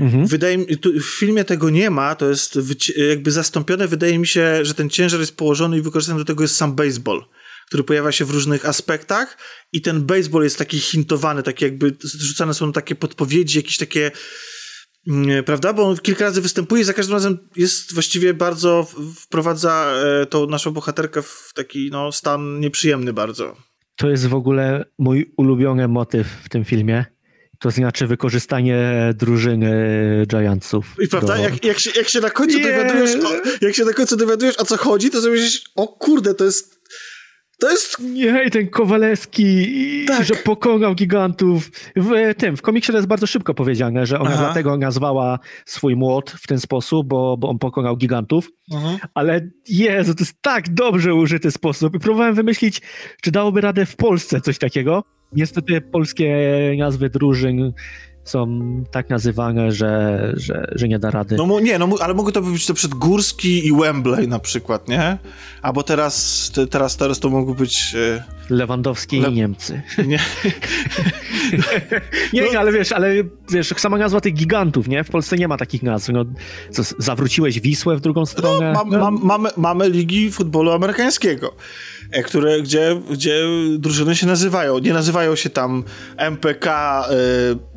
Mhm. 0.00 0.26
Wydaje 0.26 0.58
mi 0.58 0.78
tu, 0.78 1.00
w 1.00 1.04
filmie 1.04 1.44
tego 1.44 1.70
nie 1.70 1.90
ma, 1.90 2.14
to 2.14 2.28
jest 2.28 2.58
jakby 2.96 3.30
zastąpione. 3.30 3.88
Wydaje 3.88 4.18
mi 4.18 4.26
się, 4.26 4.64
że 4.64 4.74
ten 4.74 4.90
ciężar 4.90 5.20
jest 5.20 5.36
położony 5.36 5.78
i 5.78 5.82
wykorzystany 5.82 6.18
do 6.18 6.24
tego 6.24 6.44
jest 6.44 6.56
sam 6.56 6.74
baseball, 6.74 7.24
który 7.66 7.84
pojawia 7.84 8.12
się 8.12 8.24
w 8.24 8.30
różnych 8.30 8.66
aspektach 8.66 9.38
i 9.72 9.80
ten 9.80 10.02
baseball 10.02 10.42
jest 10.42 10.58
taki 10.58 10.80
hintowany, 10.80 11.42
taki 11.42 11.64
jakby 11.64 11.96
rzucane 12.04 12.54
są 12.54 12.72
takie 12.72 12.94
podpowiedzi, 12.94 13.58
jakieś 13.58 13.76
takie 13.76 14.10
prawda? 15.46 15.72
Bo 15.72 15.88
on 15.88 15.96
kilka 15.96 16.24
razy 16.24 16.40
występuje 16.40 16.82
i 16.82 16.84
za 16.84 16.92
każdym 16.92 17.14
razem 17.14 17.38
jest 17.56 17.94
właściwie 17.94 18.34
bardzo, 18.34 18.86
wprowadza 19.16 19.94
e, 20.22 20.26
tą 20.26 20.46
naszą 20.46 20.70
bohaterkę 20.70 21.22
w 21.22 21.52
taki 21.54 21.90
no, 21.92 22.12
stan 22.12 22.60
nieprzyjemny 22.60 23.12
bardzo. 23.12 23.56
To 23.96 24.10
jest 24.10 24.26
w 24.26 24.34
ogóle 24.34 24.84
mój 24.98 25.32
ulubiony 25.36 25.88
motyw 25.88 26.26
w 26.44 26.48
tym 26.48 26.64
filmie. 26.64 27.04
To 27.58 27.70
znaczy 27.70 28.06
wykorzystanie 28.06 28.78
drużyny 29.14 29.72
Giantsów. 30.28 30.96
I 31.00 31.08
prawda, 31.08 31.36
do... 31.36 31.42
jak, 31.42 31.64
jak, 31.64 31.78
się, 31.78 31.90
jak 31.96 32.08
się 32.08 32.20
na 32.20 32.30
końcu 32.30 32.60
dowiadujesz, 32.60 33.10
o, 33.14 33.28
jak 33.60 33.74
się 33.74 33.84
na 33.84 33.92
końcu 33.92 34.16
dowiadujesz 34.16 34.56
o 34.58 34.64
co 34.64 34.76
chodzi, 34.76 35.10
to 35.10 35.20
sobie 35.20 35.32
myślisz, 35.32 35.64
o 35.74 35.88
kurde, 35.88 36.34
to 36.34 36.44
jest 36.44 36.81
to 37.62 37.70
jest... 37.70 37.98
Nie, 38.00 38.44
i 38.46 38.50
ten 38.50 38.68
Kowaleski, 38.68 39.66
Tak. 40.06 40.24
że 40.24 40.34
pokonał 40.34 40.94
gigantów. 40.94 41.70
W 41.96 42.34
tym, 42.34 42.56
w 42.56 42.62
komiksie 42.62 42.92
to 42.92 42.98
jest 42.98 43.08
bardzo 43.08 43.26
szybko 43.26 43.54
powiedziane, 43.54 44.06
że 44.06 44.20
ona 44.20 44.30
Aha. 44.30 44.44
dlatego 44.44 44.76
nazwała 44.76 45.38
swój 45.66 45.96
młot 45.96 46.30
w 46.30 46.46
ten 46.46 46.60
sposób, 46.60 47.06
bo, 47.08 47.36
bo 47.36 47.48
on 47.48 47.58
pokonał 47.58 47.96
gigantów. 47.96 48.50
Mhm. 48.72 48.98
Ale 49.14 49.40
Jezu, 49.68 50.14
to 50.14 50.22
jest 50.22 50.42
tak 50.42 50.74
dobrze 50.74 51.14
użyty 51.14 51.50
sposób. 51.50 51.94
I 51.94 51.98
próbowałem 51.98 52.34
wymyślić, 52.34 52.82
czy 53.20 53.30
dałoby 53.30 53.60
radę 53.60 53.86
w 53.86 53.96
Polsce 53.96 54.40
coś 54.40 54.58
takiego. 54.58 55.04
Niestety 55.32 55.80
polskie 55.80 56.36
nazwy 56.78 57.10
drużyn 57.10 57.72
są 58.24 58.60
tak 58.90 59.10
nazywane, 59.10 59.72
że, 59.72 60.32
że, 60.36 60.68
że 60.74 60.88
nie 60.88 60.98
da 60.98 61.10
rady. 61.10 61.36
No 61.36 61.60
nie, 61.60 61.78
no 61.78 61.88
ale 62.00 62.14
mogły 62.14 62.32
to 62.32 62.42
być 62.42 62.66
to 62.66 62.74
przed 62.74 62.94
Górski 62.94 63.66
i 63.66 63.72
Wembley 63.72 64.28
na 64.28 64.38
przykład, 64.38 64.88
nie? 64.88 65.18
Albo 65.62 65.82
teraz, 65.82 66.50
te, 66.54 66.66
teraz, 66.66 66.96
teraz 66.96 67.20
to 67.20 67.30
mogły 67.30 67.54
być... 67.54 67.94
E, 67.94 68.24
Lewandowski 68.50 69.20
Le- 69.20 69.28
i 69.28 69.32
Niemcy. 69.32 69.82
nie, 70.06 70.18
Nie, 72.32 72.42
No- 72.42 72.52
nie, 72.52 72.58
ale 72.60 72.72
wiesz, 72.72 72.92
ale 72.92 73.14
wiesz, 73.50 73.74
sama 73.76 73.98
nazwa 73.98 74.20
tych 74.20 74.34
gigantów, 74.34 74.88
nie? 74.88 75.04
W 75.04 75.10
Polsce 75.10 75.36
nie 75.36 75.48
ma 75.48 75.56
takich 75.56 75.82
nazw. 75.82 76.08
No, 76.08 76.24
co, 76.70 76.82
zawróciłeś 76.98 77.60
Wisłę 77.60 77.96
w 77.96 78.00
drugą 78.00 78.26
stronę? 78.26 78.72
mam, 78.72 78.90
mam, 78.90 79.20
mamy, 79.22 79.48
mamy 79.56 79.90
ligi 79.90 80.30
futbolu 80.32 80.70
amerykańskiego, 80.72 81.54
e, 82.10 82.22
które, 82.22 82.62
gdzie, 82.62 83.00
gdzie 83.10 83.44
drużyny 83.78 84.16
się 84.16 84.26
nazywają. 84.26 84.78
Nie 84.78 84.92
nazywają 84.92 85.36
się 85.36 85.50
tam 85.50 85.84
MPK, 86.16 87.04
e, 87.10 87.12
e, 87.12 87.71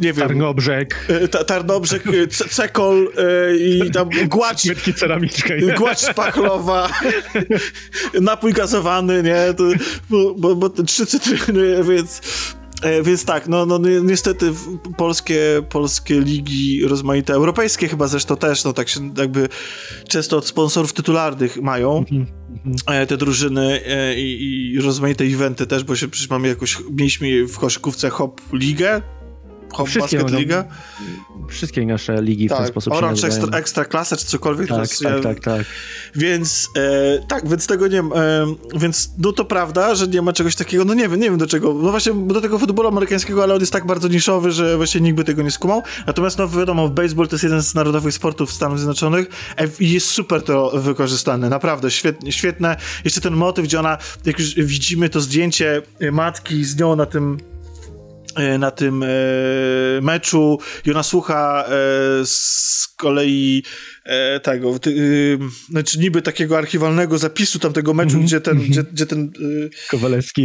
nie 0.00 0.12
wiem, 0.12 0.28
Tarnobrzeg, 0.28 1.06
e, 1.08 1.28
Ta- 1.28 1.44
Tarnobrzeg, 1.44 2.06
e, 2.06 2.26
Cekol 2.28 3.08
e, 3.50 3.56
i 3.56 3.90
tam 3.90 4.08
Głacz, 4.28 4.64
Metki 4.64 4.94
ceramicznej. 4.94 5.62
Głacz 5.78 5.98
szpachlowa, 6.00 6.88
napój 8.20 8.52
gazowany, 8.52 9.22
nie? 9.22 9.54
To, 9.56 9.64
bo, 10.10 10.34
bo, 10.34 10.54
bo 10.56 10.68
te 10.70 10.84
trzy 10.84 11.06
cytryny, 11.06 11.84
więc... 11.84 12.20
e, 12.82 13.02
Więc 13.02 13.24
tak, 13.24 13.48
no, 13.48 13.66
no 13.66 13.78
ni- 13.78 14.02
niestety 14.02 14.52
polskie, 14.96 15.62
polskie 15.70 16.20
ligi 16.20 16.86
rozmaite, 16.86 17.32
europejskie 17.32 17.88
chyba 17.88 18.06
zresztą 18.08 18.36
też, 18.36 18.64
no 18.64 18.72
tak 18.72 18.88
się 18.88 19.00
jakby 19.18 19.48
często 20.08 20.36
od 20.36 20.46
sponsorów 20.46 20.92
tytularnych 20.92 21.56
mają. 21.62 22.04
E, 22.12 22.43
te 23.08 23.16
drużyny 23.16 23.80
e, 23.86 24.20
i, 24.20 24.72
i 24.72 24.80
rozmaite 24.80 25.24
eventy 25.24 25.66
też, 25.66 25.84
bo 25.84 25.96
się 25.96 26.08
przecież 26.08 26.30
mamy 26.30 26.48
jakoś, 26.48 26.78
mieliśmy 26.90 27.46
w 27.46 27.58
koszykówce 27.58 28.10
Hop 28.10 28.40
Ligę, 28.52 29.02
Wszystkie 29.84 30.18
Basket 30.18 30.38
Liga, 30.40 30.64
Wszystkie 31.48 31.86
nasze 31.86 32.22
ligi 32.22 32.46
w 32.46 32.50
ten 32.50 32.58
tak, 32.58 32.68
sposób 32.68 32.92
się 32.92 32.98
Orange 32.98 33.22
nazywają. 33.22 33.42
Extra, 33.42 33.58
Extra 33.58 33.84
Klasa 33.84 34.16
czy 34.16 34.26
cokolwiek. 34.26 34.68
Tak, 34.68 34.88
tak, 34.88 35.00
ja- 35.00 35.20
tak, 35.20 35.40
tak. 35.40 35.66
więc 36.14 36.68
e, 36.76 37.18
tak, 37.28 37.48
więc 37.48 37.66
tego 37.66 37.88
nie 37.88 38.02
ma. 38.02 38.16
E, 38.16 38.54
więc 38.74 39.10
no 39.18 39.32
to 39.32 39.44
prawda, 39.44 39.94
że 39.94 40.08
nie 40.08 40.22
ma 40.22 40.32
czegoś 40.32 40.56
takiego, 40.56 40.84
no 40.84 40.94
nie 40.94 41.08
wiem, 41.08 41.20
nie 41.20 41.30
wiem 41.30 41.38
do 41.38 41.46
czego. 41.46 41.74
No 41.74 41.90
właśnie 41.90 42.12
do 42.14 42.40
tego 42.40 42.58
futbolu 42.58 42.88
amerykańskiego, 42.88 43.42
ale 43.42 43.54
on 43.54 43.60
jest 43.60 43.72
tak 43.72 43.86
bardzo 43.86 44.08
niszowy, 44.08 44.52
że 44.52 44.76
właśnie 44.76 45.00
nikt 45.00 45.16
by 45.16 45.24
tego 45.24 45.42
nie 45.42 45.50
skumał. 45.50 45.82
Natomiast 46.06 46.38
no 46.38 46.48
wiadomo, 46.48 46.88
baseball 46.88 47.28
to 47.28 47.34
jest 47.34 47.44
jeden 47.44 47.62
z 47.62 47.74
narodowych 47.74 48.14
sportów 48.14 48.52
Stanów 48.52 48.78
Zjednoczonych 48.78 49.26
e, 49.56 49.68
i 49.80 49.92
jest 49.92 50.06
super 50.06 50.42
to 50.42 50.70
wykorzystane, 50.74 51.48
naprawdę 51.48 51.90
świetnie, 51.90 52.32
świetne. 52.32 52.76
Jeszcze 53.04 53.20
ten 53.20 53.34
motyw, 53.34 53.64
gdzie 53.64 53.80
ona, 53.80 53.98
jak 54.24 54.38
już 54.38 54.54
widzimy 54.54 55.08
to 55.08 55.20
zdjęcie 55.20 55.82
e, 56.00 56.10
matki 56.12 56.64
z 56.64 56.76
nią 56.76 56.96
na 56.96 57.06
tym 57.06 57.38
e, 57.50 57.53
na 58.58 58.70
tym 58.70 59.02
e, 59.02 59.06
meczu 60.02 60.58
i 60.86 60.90
ona 60.90 61.02
słucha 61.02 61.64
e, 61.68 61.70
z 62.26 62.88
kolei 62.96 63.62
e, 64.04 64.40
tego, 64.40 64.70
e, 64.70 64.78
znaczy 65.70 65.98
niby 65.98 66.22
takiego 66.22 66.58
archiwalnego 66.58 67.18
zapisu 67.18 67.58
tamtego 67.58 67.94
meczu, 67.94 68.20
gdzie 68.20 68.40
ten, 68.40 68.58
gdzie, 68.58 68.82
gdzie 68.82 69.06
ten 69.06 69.32
e, 69.66 69.88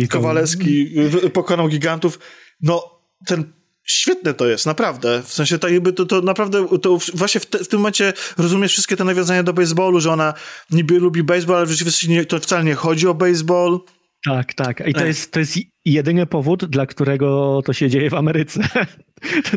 Kowaleski. 0.08 0.90
pokonał 1.34 1.68
gigantów. 1.68 2.20
No, 2.62 3.02
ten 3.26 3.54
świetne 3.84 4.34
to 4.34 4.48
jest, 4.48 4.66
naprawdę. 4.66 5.24
W 5.26 5.34
sensie 5.34 5.60
tak 5.60 5.72
jakby 5.72 5.94
to, 5.94 6.06
to 6.06 6.22
naprawdę, 6.22 6.68
to 6.82 6.98
właśnie 7.14 7.42
w, 7.42 7.46
te, 7.46 7.60
w 7.60 7.68
tym 7.68 7.80
momencie 7.80 8.14
rozumiesz 8.38 8.72
wszystkie 8.72 8.98
te 8.98 9.04
nawiązania 9.04 9.44
do 9.44 9.54
baseballu, 9.54 10.00
że 10.00 10.12
ona 10.12 10.34
niby 10.72 11.00
lubi 11.00 11.24
baseball, 11.24 11.58
ale 11.58 11.66
w 11.66 11.72
rzeczywistości 11.72 12.10
nie, 12.10 12.26
to 12.26 12.40
wcale 12.40 12.64
nie 12.64 12.76
chodzi 12.76 13.08
o 13.08 13.14
baseball. 13.14 13.80
Tak, 14.26 14.54
tak. 14.54 14.88
I 14.88 14.94
to 14.94 15.02
E. 15.02 15.08
jest, 15.08 15.32
to 15.32 15.40
jest 15.40 15.58
jedyny 15.92 16.26
powód, 16.26 16.66
dla 16.66 16.86
którego 16.86 17.62
to 17.66 17.74
się 17.74 17.90
dzieje 17.90 18.10
w 18.10 18.14
Ameryce. 18.14 18.60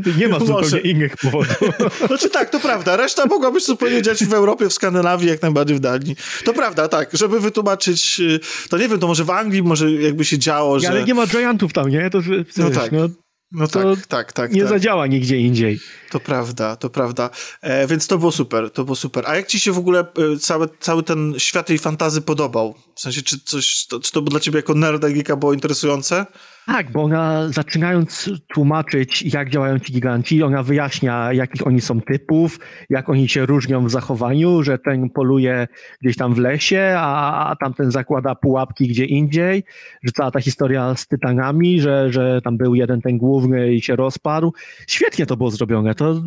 To 0.04 0.10
nie 0.18 0.28
ma 0.28 0.38
Może. 0.38 0.68
zupełnie 0.68 0.90
innych 0.90 1.16
powodów. 1.16 1.58
Znaczy 2.06 2.30
tak, 2.30 2.50
to 2.50 2.60
prawda. 2.60 2.96
Reszta 2.96 3.26
mogłaby 3.26 3.60
zupełnie 3.60 4.02
dziać 4.02 4.24
w 4.24 4.32
Europie, 4.34 4.68
w 4.68 4.72
Skandynawii, 4.72 5.28
jak 5.28 5.42
najbardziej 5.42 5.76
w 5.76 5.80
Danii. 5.80 6.16
To 6.44 6.52
prawda, 6.52 6.88
tak. 6.88 7.10
Żeby 7.12 7.40
wytłumaczyć, 7.40 8.20
y, 8.20 8.40
to 8.70 8.78
nie 8.78 8.88
wiem, 8.88 8.98
to 8.98 9.06
może 9.06 9.24
w 9.24 9.30
Anglii 9.30 9.62
może 9.62 9.92
jakby 9.92 10.24
się 10.24 10.38
działo, 10.38 10.80
że... 10.80 10.88
Ale 10.88 11.04
nie 11.04 11.14
ma 11.14 11.26
Giantów 11.26 11.72
tam, 11.72 11.88
nie? 11.88 12.10
To, 12.10 12.20
wiesz, 12.22 12.46
No 12.56 12.70
tak. 12.70 12.92
no, 12.92 13.08
No 13.52 13.68
to 13.68 13.96
tak, 13.96 14.06
tak, 14.06 14.32
tak. 14.32 14.52
nie 14.52 14.60
tak. 14.60 14.68
zadziała 14.68 15.06
nigdzie 15.06 15.38
indziej. 15.38 15.80
To 16.10 16.20
prawda, 16.20 16.76
to 16.76 16.90
prawda. 16.90 17.30
E, 17.60 17.86
więc 17.86 18.06
to 18.06 18.18
było 18.18 18.32
super, 18.32 18.70
to 18.70 18.84
było 18.84 18.96
super. 18.96 19.24
A 19.26 19.36
jak 19.36 19.46
ci 19.46 19.60
się 19.60 19.72
w 19.72 19.78
ogóle 19.78 20.00
e, 20.00 20.38
cały, 20.38 20.68
cały 20.80 21.02
ten 21.02 21.34
świat 21.38 21.66
tej 21.66 21.78
fantazy 21.78 22.20
podobał? 22.20 22.74
W 22.94 23.00
sensie, 23.00 23.22
czy 23.22 23.40
coś, 23.44 23.86
to, 23.86 24.00
czy 24.00 24.12
to 24.12 24.20
dla 24.20 24.40
ciebie 24.40 24.58
jako 24.58 24.74
nerda 24.74 25.08
geeka 25.08 25.36
było 25.36 25.52
interesujące? 25.52 26.26
Tak, 26.66 26.90
bo 26.90 27.02
ona 27.02 27.48
zaczynając 27.48 28.30
tłumaczyć, 28.54 29.34
jak 29.34 29.50
działają 29.50 29.78
ci 29.78 29.92
giganci, 29.92 30.42
ona 30.42 30.62
wyjaśnia, 30.62 31.32
jakich 31.32 31.66
oni 31.66 31.80
są 31.80 32.00
typów, 32.00 32.58
jak 32.90 33.08
oni 33.08 33.28
się 33.28 33.46
różnią 33.46 33.84
w 33.84 33.90
zachowaniu, 33.90 34.62
że 34.62 34.78
ten 34.78 35.10
poluje 35.10 35.68
gdzieś 36.02 36.16
tam 36.16 36.34
w 36.34 36.38
lesie, 36.38 36.94
a, 36.98 37.50
a 37.50 37.56
tamten 37.56 37.90
zakłada 37.90 38.34
pułapki 38.34 38.88
gdzie 38.88 39.04
indziej, 39.04 39.64
że 40.02 40.12
cała 40.12 40.30
ta 40.30 40.40
historia 40.40 40.94
z 40.94 41.06
tytanami, 41.06 41.80
że, 41.80 42.12
że 42.12 42.40
tam 42.42 42.56
był 42.56 42.74
jeden 42.74 43.00
ten 43.00 43.18
główny 43.18 43.74
i 43.74 43.82
się 43.82 43.96
rozpadł. 43.96 44.52
Świetnie 44.86 45.26
to 45.26 45.36
było 45.36 45.50
zrobione. 45.50 45.94
To 45.94 46.22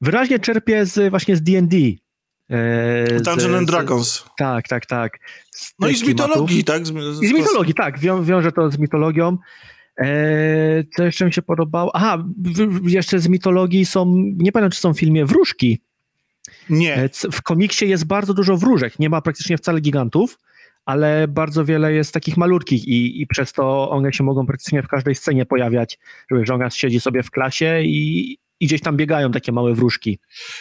wyraźnie 0.00 0.38
czerpie 0.38 0.86
z, 0.86 1.10
właśnie 1.10 1.36
z 1.36 1.42
D&D. 1.42 1.76
E, 2.50 3.18
z- 3.18 3.22
Dungeon 3.22 3.54
and 3.54 3.68
z- 3.68 3.70
Dragons. 3.70 4.24
Tak, 4.38 4.68
tak, 4.68 4.86
tak. 4.86 5.18
Z 5.50 5.72
No 5.78 5.88
i 5.88 5.96
z 5.96 6.02
klimatów. 6.02 6.28
mitologii, 6.30 6.64
tak? 6.64 6.86
Z, 6.86 6.90
I 7.22 7.28
z 7.28 7.32
mitologii, 7.32 7.74
tak, 7.74 7.98
wią, 7.98 8.24
wiąże 8.24 8.52
to 8.52 8.70
z 8.70 8.78
mitologią. 8.78 9.38
Eee, 9.96 10.84
co 10.96 11.04
jeszcze 11.04 11.24
mi 11.26 11.32
się 11.32 11.42
podobało? 11.42 11.96
Aha, 11.96 12.24
w, 12.44 12.88
jeszcze 12.90 13.18
z 13.18 13.28
mitologii 13.28 13.86
są, 13.86 14.14
nie 14.36 14.52
pamiętam 14.52 14.70
czy 14.70 14.80
są 14.80 14.94
w 14.94 14.98
filmie, 14.98 15.26
wróżki. 15.26 15.80
Nie. 16.70 16.94
E, 16.96 17.08
W 17.32 17.42
komiksie 17.42 17.88
jest 17.88 18.04
bardzo 18.06 18.34
dużo 18.34 18.56
wróżek, 18.56 18.98
nie 18.98 19.08
ma 19.10 19.20
praktycznie 19.20 19.58
wcale 19.58 19.80
gigantów, 19.80 20.38
ale 20.84 21.28
bardzo 21.28 21.64
wiele 21.64 21.92
jest 21.92 22.14
takich 22.14 22.36
malutkich 22.36 22.88
i, 22.88 23.22
i 23.22 23.26
przez 23.26 23.52
to 23.52 23.90
one 23.90 24.12
się 24.12 24.24
mogą 24.24 24.46
praktycznie 24.46 24.82
w 24.82 24.88
każdej 24.88 25.14
scenie 25.14 25.46
pojawiać, 25.46 25.98
że 26.30 26.46
żona 26.46 26.70
siedzi 26.70 27.00
sobie 27.00 27.22
w 27.22 27.30
klasie 27.30 27.80
i, 27.82 28.38
i 28.60 28.66
gdzieś 28.66 28.80
tam 28.80 28.96
biegają 28.96 29.32
takie 29.32 29.52
małe 29.52 29.74
wróżki. 29.74 30.18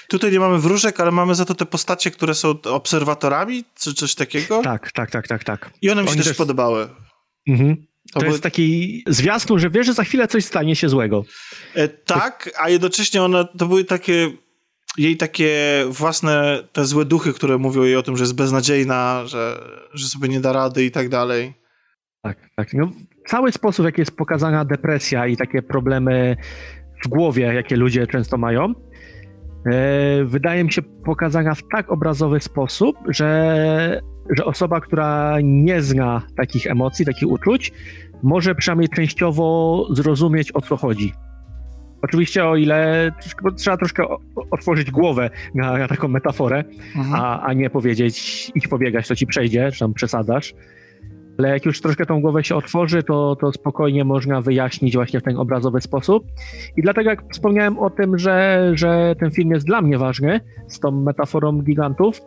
Tutaj 0.10 0.32
nie 0.32 0.40
mamy 0.40 0.60
wróżek, 0.60 1.00
ale 1.00 1.12
mamy 1.12 1.36
za 1.36 1.46
to 1.46 1.56
te 1.56 1.66
postacie, 1.66 2.12
które 2.12 2.34
są 2.34 2.50
obserwatorami, 2.64 3.64
czy 3.80 3.94
coś 3.94 4.16
takiego. 4.16 4.62
Tak, 4.64 4.92
tak, 4.92 5.12
tak, 5.12 5.28
tak, 5.28 5.44
tak. 5.44 5.70
I 5.82 5.90
one 5.90 6.02
mi 6.02 6.08
się 6.08 6.12
Oni 6.12 6.18
też 6.20 6.28
też- 6.28 6.38
podobały. 6.38 6.88
Mhm. 7.48 7.76
To, 8.14 8.20
było- 8.20 8.32
jest 8.32 8.44
taki 8.44 9.04
zwiastun, 9.08 9.60
że 9.60 9.70
wiesz, 9.70 9.86
że 9.86 9.94
za 9.94 10.04
chwilę 10.04 10.28
coś 10.28 10.46
stanie 10.46 10.76
się 10.76 10.90
złego. 10.90 11.24
E, 11.76 11.88
tak, 11.88 12.50
a 12.60 12.70
jednocześnie 12.70 13.24
one, 13.24 13.46
to 13.58 13.68
były 13.68 13.84
takie, 13.86 14.32
jej 14.98 15.18
takie 15.18 15.56
własne, 15.90 16.64
te 16.74 16.86
złe 16.86 17.06
duchy, 17.06 17.34
które 17.34 17.58
mówią 17.58 17.84
jej 17.84 17.96
o 17.96 18.04
tym, 18.04 18.18
że 18.18 18.24
jest 18.24 18.36
beznadziejna, 18.36 19.24
że, 19.26 19.62
że 19.94 20.08
sobie 20.08 20.28
nie 20.30 20.40
da 20.40 20.54
rady 20.54 20.86
i 20.86 20.92
tak 20.92 21.10
dalej. 21.10 21.54
Tak, 22.22 22.38
tak. 22.56 22.74
No, 22.74 22.92
cały 23.28 23.52
sposób, 23.52 23.84
w 23.84 23.86
jaki 23.86 24.02
jest 24.02 24.18
pokazana 24.18 24.66
depresja 24.66 25.28
i 25.28 25.38
takie 25.38 25.62
problemy 25.62 26.38
w 27.06 27.08
głowie, 27.08 27.54
jakie 27.54 27.76
ludzie 27.76 28.08
często 28.08 28.38
mają, 28.38 28.64
e, 28.66 28.74
wydaje 30.26 30.64
mi 30.64 30.72
się 30.72 30.82
pokazana 30.82 31.56
w 31.56 31.62
tak 31.72 31.92
obrazowy 31.92 32.40
sposób, 32.40 32.98
że, 33.08 34.02
że 34.38 34.46
osoba, 34.46 34.82
która 34.82 35.38
nie 35.44 35.82
zna 35.82 36.22
takich 36.38 36.68
emocji, 36.68 37.06
takich 37.06 37.30
uczuć, 37.30 37.74
może 38.24 38.56
przynajmniej 38.56 38.90
częściowo 38.90 39.88
zrozumieć, 39.92 40.52
o 40.56 40.62
co 40.62 40.78
chodzi. 40.78 41.14
Oczywiście 42.02 42.46
o 42.46 42.56
ile 42.56 43.12
trzeba 43.58 43.78
troszkę 43.78 44.04
otworzyć 44.52 44.92
głowę 44.92 45.30
na, 45.56 45.78
na 45.78 45.88
taką 45.88 46.08
metaforę, 46.08 46.64
Mhm. 46.96 47.16
a, 47.16 47.42
a 47.42 47.54
nie 47.54 47.70
powiedzieć 47.70 48.52
idź 48.56 48.68
pobiegać, 48.68 49.08
to 49.08 49.16
ci 49.16 49.28
przejdzie, 49.28 49.72
czy 49.72 49.80
tam 49.80 49.94
przesadzasz. 49.94 50.54
Ale 51.38 51.50
jak 51.50 51.66
już 51.66 51.82
troszkę 51.82 52.06
tą 52.06 52.22
głowę 52.22 52.44
się 52.44 52.56
otworzy, 52.56 53.04
to, 53.04 53.36
to 53.36 53.52
spokojnie 53.52 54.06
można 54.06 54.42
wyjaśnić 54.42 54.96
właśnie 54.96 55.20
w 55.20 55.24
ten 55.24 55.38
obrazowy 55.38 55.82
sposób. 55.82 56.24
I 56.78 56.82
dlatego 56.82 57.10
jak 57.10 57.24
wspomniałem 57.32 57.80
o 57.80 57.90
tym, 57.90 58.18
że, 58.18 58.70
że 58.74 59.16
ten 59.20 59.32
film 59.32 59.52
jest 59.52 59.66
dla 59.66 59.82
mnie 59.82 59.98
ważny, 59.98 60.40
z 60.68 60.80
tą 60.80 60.92
metaforą 60.92 61.62
gigantów, 61.62 62.22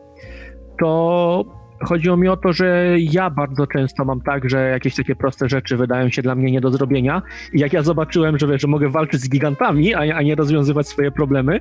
to 0.80 1.44
chodziło 1.84 2.16
mi 2.16 2.28
o 2.28 2.36
to, 2.36 2.52
że 2.52 2.96
ja 2.98 3.30
bardzo 3.30 3.66
często 3.66 4.04
mam 4.04 4.20
tak, 4.20 4.50
że 4.50 4.68
jakieś 4.68 4.94
takie 4.96 5.16
proste 5.16 5.48
rzeczy 5.48 5.76
wydają 5.76 6.08
się 6.08 6.22
dla 6.22 6.34
mnie 6.34 6.52
nie 6.52 6.60
do 6.60 6.70
zrobienia 6.70 7.22
i 7.52 7.60
jak 7.60 7.72
ja 7.72 7.82
zobaczyłem, 7.82 8.38
że, 8.38 8.58
że 8.58 8.68
mogę 8.68 8.88
walczyć 8.88 9.20
z 9.20 9.28
gigantami, 9.28 9.94
a, 9.94 9.98
a 9.98 10.22
nie 10.22 10.34
rozwiązywać 10.34 10.88
swoje 10.88 11.10
problemy, 11.10 11.60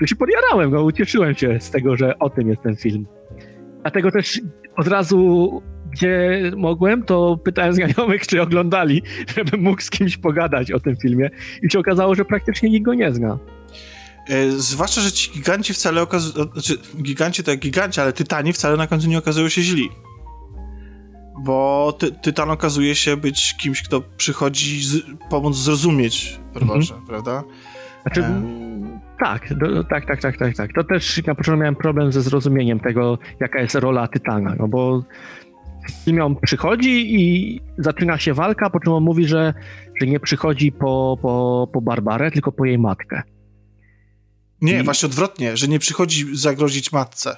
to 0.00 0.06
się 0.06 0.16
podjarałem, 0.16 0.70
no, 0.70 0.82
ucieszyłem 0.82 1.34
się 1.34 1.60
z 1.60 1.70
tego, 1.70 1.96
że 1.96 2.18
o 2.18 2.30
tym 2.30 2.48
jest 2.48 2.62
ten 2.62 2.76
film. 2.76 3.06
Dlatego 3.82 4.10
też 4.10 4.40
od 4.76 4.88
razu, 4.88 5.62
gdzie 5.92 6.42
mogłem, 6.56 7.02
to 7.02 7.38
pytałem 7.44 7.74
znajomych, 7.74 8.26
czy 8.26 8.42
oglądali, 8.42 9.02
żebym 9.36 9.62
mógł 9.62 9.82
z 9.82 9.90
kimś 9.90 10.16
pogadać 10.16 10.72
o 10.72 10.80
tym 10.80 10.96
filmie 10.96 11.30
i 11.62 11.70
się 11.70 11.78
okazało, 11.78 12.14
że 12.14 12.24
praktycznie 12.24 12.70
nikt 12.70 12.84
go 12.84 12.94
nie 12.94 13.12
zna. 13.12 13.38
E, 14.28 14.50
zwłaszcza, 14.50 15.00
że 15.00 15.12
ci 15.12 15.30
giganci 15.30 15.74
wcale 15.74 16.02
okazują, 16.02 16.46
znaczy 16.52 16.78
giganci 17.02 17.44
to 17.44 17.50
jak 17.50 17.60
giganci, 17.60 18.00
ale 18.00 18.12
tytani 18.12 18.52
wcale 18.52 18.76
na 18.76 18.86
końcu 18.86 19.08
nie 19.08 19.18
okazują 19.18 19.48
się 19.48 19.62
źli. 19.62 19.90
Bo 21.40 21.92
ty, 21.98 22.12
tytan 22.12 22.50
okazuje 22.50 22.94
się 22.94 23.16
być 23.16 23.56
kimś, 23.56 23.82
kto 23.82 24.02
przychodzi 24.16 24.84
z, 24.84 25.02
pomóc 25.30 25.56
zrozumieć 25.56 26.40
Barbarze, 26.54 26.94
mhm. 26.94 27.08
prawda? 27.08 27.44
Znaczy, 28.02 28.20
e... 28.20 28.42
tak, 29.24 29.54
do, 29.54 29.84
tak, 29.84 30.06
tak, 30.06 30.20
tak, 30.20 30.36
tak, 30.36 30.56
tak. 30.56 30.70
To 30.74 30.84
też 30.84 31.26
na 31.26 31.34
początku 31.34 31.60
miałem 31.60 31.76
problem 31.76 32.12
ze 32.12 32.22
zrozumieniem 32.22 32.80
tego, 32.80 33.18
jaka 33.40 33.60
jest 33.60 33.74
rola 33.74 34.08
Tytana, 34.08 34.54
no 34.58 34.68
bo 34.68 35.02
film 36.04 36.22
on 36.22 36.36
przychodzi 36.36 37.14
i 37.14 37.60
zaczyna 37.78 38.18
się 38.18 38.34
walka, 38.34 38.70
po 38.70 38.80
czym 38.80 38.92
on 38.92 39.04
mówi, 39.04 39.28
że, 39.28 39.54
że 40.00 40.06
nie 40.06 40.20
przychodzi 40.20 40.72
po, 40.72 41.18
po, 41.22 41.68
po 41.72 41.80
Barbarę, 41.80 42.30
tylko 42.30 42.52
po 42.52 42.64
jej 42.64 42.78
matkę. 42.78 43.22
Nie, 44.60 44.80
I... 44.80 44.82
właśnie 44.82 45.06
odwrotnie, 45.06 45.56
że 45.56 45.68
nie 45.68 45.78
przychodzi 45.78 46.36
zagrozić 46.36 46.92
matce, 46.92 47.36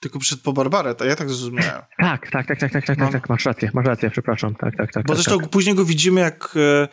tylko 0.00 0.18
przyszedł 0.18 0.42
po 0.42 0.52
Barbarę, 0.52 0.94
to 0.94 1.04
ja 1.04 1.16
tak 1.16 1.28
zrozumiałem. 1.28 1.82
Tak, 2.00 2.30
tak, 2.30 2.46
tak, 2.46 2.58
tak, 2.60 2.72
tak, 2.72 2.86
tak, 2.86 2.98
no. 2.98 3.10
tak, 3.10 3.28
masz 3.28 3.44
rację, 3.44 3.70
masz 3.74 3.86
rację, 3.86 4.10
przepraszam, 4.10 4.54
tak, 4.54 4.76
tak, 4.76 4.92
tak. 4.92 5.04
Bo 5.06 5.08
tak, 5.08 5.16
zresztą 5.16 5.38
tak. 5.40 5.48
później 5.48 5.74
go 5.74 5.84
widzimy, 5.84 6.20
jak 6.20 6.54
e, 6.56 6.88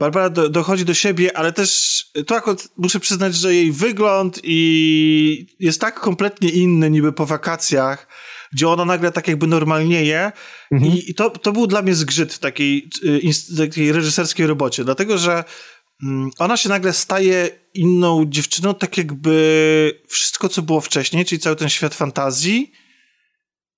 Barbara 0.00 0.30
do, 0.30 0.48
dochodzi 0.48 0.84
do 0.84 0.94
siebie, 0.94 1.36
ale 1.36 1.52
też 1.52 2.04
to 2.26 2.36
akurat 2.36 2.68
muszę 2.76 3.00
przyznać, 3.00 3.34
że 3.34 3.54
jej 3.54 3.72
wygląd 3.72 4.40
i 4.42 5.46
jest 5.60 5.80
tak 5.80 6.00
kompletnie 6.00 6.48
inny 6.48 6.90
niby 6.90 7.12
po 7.12 7.26
wakacjach, 7.26 8.06
gdzie 8.52 8.68
ona 8.68 8.84
nagle 8.84 9.12
tak 9.12 9.28
jakby 9.28 9.46
normalnieje 9.46 10.32
mhm. 10.72 10.92
i, 10.92 11.10
i 11.10 11.14
to, 11.14 11.30
to 11.30 11.52
był 11.52 11.66
dla 11.66 11.82
mnie 11.82 11.94
zgrzyt 11.94 12.34
w 12.34 12.38
takiej, 12.38 12.90
e, 13.52 13.56
takiej 13.56 13.92
reżyserskiej 13.92 14.46
robocie, 14.46 14.84
dlatego, 14.84 15.18
że 15.18 15.44
Mm, 16.02 16.30
ona 16.38 16.56
się 16.56 16.68
nagle 16.68 16.92
staje 16.92 17.50
inną 17.74 18.24
dziewczyną, 18.28 18.74
tak 18.74 18.98
jakby 18.98 20.02
wszystko, 20.08 20.48
co 20.48 20.62
było 20.62 20.80
wcześniej, 20.80 21.24
czyli 21.24 21.38
cały 21.38 21.56
ten 21.56 21.68
świat 21.68 21.94
fantazji, 21.94 22.72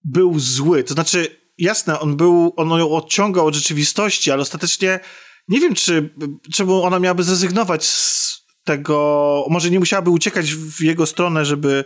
był 0.05 0.39
zły. 0.39 0.85
To 0.85 0.95
znaczy, 0.95 1.41
jasne, 1.59 2.01
on 2.01 2.17
był, 2.17 2.55
on 2.57 2.69
ją 2.69 2.91
odciągał 2.91 3.47
od 3.47 3.55
rzeczywistości, 3.55 4.31
ale 4.31 4.43
ostatecznie 4.43 5.01
nie 5.49 5.61
wiem, 5.61 5.75
czy 5.75 6.15
czemu 6.55 6.83
ona 6.83 6.99
miałaby 6.99 7.23
zrezygnować 7.23 7.85
z 7.85 8.42
tego, 8.65 9.47
może 9.51 9.71
nie 9.71 9.79
musiałaby 9.79 10.11
uciekać 10.11 10.55
w 10.55 10.81
jego 10.83 11.07
stronę, 11.07 11.45
żeby 11.45 11.85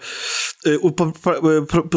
y, 0.66 0.78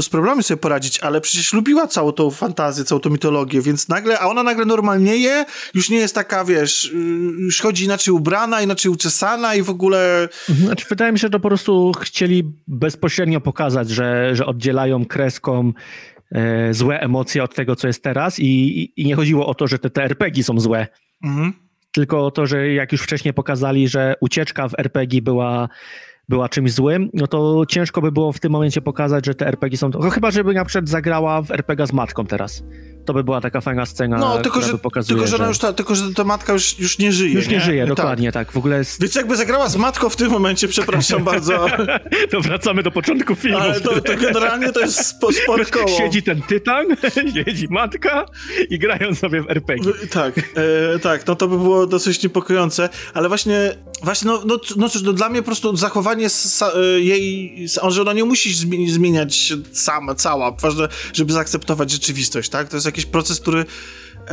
z 0.01 0.09
problemami 0.09 0.43
sobie 0.43 0.57
poradzić, 0.57 0.99
ale 0.99 1.21
przecież 1.21 1.53
lubiła 1.53 1.87
całą 1.87 2.11
tą 2.11 2.31
fantazję, 2.31 2.83
całą 2.83 3.01
tą 3.01 3.09
mitologię, 3.09 3.61
więc 3.61 3.89
nagle, 3.89 4.19
a 4.19 4.27
ona 4.27 4.43
nagle 4.43 4.65
normalnieje, 4.65 5.45
już 5.73 5.89
nie 5.89 5.97
jest 5.97 6.15
taka, 6.15 6.45
wiesz, 6.45 6.85
y, 6.85 6.97
już 7.39 7.61
chodzi 7.61 7.85
inaczej 7.85 8.13
ubrana, 8.13 8.61
inaczej 8.61 8.91
uczesana 8.91 9.55
i 9.55 9.61
w 9.61 9.69
ogóle... 9.69 10.29
Mhm, 10.49 10.67
znaczy, 10.67 10.85
wydaje 10.89 11.11
mi 11.11 11.19
się, 11.19 11.27
że 11.27 11.31
to 11.31 11.39
po 11.39 11.47
prostu 11.47 11.91
chcieli 12.01 12.53
bezpośrednio 12.67 13.41
pokazać, 13.41 13.89
że, 13.89 14.35
że 14.35 14.45
oddzielają 14.45 15.05
kreską 15.05 15.73
e, 16.31 16.73
złe 16.73 16.99
emocje 16.99 17.43
od 17.43 17.55
tego, 17.55 17.75
co 17.75 17.87
jest 17.87 18.03
teraz 18.03 18.39
i, 18.39 18.93
i 18.95 19.05
nie 19.05 19.15
chodziło 19.15 19.47
o 19.47 19.53
to, 19.53 19.67
że 19.67 19.79
te, 19.79 19.89
te 19.89 20.03
RPG 20.03 20.43
są 20.43 20.59
złe. 20.59 20.87
Mhm 21.23 21.68
tylko 21.91 22.31
to, 22.31 22.45
że 22.45 22.73
jak 22.73 22.91
już 22.91 23.01
wcześniej 23.01 23.33
pokazali, 23.33 23.87
że 23.87 24.15
ucieczka 24.21 24.67
w 24.67 24.79
RPG 24.79 25.21
była, 25.21 25.69
była 26.29 26.49
czymś 26.49 26.73
złym, 26.73 27.09
no 27.13 27.27
to 27.27 27.63
ciężko 27.67 28.01
by 28.01 28.11
było 28.11 28.31
w 28.31 28.39
tym 28.39 28.51
momencie 28.51 28.81
pokazać, 28.81 29.25
że 29.25 29.35
te 29.35 29.47
RPG 29.47 29.77
są... 29.77 29.89
No 29.89 30.09
chyba, 30.09 30.31
żeby 30.31 30.53
na 30.53 30.65
przykład 30.65 30.89
zagrała 30.89 31.41
w 31.41 31.51
RPG 31.51 31.87
z 31.87 31.93
matką 31.93 32.25
teraz 32.25 32.63
to 33.09 33.13
by 33.13 33.23
była 33.23 33.41
taka 33.41 33.61
fajna 33.61 33.85
scena, 33.85 34.17
no, 34.17 34.37
tylko, 34.37 34.61
że, 34.61 34.77
pokazuje, 34.77 35.15
tylko, 35.15 35.31
że, 35.31 35.37
że... 35.37 35.47
Już 35.47 35.57
ta, 35.57 35.73
tylko, 35.73 35.95
że 35.95 36.13
ta 36.13 36.23
matka 36.23 36.53
już, 36.53 36.79
już 36.79 36.97
nie 36.97 37.11
żyje. 37.11 37.33
Już 37.33 37.47
nie, 37.47 37.53
nie? 37.53 37.61
żyje, 37.61 37.87
tak. 37.87 37.95
dokładnie, 37.95 38.31
tak. 38.31 38.51
W 38.51 38.57
ogóle 38.57 38.77
jest... 38.77 39.01
Więc 39.01 39.15
jakby 39.15 39.35
zagrała 39.35 39.69
z 39.69 39.75
matką 39.75 40.09
w 40.09 40.15
tym 40.15 40.31
momencie, 40.31 40.67
przepraszam 40.67 41.23
bardzo. 41.23 41.67
to 42.31 42.41
wracamy 42.41 42.83
do 42.83 42.91
początku 42.91 43.35
filmu. 43.35 43.57
Ale 43.57 43.81
to, 43.81 44.01
to 44.01 44.15
generalnie 44.17 44.71
to 44.71 44.79
jest 44.79 45.05
spore 45.05 45.65
koło. 45.71 45.87
Siedzi 45.87 46.23
ten 46.23 46.41
tytan, 46.41 46.85
siedzi 47.45 47.67
matka 47.69 48.25
i 48.69 48.79
grają 48.79 49.15
sobie 49.15 49.41
w 49.41 49.49
RPG. 49.49 49.93
Tak, 50.11 50.37
e, 50.37 50.99
tak, 50.99 51.27
no 51.27 51.35
to 51.35 51.47
by 51.47 51.57
było 51.57 51.87
dosyć 51.87 52.23
niepokojące, 52.23 52.89
ale 53.13 53.27
właśnie, 53.27 53.75
właśnie 54.03 54.27
no, 54.27 54.41
no, 54.45 54.59
no 54.75 54.89
cóż, 54.89 55.01
no 55.01 55.13
dla 55.13 55.29
mnie 55.29 55.41
po 55.41 55.45
prostu 55.45 55.77
zachowanie 55.77 56.27
e, 56.75 56.99
jej, 56.99 57.55
że 57.87 58.01
ona 58.01 58.13
nie 58.13 58.23
musi 58.23 58.53
zmieniać 58.91 59.53
sama, 59.71 60.15
cała, 60.15 60.51
ważne, 60.51 60.87
żeby 61.13 61.33
zaakceptować 61.33 61.91
rzeczywistość, 61.91 62.49
tak? 62.49 62.69
To 62.69 62.77
jest 62.77 62.85
jakiś 62.99 63.11
proces, 63.11 63.39
który 63.39 63.65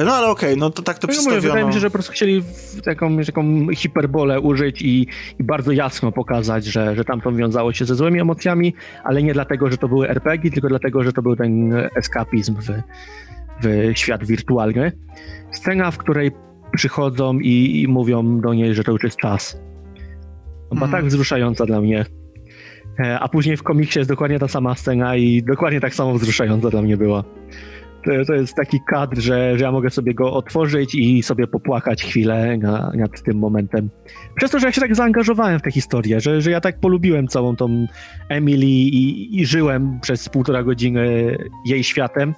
no 0.05 0.15
ale 0.15 0.27
okej, 0.27 0.49
okay, 0.49 0.57
no 0.57 0.71
to 0.71 0.83
tak 0.83 0.99
to 0.99 1.07
no, 1.07 1.13
przedstawiono. 1.13 1.37
Mówię, 1.37 1.49
wydaje 1.49 1.67
mi 1.67 1.73
się, 1.73 1.81
że 1.81 1.87
po 1.87 1.93
prostu 1.93 2.13
chcieli 2.13 2.43
taką, 2.85 3.19
taką 3.19 3.67
hiperbolę 3.75 4.41
użyć 4.41 4.83
i, 4.83 5.07
i, 5.39 5.45
bardzo 5.45 5.73
jasno 5.73 6.13
pokazać, 6.13 6.65
że, 6.65 6.97
że 6.97 7.05
tam 7.05 7.21
to 7.21 7.33
wiązało 7.33 7.73
się 7.73 7.85
ze 7.85 7.95
złymi 7.95 8.21
emocjami, 8.21 8.75
ale 9.05 9.23
nie 9.23 9.33
dlatego, 9.33 9.71
że 9.71 9.77
to 9.77 9.89
były 9.89 10.09
RPG, 10.09 10.51
tylko 10.51 10.69
dlatego, 10.69 11.03
że 11.03 11.13
to 11.13 11.23
był 11.23 11.37
ten 11.37 11.75
eskapizm 11.97 12.57
w, 12.57 12.67
w 13.63 13.99
świat 13.99 14.25
wirtualny. 14.25 14.93
Scena, 15.53 15.91
w 15.91 15.99
której 15.99 16.31
przychodzą 16.77 17.39
i, 17.39 17.83
i 17.83 17.89
mówią 17.89 18.41
do 18.41 18.55
niej, 18.55 18.75
że 18.75 18.85
to 18.85 18.93
już 18.93 19.03
jest 19.03 19.17
czas. 19.17 19.61
Była 20.71 20.81
hmm. 20.81 20.91
tak 20.91 21.07
wzruszająca 21.07 21.67
dla 21.67 21.81
mnie. 21.81 22.05
E, 23.01 23.21
a 23.21 23.29
później 23.29 23.57
w 23.57 23.63
komiksie 23.63 23.99
jest 23.99 24.11
dokładnie 24.11 24.39
ta 24.39 24.49
sama 24.49 24.75
scena 24.75 25.17
i 25.17 25.43
dokładnie 25.43 25.81
tak 25.81 25.95
samo 25.95 26.15
wzruszająca 26.15 26.71
dla 26.71 26.83
mnie 26.83 26.97
była 26.97 27.25
to, 28.07 28.25
to 28.27 28.35
jest 28.35 28.55
taki 28.55 28.81
kadr, 28.81 29.21
że, 29.21 29.59
że 29.59 29.65
ja 29.65 29.73
mogę 29.73 29.91
sobie 29.91 30.15
go 30.15 30.33
otworzyć 30.33 30.95
i 30.95 31.23
sobie 31.23 31.47
popłakać 31.47 32.05
chwilę 32.05 32.59
na, 32.59 32.93
nad 32.95 33.23
tym 33.23 33.39
momentem. 33.39 33.91
Przez 34.35 34.51
to, 34.51 34.59
że 34.59 34.67
ja 34.67 34.73
się 34.73 34.81
tak 34.81 34.97
zaangażowałem 34.97 35.59
w 35.59 35.63
tę 35.63 35.71
historię, 35.71 36.21
że, 36.21 36.41
że 36.41 36.51
ja 36.51 36.61
tak 36.61 36.81
polubiłem 36.81 37.29
całą 37.29 37.57
tą 37.57 37.87
Emily 38.29 38.67
i, 38.67 39.41
i 39.41 39.47
żyłem 39.47 40.01
przez 40.01 40.29
półtora 40.29 40.63
godziny 40.63 41.37
jej 41.67 41.85
światem, 41.85 42.35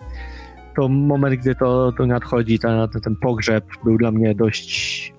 to 0.77 0.89
moment, 0.89 1.41
gdy 1.41 1.55
to, 1.55 1.93
to 1.93 2.07
nadchodzi, 2.07 2.59
ta, 2.59 2.89
ten 2.89 3.17
pogrzeb 3.17 3.65
był 3.85 3.99
dla 3.99 4.11
mnie 4.11 4.35
dość... 4.35 5.13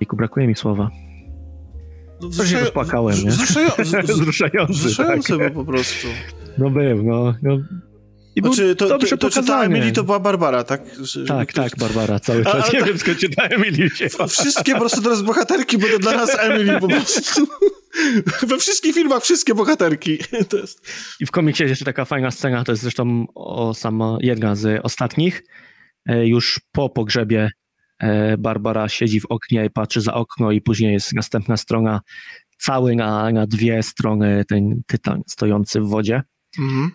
Wieku, 0.00 0.16
brakuje 0.16 0.46
mi 0.46 0.54
słowa. 0.54 0.90
No, 2.22 2.28
Coś 2.28 2.50
się 2.50 2.60
rozpłakałem, 2.60 3.16
nie? 3.24 3.30
Wzruszający. 3.30 4.02
Wzruszający 4.72 5.38
tak. 5.38 5.52
po 5.52 5.64
prostu. 5.64 6.08
No 6.58 6.70
był, 6.70 7.02
no. 7.02 7.34
no 7.42 7.58
i 8.36 8.40
znaczy, 8.40 8.76
to, 8.76 8.88
to, 8.88 8.98
to, 8.98 9.16
to, 9.16 9.30
czy 9.30 9.44
ta 9.44 9.64
Emily 9.64 9.92
to 9.92 10.04
była 10.04 10.20
Barbara, 10.20 10.64
tak? 10.64 10.80
Żeby 11.00 11.26
tak, 11.26 11.48
ktoś... 11.48 11.70
tak, 11.70 11.78
Barbara 11.78 12.20
cały 12.20 12.44
czas. 12.44 12.68
A, 12.68 12.76
nie 12.76 12.84
wiem 12.84 12.98
skąd 12.98 13.18
ta 13.36 13.42
Emily. 13.42 13.90
Wszystkie 14.28 14.72
po 14.72 14.80
prostu 14.80 15.02
teraz 15.02 15.22
bohaterki, 15.22 15.78
bo 15.78 15.86
to 15.88 15.98
dla 15.98 16.12
nas 16.12 16.38
Emily 16.38 16.80
po 16.80 16.88
prostu. 16.88 17.46
We 18.42 18.58
wszystkich 18.58 18.94
filmach 18.94 19.22
wszystkie 19.22 19.54
bohaterki. 19.54 20.18
Jest... 20.52 20.88
I 21.20 21.26
w 21.26 21.30
komiksie 21.30 21.62
jest 21.62 21.70
jeszcze 21.70 21.84
taka 21.84 22.04
fajna 22.04 22.30
scena, 22.30 22.64
to 22.64 22.72
jest 22.72 22.82
zresztą 22.82 23.26
o 23.34 23.74
sama 23.74 24.18
jedna 24.20 24.54
z 24.54 24.80
ostatnich. 24.82 25.42
E, 26.06 26.26
już 26.26 26.60
po 26.72 26.90
pogrzebie 26.90 27.50
e, 27.98 28.36
Barbara 28.38 28.88
siedzi 28.88 29.20
w 29.20 29.26
oknie 29.28 29.64
i 29.64 29.70
patrzy 29.70 30.00
za 30.00 30.14
okno 30.14 30.52
i 30.52 30.60
później 30.60 30.92
jest 30.92 31.12
następna 31.12 31.56
strona, 31.56 32.00
cały 32.58 32.96
na, 32.96 33.32
na 33.32 33.46
dwie 33.46 33.82
strony 33.82 34.44
ten 34.48 34.82
tytan 34.86 35.22
stojący 35.26 35.80
w 35.80 35.88
wodzie. 35.88 36.22
Mhm. 36.58 36.90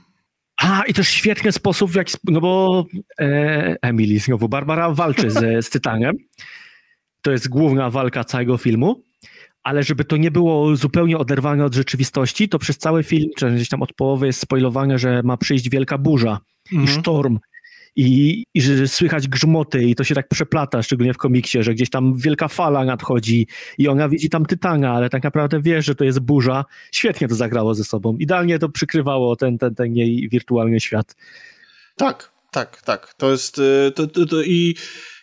A, 0.61 0.83
i 0.87 0.93
też 0.93 1.07
świetny 1.07 1.51
sposób, 1.51 1.91
w 1.91 1.95
jaki, 1.95 2.13
no 2.23 2.41
bo 2.41 2.85
e, 3.19 3.75
Emily, 3.81 4.19
znowu 4.19 4.49
Barbara 4.49 4.91
walczy 4.91 5.31
z, 5.31 5.65
z 5.65 5.69
Tytanem. 5.69 6.15
To 7.21 7.31
jest 7.31 7.49
główna 7.49 7.89
walka 7.89 8.23
całego 8.23 8.57
filmu, 8.57 9.03
ale 9.63 9.83
żeby 9.83 10.05
to 10.05 10.17
nie 10.17 10.31
było 10.31 10.75
zupełnie 10.75 11.17
oderwane 11.17 11.65
od 11.65 11.75
rzeczywistości, 11.75 12.49
to 12.49 12.59
przez 12.59 12.77
cały 12.77 13.03
film, 13.03 13.29
czy 13.37 13.51
gdzieś 13.51 13.69
tam 13.69 13.81
od 13.81 13.93
połowy 13.93 14.27
jest 14.27 14.39
spoilowane, 14.39 14.99
że 14.99 15.23
ma 15.23 15.37
przyjść 15.37 15.69
wielka 15.69 15.97
burza 15.97 16.39
mhm. 16.71 16.83
i 16.83 16.87
sztorm 16.87 17.39
i, 17.95 18.43
i 18.53 18.61
że 18.61 18.87
słychać 18.87 19.27
grzmoty 19.27 19.83
i 19.83 19.95
to 19.95 20.03
się 20.03 20.15
tak 20.15 20.27
przeplata, 20.27 20.83
szczególnie 20.83 21.13
w 21.13 21.17
komiksie, 21.17 21.63
że 21.63 21.73
gdzieś 21.73 21.89
tam 21.89 22.15
wielka 22.17 22.47
fala 22.47 22.85
nadchodzi 22.85 23.47
i 23.77 23.87
ona 23.87 24.09
widzi 24.09 24.29
tam 24.29 24.45
Tytana, 24.45 24.91
ale 24.93 25.09
tak 25.09 25.23
naprawdę 25.23 25.61
wie, 25.61 25.81
że 25.81 25.95
to 25.95 26.03
jest 26.03 26.19
burza. 26.19 26.65
Świetnie 26.91 27.27
to 27.27 27.35
zagrało 27.35 27.75
ze 27.75 27.83
sobą. 27.83 28.17
Idealnie 28.17 28.59
to 28.59 28.69
przykrywało 28.69 29.35
ten, 29.35 29.57
ten, 29.57 29.75
ten 29.75 29.95
jej 29.95 30.29
wirtualny 30.29 30.79
świat. 30.79 31.15
Tak, 31.95 32.31
tak, 32.51 32.81
tak. 32.81 33.13
To 33.13 33.31
jest. 33.31 33.57
y, 33.57 33.91
To, 33.95 34.07
to, 34.07 34.25
to 34.25 34.41
I 34.43 34.75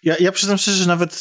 ja, 0.03 0.17
ja 0.21 0.33
przyznam 0.33 0.59
szczerze, 0.59 0.77
że 0.77 0.87
nawet. 0.87 1.15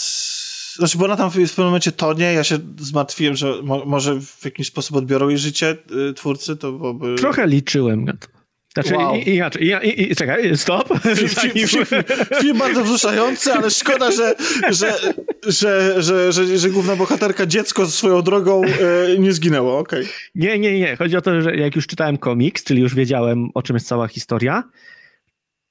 Znaczy, 0.75 0.97
bo 0.97 1.05
ona 1.05 1.17
tam 1.17 1.31
w 1.31 1.33
pewnym 1.33 1.65
momencie 1.65 1.91
tonie, 1.91 2.33
ja 2.33 2.43
się 2.43 2.57
zmartwiłem, 2.79 3.35
że 3.35 3.61
mo, 3.63 3.85
może 3.85 4.21
w 4.21 4.45
jakiś 4.45 4.67
sposób 4.67 4.95
odbiorą 4.95 5.29
jej 5.29 5.37
życie 5.37 5.77
y, 6.09 6.13
twórcy, 6.13 6.57
to 6.57 6.71
byłoby... 6.71 7.15
Trochę 7.15 7.47
liczyłem 7.47 8.05
na 8.05 8.13
to. 8.13 8.36
Znaczy, 8.77 8.95
Wow. 8.95 9.15
i, 9.15 9.29
inaczej, 9.29 9.71
i, 9.83 10.11
i, 10.11 10.15
czekaj, 10.15 10.57
stop. 10.57 10.99
Film, 11.15 11.67
film, 11.67 11.85
film, 12.41 12.57
bardzo 12.57 12.83
wzruszający, 12.83 13.53
ale 13.53 13.71
szkoda, 13.71 14.11
że, 14.11 14.35
że, 14.69 14.93
że, 15.47 16.03
że, 16.03 16.31
że, 16.31 16.57
że 16.57 16.69
główna 16.69 16.95
bohaterka, 16.95 17.45
dziecko 17.45 17.87
swoją 17.87 18.21
drogą 18.21 18.61
e, 18.63 19.19
nie 19.19 19.33
zginęło. 19.33 19.79
Okej. 19.79 20.05
Nie, 20.35 20.59
nie, 20.59 20.79
nie. 20.79 20.95
Chodzi 20.95 21.17
o 21.17 21.21
to, 21.21 21.41
że 21.41 21.55
jak 21.55 21.75
już 21.75 21.87
czytałem 21.87 22.17
komiks, 22.17 22.63
czyli 22.63 22.81
już 22.81 22.95
wiedziałem, 22.95 23.49
o 23.53 23.63
czym 23.63 23.75
jest 23.75 23.87
cała 23.87 24.07
historia, 24.07 24.63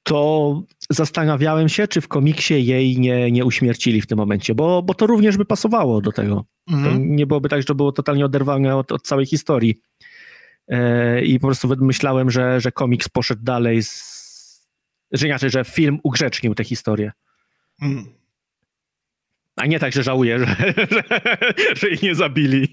to 0.03 0.63
zastanawiałem 0.91 1.69
się, 1.69 1.89
czy 1.89 2.01
w 2.01 2.09
komiksie 2.09 2.67
jej 2.67 2.99
nie, 2.99 3.31
nie 3.31 3.45
uśmiercili 3.45 4.01
w 4.01 4.07
tym 4.07 4.19
momencie, 4.19 4.55
bo, 4.55 4.83
bo 4.83 4.95
to 4.95 5.07
również 5.07 5.37
by 5.37 5.45
pasowało 5.45 6.01
do 6.01 6.13
tego. 6.13 6.45
Mhm. 6.71 7.17
nie 7.17 7.27
byłoby 7.27 7.49
tak, 7.49 7.63
że 7.69 7.75
było 7.75 7.93
totalnie 7.93 8.25
oderwane 8.25 8.77
od, 8.77 8.93
od 8.93 9.03
całej 9.03 9.27
historii. 9.27 9.75
E, 10.69 11.25
I 11.25 11.41
po 11.41 11.47
prostu 11.47 11.69
myślałem, 11.81 12.31
że, 12.31 12.61
że 12.61 12.73
komiks 12.73 13.09
poszedł 13.09 13.43
dalej, 13.43 13.83
z, 13.83 14.67
że 15.12 15.27
inaczej, 15.27 15.51
że 15.51 15.64
film 15.64 15.99
ugrzecznił 16.03 16.55
tę 16.55 16.64
historię. 16.64 17.12
Mhm. 17.83 18.17
A 19.57 19.67
nie 19.67 19.79
tak, 19.79 19.93
że 19.93 20.03
żałuję, 20.03 20.39
że, 20.39 20.47
że, 20.91 21.03
że 21.75 21.89
jej 21.89 21.99
nie 22.03 22.14
zabili. 22.14 22.69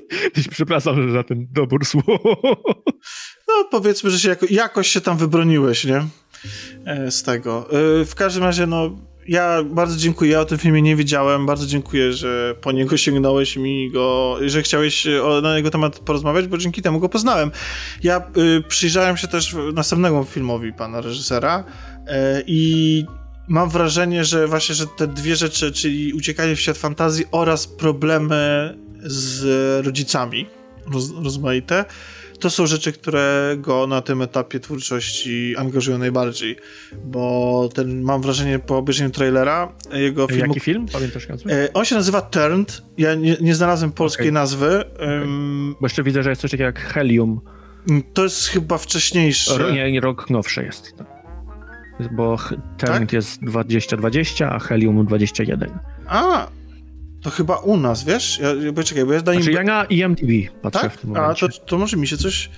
Przepraszam 0.50 1.12
za 1.12 1.22
ten 1.22 1.46
dobór 1.50 1.84
słów. 1.84 2.04
No 3.48 3.68
powiedzmy, 3.70 4.10
że 4.10 4.18
się 4.18 4.28
jako, 4.28 4.46
jakoś 4.50 4.88
się 4.88 5.00
tam 5.00 5.16
wybroniłeś, 5.16 5.84
nie? 5.84 6.06
E, 6.86 7.10
z 7.10 7.22
tego. 7.22 7.68
E, 8.00 8.04
w 8.04 8.14
każdym 8.14 8.42
razie, 8.44 8.66
no 8.66 8.96
ja 9.28 9.62
bardzo 9.64 9.96
dziękuję, 9.96 10.30
ja 10.30 10.40
o 10.40 10.44
tym 10.44 10.58
filmie 10.58 10.82
nie 10.82 10.96
wiedziałem, 10.96 11.46
bardzo 11.46 11.66
dziękuję, 11.66 12.12
że 12.12 12.54
po 12.60 12.72
niego 12.72 12.96
sięgnąłeś 12.96 13.56
mi 13.56 13.90
go, 13.90 14.36
że 14.46 14.62
chciałeś 14.62 15.06
o, 15.06 15.40
na 15.40 15.56
jego 15.56 15.70
temat 15.70 15.98
porozmawiać, 15.98 16.46
bo 16.46 16.58
dzięki 16.58 16.82
temu 16.82 17.00
go 17.00 17.08
poznałem. 17.08 17.50
Ja 18.02 18.22
y, 18.36 18.62
przyjrzałem 18.68 19.16
się 19.16 19.28
też 19.28 19.56
następnemu 19.72 20.24
filmowi 20.24 20.72
pana 20.72 21.00
reżysera 21.00 21.64
e, 22.06 22.42
i 22.46 23.04
mam 23.48 23.70
wrażenie, 23.70 24.24
że 24.24 24.46
właśnie, 24.46 24.74
że 24.74 24.86
te 24.86 25.06
dwie 25.06 25.36
rzeczy, 25.36 25.72
czyli 25.72 26.12
uciekanie 26.12 26.56
w 26.56 26.60
świat 26.60 26.78
fantazji 26.78 27.24
oraz 27.30 27.66
problemy 27.66 28.74
z 29.02 29.46
rodzicami 29.86 30.46
roz, 30.92 31.12
rozmaite, 31.24 31.84
to 32.40 32.50
są 32.50 32.66
rzeczy, 32.66 32.92
które 32.92 33.54
go 33.58 33.86
na 33.86 34.00
tym 34.02 34.22
etapie 34.22 34.60
twórczości 34.60 35.54
angażują 35.56 35.98
najbardziej, 35.98 36.56
bo 37.04 37.68
ten, 37.74 38.00
mam 38.02 38.22
wrażenie 38.22 38.58
po 38.58 38.76
obejrzeniu 38.78 39.10
trailera 39.10 39.72
jego 39.92 40.26
filmu... 40.26 40.42
Jaki 40.46 40.60
film? 40.60 40.86
Pamiętasz 40.92 41.28
nazwę? 41.28 41.52
E, 41.64 41.72
on 41.72 41.84
się 41.84 41.94
nazywa 41.94 42.20
Turned, 42.20 42.82
ja 42.98 43.14
nie, 43.14 43.36
nie 43.40 43.54
znalazłem 43.54 43.92
polskiej 43.92 44.24
Okej. 44.26 44.32
nazwy. 44.32 44.84
Ym, 45.22 45.74
Bo 45.80 45.86
jeszcze 45.86 46.02
widzę, 46.02 46.22
że 46.22 46.30
jest 46.30 46.42
coś 46.42 46.50
takiego 46.50 46.66
jak 46.66 46.80
Helium. 46.80 47.40
to 48.14 48.22
jest 48.22 48.46
chyba 48.48 48.78
wcześniejsze. 48.78 49.72
Nie, 49.72 49.92
nie, 49.92 50.00
rok 50.00 50.30
nowszy 50.30 50.62
jest. 50.62 50.94
Bo 52.12 52.36
H- 52.36 52.56
Termit 52.78 53.00
Tak? 53.08 53.12
jest 53.12 53.44
2020, 53.44 54.50
a 54.52 54.58
Helium 54.58 55.06
21. 55.06 55.78
A, 56.06 56.48
to 57.22 57.30
chyba 57.30 57.56
u 57.56 57.76
nas, 57.76 58.04
wiesz? 58.04 58.38
Ja, 58.64 58.72
poczekaj, 58.72 59.04
bo 59.04 59.12
ja 59.12 59.20
daję... 59.22 59.42
Znaczy 59.42 59.52
ja 59.52 59.62
na 59.62 59.84
IMDb 59.84 60.30
patrzę 60.62 60.80
tak? 60.80 60.92
w 60.92 61.00
tym 61.00 61.16
A, 61.16 61.20
momencie. 61.20 61.48
to, 61.48 61.58
to 61.58 61.78
może 61.78 61.96
mi 61.96 62.06
się 62.08 62.16
coś... 62.16 62.50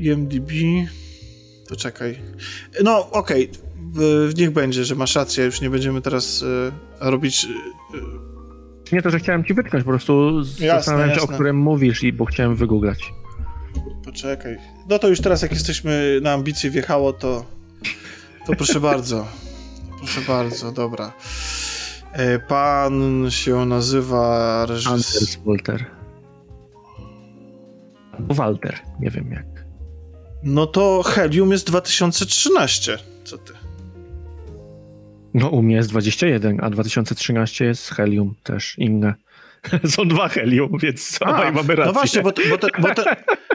IMDb... 0.00 0.50
To 1.68 1.76
czekaj. 1.76 2.18
No, 2.84 3.10
okej. 3.10 3.50
w- 3.92 4.32
Niech 4.36 4.50
będzie, 4.50 4.84
że 4.84 4.94
masz 4.94 5.14
rację. 5.16 5.44
Już 5.44 5.60
nie 5.60 5.70
będziemy 5.70 6.00
teraz 6.02 6.44
e, 7.00 7.10
robić... 7.10 7.44
e, 7.44 8.94
Nie 8.94 9.02
to, 9.02 9.10
że 9.10 9.18
chciałem 9.18 9.44
ci 9.44 9.54
wytknąć, 9.54 9.84
po 9.84 9.90
prostu 9.90 10.42
zastanawiam 10.42 11.14
się, 11.14 11.20
o 11.20 11.26
którym 11.28 11.56
mówisz 11.56 12.02
i 12.02 12.12
bo 12.12 12.24
chciałem 12.24 12.56
wygooglać. 12.56 12.98
Poczekaj. 14.04 14.56
No 14.88 14.98
to 14.98 15.08
już 15.08 15.20
teraz, 15.20 15.42
jak 15.42 15.52
jesteśmy 15.52 16.18
na 16.22 16.32
ambicje 16.32 16.70
wjechało, 16.70 17.12
to. 17.12 17.44
To 18.46 18.52
proszę 18.56 18.80
bardzo. 18.80 19.26
Proszę 19.98 20.20
bardzo, 20.20 20.72
dobra. 20.72 21.12
E, 22.18 22.38
Pan 22.38 23.26
się 23.30 23.66
nazywa 23.66 24.66
reżyser. 24.66 24.92
Anders 24.92 25.38
Walter. 25.46 25.84
Walter, 28.18 28.78
nie 29.00 29.10
wiem 29.10 29.30
jak. 29.32 29.64
No 30.42 30.66
to 30.66 31.02
Helium 31.02 31.50
jest 31.50 31.66
2013. 31.66 32.98
Co 33.24 33.38
ty? 33.38 33.52
No 35.34 35.48
u 35.48 35.62
mnie 35.62 35.76
jest 35.76 35.90
21, 35.90 36.58
a 36.60 36.70
2013 36.70 37.64
jest 37.64 37.90
Helium 37.90 38.34
też 38.42 38.74
inne. 38.78 39.14
Są 39.94 40.08
dwa 40.08 40.28
Helium, 40.28 40.78
więc 40.82 41.18
obaj 41.20 41.52
mamy 41.52 41.76
rację. 41.76 41.86
no 41.86 41.92
właśnie, 41.92 42.22
bo, 42.22 42.32
bo, 42.50 42.58
ten, 42.58 42.70
bo, 42.78 42.94
ten, 42.94 43.04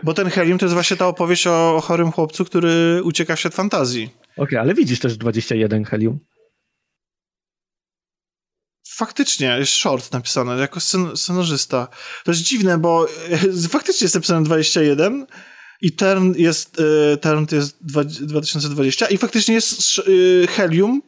bo 0.03 0.13
ten 0.13 0.29
Helium 0.29 0.57
to 0.57 0.65
jest 0.65 0.73
właśnie 0.73 0.97
ta 0.97 1.07
opowieść 1.07 1.47
o, 1.47 1.75
o 1.75 1.81
chorym 1.81 2.11
chłopcu, 2.11 2.45
który 2.45 3.01
ucieka 3.03 3.35
w 3.35 3.39
świat 3.39 3.53
fantazji. 3.53 4.09
Okej, 4.37 4.59
ale 4.59 4.73
widzisz 4.73 4.99
też 4.99 5.17
21 5.17 5.85
Helium. 5.85 6.19
Faktycznie, 8.95 9.55
jest 9.59 9.73
short 9.73 10.11
napisane, 10.11 10.57
jako 10.57 10.79
scen 10.79 11.17
scenarzysta. 11.17 11.87
To 12.23 12.31
jest 12.31 12.41
dziwne, 12.41 12.77
bo 12.77 13.07
e, 13.29 13.69
faktycznie 13.69 14.05
jest 14.05 14.15
napisane 14.15 14.43
21 14.43 15.25
i 15.81 15.91
Turn 15.91 16.33
jest, 16.37 16.81
e, 17.13 17.17
Turn 17.17 17.45
jest 17.51 17.85
dwa, 17.85 18.03
2020 18.03 19.07
i 19.07 19.17
faktycznie 19.17 19.55
jest 19.55 19.99
e, 19.99 20.47
Helium 20.47 21.01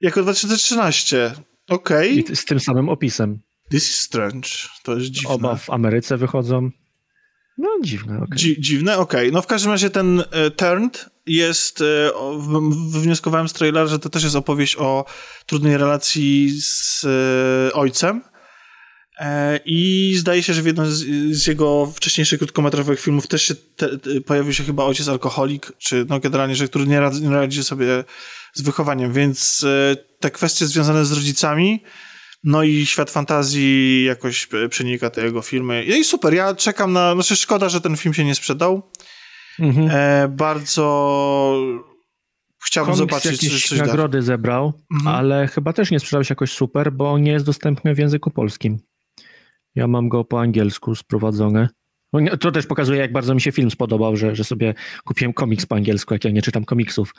jako 0.00 0.22
2013. 0.22 1.34
Okej. 1.68 2.18
I 2.32 2.36
z 2.36 2.44
tym 2.44 2.60
samym 2.60 2.88
opisem. 2.88 3.40
This 3.70 3.90
is 3.90 3.98
strange. 3.98 4.48
To 4.82 4.96
jest 4.96 5.06
dziwne. 5.10 5.34
Oba 5.34 5.56
w 5.56 5.70
Ameryce 5.70 6.16
wychodzą. 6.16 6.70
No 7.58 7.68
dziwne, 7.82 8.16
okej. 8.16 8.38
Dzi 8.38 8.60
dziwne, 8.60 8.98
okej. 8.98 9.32
No 9.32 9.42
w 9.42 9.46
każdym 9.46 9.72
razie 9.72 9.90
ten 9.90 10.24
e, 10.30 10.50
Turned 10.50 11.10
jest, 11.26 11.80
e, 11.80 12.10
wywnioskowałem 12.90 13.48
z 13.48 13.52
trailera, 13.52 13.86
że 13.86 13.98
to 13.98 14.08
też 14.08 14.22
jest 14.22 14.36
opowieść 14.36 14.76
o 14.76 15.04
trudnej 15.46 15.76
relacji 15.76 16.60
z 16.60 17.04
e, 17.04 17.72
ojcem. 17.72 18.22
E, 19.18 19.60
I 19.64 20.14
zdaje 20.16 20.42
się, 20.42 20.54
że 20.54 20.62
w 20.62 20.66
jednym 20.66 20.90
z, 20.90 21.04
z 21.36 21.46
jego 21.46 21.86
wcześniejszych 21.86 22.38
krótkometrażowych 22.38 23.00
filmów 23.00 23.26
też 23.26 23.42
się 23.42 23.54
te, 23.54 23.98
te, 23.98 24.20
pojawił 24.20 24.52
się 24.52 24.64
chyba 24.64 24.84
ojciec 24.84 25.08
alkoholik, 25.08 25.72
czy 25.78 26.06
no 26.08 26.20
generalnie, 26.20 26.56
że 26.56 26.68
który 26.68 26.86
nie 26.86 27.00
radzi, 27.00 27.22
nie 27.22 27.30
radzi 27.30 27.64
sobie 27.64 28.04
z 28.54 28.62
wychowaniem, 28.62 29.12
więc 29.12 29.64
e, 29.64 29.96
te 30.20 30.30
kwestie 30.30 30.66
związane 30.66 31.04
z 31.04 31.12
rodzicami 31.12 31.82
no 32.44 32.62
i 32.62 32.86
świat 32.86 33.10
fantazji 33.10 34.04
jakoś 34.04 34.48
e, 34.64 34.68
przenika 34.68 35.10
te 35.10 35.24
jego 35.24 35.42
filmy. 35.42 35.84
No 35.88 35.96
i 35.96 36.04
super, 36.04 36.34
ja 36.34 36.54
czekam 36.54 36.92
na... 36.92 37.14
Znaczy 37.14 37.36
szkoda, 37.36 37.68
że 37.68 37.80
ten 37.80 37.96
film 37.96 38.14
się 38.14 38.24
nie 38.24 38.34
sprzedał. 38.34 38.90
Mhm. 39.58 39.88
E, 39.90 40.28
bardzo 40.28 40.84
chciałbym 42.66 42.94
Komiks 42.94 43.10
zobaczyć 43.10 43.32
jakieś 43.42 43.52
coś, 43.52 43.68
coś 43.68 43.78
nagrody 43.78 44.22
zebrał, 44.22 44.72
Mhm. 44.94 45.16
ale 45.16 45.46
chyba 45.46 45.72
też 45.72 45.90
nie 45.90 46.00
sprzedał 46.00 46.24
się 46.24 46.32
jakoś 46.32 46.52
super, 46.52 46.92
bo 46.92 47.18
nie 47.18 47.32
jest 47.32 47.46
dostępny 47.46 47.94
w 47.94 47.98
języku 47.98 48.30
polskim. 48.30 48.78
Ja 49.74 49.86
mam 49.86 50.08
go 50.08 50.24
po 50.24 50.40
angielsku 50.40 50.94
sprowadzony. 50.94 51.68
No 52.12 52.36
To 52.36 52.52
też 52.52 52.66
pokazuje, 52.66 53.00
jak 53.00 53.12
bardzo 53.12 53.34
mi 53.34 53.40
się 53.40 53.52
film 53.52 53.70
spodobał, 53.70 54.16
że, 54.16 54.36
że 54.36 54.44
sobie 54.44 54.74
kupiłem 55.04 55.32
komiks 55.32 55.66
po 55.66 55.74
angielsku, 55.74 56.14
jak 56.14 56.24
ja 56.24 56.30
nie 56.30 56.42
czytam 56.42 56.64
komiksów. 56.64 57.12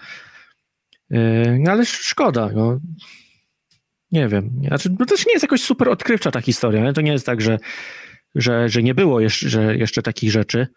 Yy, 1.09 1.57
No 1.59 1.71
ale 1.71 1.81
sz- 1.81 2.03
szkoda, 2.05 2.49
no. 2.55 2.79
Nie 4.11 4.27
wiem. 4.27 4.61
Znaczy, 4.67 4.89
to 4.99 5.05
też 5.05 5.25
nie 5.25 5.33
jest 5.33 5.43
jakoś 5.43 5.63
super 5.63 5.89
odkrywcza 5.89 6.31
ta 6.31 6.41
historia. 6.41 6.83
Nie? 6.83 6.93
To 6.93 7.01
nie 7.01 7.11
jest 7.11 7.25
tak, 7.25 7.41
że, 7.41 7.59
że, 8.35 8.69
że 8.69 8.83
nie 8.83 8.95
było 8.95 9.19
jeszcze, 9.19 9.49
że 9.49 9.77
jeszcze 9.77 10.01
takich 10.01 10.31
rzeczy, 10.31 10.67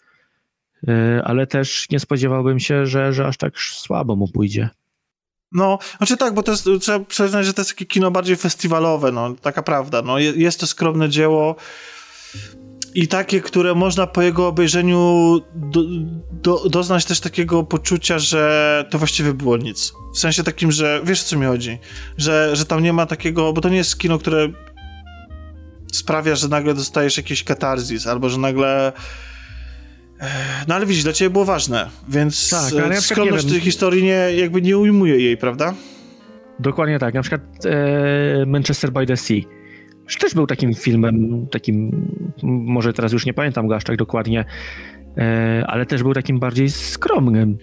Yy, 0.87 1.23
ale 1.25 1.47
też 1.47 1.87
nie 1.91 2.01
spodziewałbym 2.01 2.61
się, 2.61 2.87
że, 2.87 3.13
że 3.13 3.27
aż 3.27 3.37
tak 3.37 3.59
słabo 3.59 4.17
mu 4.17 4.29
pójdzie. 4.29 4.69
No, 5.53 5.79
znaczy 5.99 6.17
tak, 6.17 6.35
bo 6.35 6.43
to 6.43 6.51
jest, 6.53 6.69
trzeba 6.81 7.05
przyznać, 7.05 7.47
że 7.47 7.55
to 7.55 7.61
jest 7.61 7.71
takie 7.71 7.85
kino 7.85 8.11
bardziej 8.11 8.37
festiwalowe, 8.37 9.13
no, 9.13 9.35
taka 9.35 9.63
prawda. 9.63 10.03
No, 10.03 10.19
je- 10.19 10.33
jest 10.37 10.61
to 10.61 10.67
skromne 10.67 11.09
dzieło 11.09 11.57
i 12.95 13.09
takie, 13.09 13.41
które 13.41 13.75
można 13.75 14.07
po 14.07 14.23
jego 14.23 14.47
obejrzeniu 14.47 15.41
do, 15.55 15.81
do, 16.33 16.69
doznać 16.69 17.05
też 17.05 17.21
takiego 17.21 17.63
poczucia, 17.63 18.19
że 18.19 18.85
to 18.91 18.99
właściwie 18.99 19.35
było 19.35 19.57
nic. 19.57 19.93
W 20.15 20.19
sensie 20.19 20.45
takim, 20.45 20.73
że 20.73 21.01
wiesz 21.05 21.23
o 21.23 21.25
co 21.25 21.39
mi 21.39 21.47
chodzi, 21.47 21.79
że, 22.17 22.57
że 22.57 22.65
tam 22.65 22.83
nie 22.83 22.93
ma 22.93 23.07
takiego, 23.07 23.53
bo 23.53 23.61
to 23.61 23.69
nie 23.69 23.77
jest 23.77 23.99
kino, 23.99 24.19
które 24.19 24.49
sprawia, 25.93 26.35
że 26.35 26.49
nagle 26.49 26.75
dostajesz 26.75 27.17
jakiś 27.17 27.45
katarzis, 27.45 28.07
albo 28.07 28.29
że 28.29 28.39
nagle 28.39 28.93
e, 30.21 30.31
no 30.69 30.75
ale 30.75 30.87
widzisz, 30.87 31.05
dla 31.05 31.13
ciebie 31.13 31.31
było 31.31 31.45
ważne, 31.45 31.91
więc 32.09 32.51
Tak, 32.51 32.73
ale 32.85 32.95
ja 32.95 33.01
skromność 33.01 33.47
tej 33.47 33.61
historii 33.61 34.03
nie, 34.03 34.29
jakby 34.37 34.63
nie 34.63 34.79
ujmuje 34.79 35.19
jej, 35.19 35.37
prawda? 35.37 35.75
Dokładnie 36.59 36.99
tak. 36.99 37.15
Na 37.15 37.23
przykład 37.23 37.43
e, 37.67 38.47
Manchester 38.47 38.93
by 38.93 39.07
the 39.07 39.17
Sea. 39.17 39.41
Też 40.17 40.35
był 40.35 40.47
takim 40.47 40.75
filmem, 40.75 41.47
takim, 41.51 42.07
może 42.43 42.93
teraz 42.93 43.13
już 43.13 43.27
nie 43.27 43.35
pamiętam 43.35 43.67
go 43.67 43.77
aż 43.77 43.85
tak 43.85 43.97
dokładnie, 43.97 44.45
e, 45.17 45.65
ale 45.67 45.87
też 45.87 46.03
był 46.03 46.15
takim 46.15 46.39
bardziej 46.39 46.71
skromnym. 46.71 47.59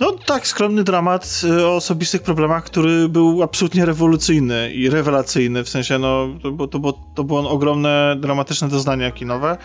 No 0.00 0.12
tak, 0.12 0.46
skromny 0.46 0.84
dramat 0.84 1.42
y, 1.44 1.66
o 1.66 1.76
osobistych 1.76 2.22
problemach, 2.22 2.64
który 2.64 3.08
był 3.08 3.42
absolutnie 3.42 3.84
rewolucyjny 3.84 4.72
i 4.72 4.90
rewelacyjny, 4.90 5.64
w 5.64 5.68
sensie 5.68 5.98
no, 5.98 6.28
to, 6.42 6.52
było, 6.52 6.68
to, 6.68 6.78
było, 6.78 6.92
to 7.14 7.24
było 7.24 7.50
ogromne, 7.50 8.16
dramatyczne 8.20 8.68
doznania 8.68 9.10
kinowe. 9.10 9.56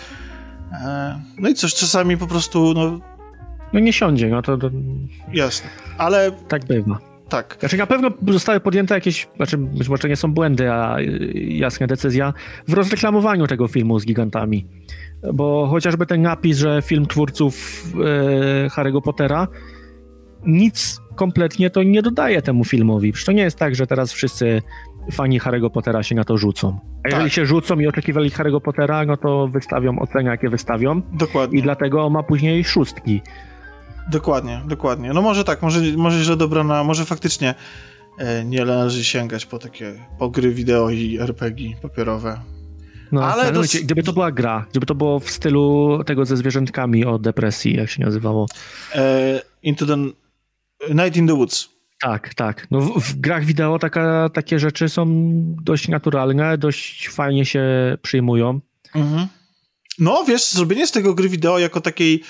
E, 0.71 1.21
no 1.39 1.49
i 1.49 1.53
coś 1.53 1.73
czasami 1.73 2.17
po 2.17 2.27
prostu, 2.27 2.73
no... 2.73 2.99
No 3.73 3.79
nie 3.79 3.93
siądzie, 3.93 4.29
no 4.29 4.41
to... 4.41 4.57
to... 4.57 4.69
Jasne, 5.33 5.69
ale... 5.97 6.31
Tak 6.31 6.65
bywa. 6.65 7.06
Tak. 7.29 7.57
Znaczy 7.59 7.77
na 7.77 7.87
pewno 7.87 8.09
zostały 8.27 8.59
podjęte 8.59 8.95
jakieś, 8.95 9.27
znaczy 9.35 9.57
być 9.57 9.89
może 9.89 10.09
nie 10.09 10.15
są 10.15 10.33
błędy, 10.33 10.71
a 10.71 10.97
jasna 11.35 11.87
decyzja 11.87 12.33
w 12.67 12.73
rozreklamowaniu 12.73 13.47
tego 13.47 13.67
filmu 13.67 13.99
z 13.99 14.05
gigantami. 14.05 14.65
Bo 15.33 15.67
chociażby 15.67 16.05
ten 16.05 16.21
napis, 16.21 16.57
że 16.57 16.81
film 16.81 17.05
twórców 17.05 17.83
e, 18.65 18.67
Harry'ego 18.67 19.01
Pottera 19.01 19.47
nic 20.45 21.01
kompletnie 21.15 21.69
to 21.69 21.83
nie 21.83 22.01
dodaje 22.01 22.41
temu 22.41 22.65
filmowi. 22.65 23.11
Przecież 23.11 23.25
to 23.25 23.31
nie 23.31 23.41
jest 23.43 23.57
tak, 23.59 23.75
że 23.75 23.87
teraz 23.87 24.13
wszyscy 24.13 24.61
fani 25.11 25.39
Harry'ego 25.39 25.69
Pottera 25.69 26.03
się 26.03 26.15
na 26.15 26.23
to 26.23 26.37
rzucą. 26.37 26.79
A 27.03 27.07
jeżeli 27.09 27.25
Tak. 27.25 27.33
się 27.33 27.45
rzucą 27.45 27.79
i 27.79 27.87
oczekiwali 27.87 28.29
Harry'ego 28.29 28.61
Pottera, 28.61 29.05
no 29.05 29.17
to 29.17 29.47
wystawią 29.47 29.99
oceny, 29.99 30.29
jakie 30.29 30.49
wystawią 30.49 31.01
Dokładnie. 31.13 31.59
i 31.59 31.61
dlatego 31.61 32.09
ma 32.09 32.23
później 32.23 32.63
szóstki. 32.63 33.21
Dokładnie, 34.11 34.61
dokładnie. 34.67 35.13
No 35.13 35.21
może 35.21 35.43
tak, 35.43 35.61
może, 35.61 35.81
może 35.81 36.23
źle 36.23 36.37
dobrana, 36.37 36.83
może 36.83 37.05
faktycznie 37.05 37.55
e, 38.19 38.45
nie 38.45 38.65
należy 38.65 39.03
sięgać 39.03 39.45
po 39.45 39.59
takie, 39.59 39.93
po 40.19 40.29
gry 40.29 40.53
wideo 40.53 40.89
i 40.89 41.17
RPG 41.19 41.75
papierowe. 41.81 42.39
No, 43.11 43.25
Ale 43.25 43.51
dos- 43.51 43.75
gdyby 43.75 44.03
to 44.03 44.13
była 44.13 44.31
gra, 44.31 44.65
gdyby 44.69 44.85
to 44.85 44.95
było 44.95 45.19
w 45.19 45.29
stylu 45.29 45.99
tego 46.05 46.25
ze 46.25 46.37
zwierzętkami 46.37 47.05
o 47.05 47.19
depresji, 47.19 47.75
jak 47.75 47.89
się 47.89 48.03
nazywało. 48.03 48.45
E, 48.95 49.41
into 49.63 49.85
the 49.85 49.97
Night 50.89 51.17
in 51.17 51.27
the 51.27 51.33
Woods. 51.35 51.69
Tak, 52.01 52.33
tak. 52.33 52.67
No 52.71 52.81
w, 52.81 52.99
w 52.99 53.19
grach 53.19 53.45
wideo 53.45 53.79
taka, 53.79 54.29
takie 54.33 54.59
rzeczy 54.59 54.89
są 54.89 55.05
dość 55.63 55.87
naturalne, 55.87 56.57
dość 56.57 57.09
fajnie 57.09 57.45
się 57.45 57.63
przyjmują. 58.01 58.59
Mhm. 58.95 59.27
No, 59.99 60.23
wiesz, 60.27 60.51
zrobienie 60.51 60.87
z 60.87 60.91
tego 60.91 61.13
gry 61.13 61.29
wideo 61.29 61.59
jako 61.59 61.81
takiej, 61.81 62.23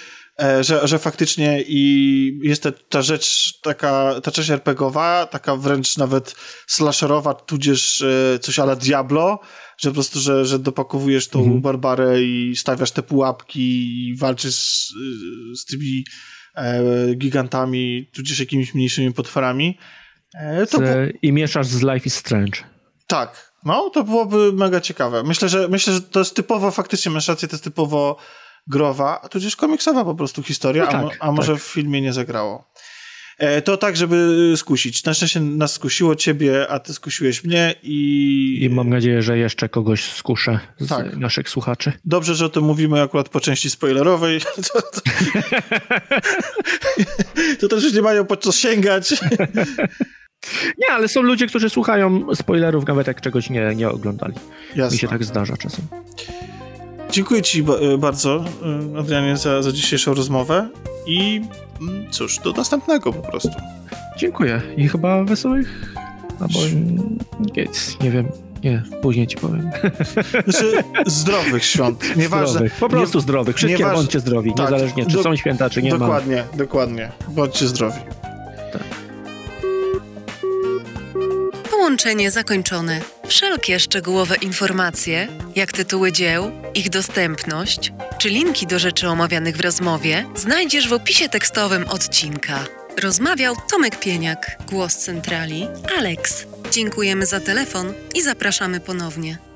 że, 0.63 0.87
że 0.87 0.99
faktycznie 0.99 1.63
i 1.67 2.39
jest 2.43 2.63
ta, 2.63 2.71
ta 2.71 3.01
rzecz, 3.01 3.53
taka, 3.61 4.21
ta 4.23 4.31
część 4.31 4.49
RPGowa, 4.49 5.25
taka 5.31 5.55
wręcz 5.55 5.97
nawet 5.97 6.35
slasherowa, 6.67 7.33
tudzież 7.33 8.01
e, 8.01 8.39
coś 8.39 8.59
ala 8.59 8.75
Diablo, 8.75 9.39
że 9.77 9.89
po 9.89 9.93
prostu, 9.93 10.19
że, 10.19 10.45
że 10.45 10.59
dopakowujesz 10.59 11.27
tą 11.27 11.39
Mhm. 11.39 11.61
barbarę 11.61 12.23
i 12.23 12.55
stawiasz 12.55 12.91
te 12.91 13.03
pułapki 13.03 13.61
i 14.07 14.15
walczysz 14.17 14.55
z, 14.55 14.93
z 15.61 15.65
tymi 15.65 16.05
e, 16.55 16.83
gigantami, 17.15 18.09
tudzież 18.15 18.39
jakimiś 18.39 18.73
mniejszymi 18.73 19.13
potworami. 19.13 19.77
E, 20.33 20.67
to 20.67 20.77
I 21.21 21.31
mieszasz 21.33 21.67
z 21.67 21.81
Life 21.81 22.05
is 22.05 22.15
Strange. 22.15 22.57
tak, 23.07 23.53
no 23.65 23.89
to 23.89 24.03
byłoby 24.03 24.53
mega 24.53 24.81
ciekawe. 24.81 25.23
Myślę, 25.23 25.49
że 25.49 25.67
myślę, 25.67 25.93
że 25.93 26.01
to 26.01 26.19
jest 26.19 26.35
typowo, 26.35 26.71
faktycznie 26.71 27.11
masz 27.11 27.27
rację, 27.27 27.47
to 27.47 27.53
jest 27.55 27.63
typowo 27.63 28.17
growa, 28.67 29.21
a 29.21 29.29
tudzież 29.29 29.55
komiksowa 29.55 30.05
po 30.05 30.15
prostu 30.15 30.43
historia, 30.43 30.83
No 30.83 30.89
a, 30.89 31.09
tak, 31.09 31.17
a 31.19 31.31
może 31.31 31.53
tak. 31.53 31.61
w 31.61 31.65
filmie 31.65 32.01
nie 32.01 32.13
zagrało. 32.13 32.71
E, 33.37 33.61
to 33.61 33.77
tak, 33.77 33.97
żeby 33.97 34.53
skusić. 34.55 35.03
Na 35.03 35.13
szczęście 35.13 35.39
nas 35.39 35.73
skusiło 35.73 36.15
ciebie, 36.15 36.67
a 36.69 36.79
ty 36.79 36.93
skusiłeś 36.93 37.43
mnie 37.43 37.75
i... 37.83 38.59
I 38.61 38.69
mam 38.69 38.89
nadzieję, 38.89 39.21
że 39.21 39.37
jeszcze 39.37 39.69
kogoś 39.69 40.03
skuszę 40.03 40.59
z 40.79 40.87
Tak. 40.89 41.17
naszych 41.17 41.49
słuchaczy. 41.49 41.91
Dobrze, 42.05 42.35
że 42.35 42.45
o 42.45 42.49
tym 42.49 42.63
mówimy 42.63 43.01
akurat 43.01 43.29
po 43.29 43.39
części 43.39 43.69
spoilerowej. 43.69 44.39
To, 44.73 44.81
to... 44.81 45.01
to 47.59 47.67
też 47.67 47.83
już 47.83 47.93
nie 47.93 48.01
mają 48.01 48.25
po 48.25 48.37
co 48.37 48.51
sięgać. 48.51 49.13
Nie, 50.77 50.93
ale 50.93 51.07
są 51.07 51.21
ludzie, 51.21 51.47
którzy 51.47 51.69
słuchają 51.69 52.35
spoilerów, 52.35 52.87
nawet 52.87 53.07
jak 53.07 53.21
czegoś 53.21 53.49
nie, 53.49 53.75
nie 53.75 53.89
oglądali. 53.89 54.33
Mi 54.33 54.79
Jasne. 54.79 54.97
się 54.97 55.07
tak 55.07 55.23
zdarza 55.23 55.57
czasem. 55.57 55.87
Dziękuję 57.11 57.41
Ci 57.41 57.65
e, 57.93 57.97
bardzo, 57.97 58.43
e, 58.95 58.99
Adrianie, 58.99 59.37
za, 59.37 59.61
za 59.61 59.71
dzisiejszą 59.71 60.13
rozmowę 60.13 60.69
i 61.05 61.41
mm, 61.81 62.11
cóż, 62.11 62.39
do 62.39 62.51
następnego 62.51 63.13
po 63.13 63.31
prostu. 63.31 63.51
Dziękuję 64.17 64.61
i 64.77 64.87
chyba 64.87 65.23
wesołych, 65.23 65.93
albo 66.39 66.59
nic, 67.57 67.97
nie 68.01 68.11
wiem, 68.11 68.27
nie, 68.63 68.83
później 69.01 69.27
ci 69.27 69.37
powiem. 69.37 69.71
Znaczy, 70.43 70.83
zdrowych 71.05 71.65
świąt. 71.65 72.15
Nieważne. 72.15 72.47
Zdrowych, 72.47 72.73
po 72.73 72.89
prostu 72.89 73.19
zdrowych, 73.19 73.55
wszystkie 73.55 73.83
bądźcie 73.85 74.19
zdrowi, 74.19 74.53
tak, 74.53 74.71
niezależnie 74.71 75.05
czy 75.05 75.17
do- 75.17 75.23
są 75.23 75.35
święta, 75.35 75.69
czy 75.69 75.83
nie 75.83 75.91
ma. 75.91 75.97
dokładnie, 75.99 76.43
dokładnie. 76.57 77.11
Bądźcie 77.27 77.67
zdrowi. 77.67 77.99
Połączenie 81.87 82.31
zakończone. 82.31 83.01
Wszelkie 83.27 83.79
szczegółowe 83.79 84.35
informacje, 84.35 85.27
jak 85.55 85.71
tytuły 85.73 86.11
dzieł, 86.11 86.51
ich 86.73 86.89
dostępność, 86.89 87.93
czy 88.17 88.29
linki 88.29 88.67
do 88.67 88.79
rzeczy 88.79 89.07
omawianych 89.09 89.57
w 89.57 89.61
rozmowie, 89.61 90.25
znajdziesz 90.35 90.89
w 90.89 90.93
opisie 90.93 91.29
tekstowym 91.29 91.85
odcinka. 91.89 92.65
Rozmawiał 93.03 93.55
Tomek 93.71 93.99
Pieniak, 93.99 94.57
głos 94.69 94.97
centrali, 94.97 95.67
Alex. 95.97 96.45
Dziękujemy 96.71 97.25
za 97.25 97.39
telefon 97.39 97.93
i 98.15 98.21
zapraszamy 98.21 98.79
ponownie. 98.79 99.46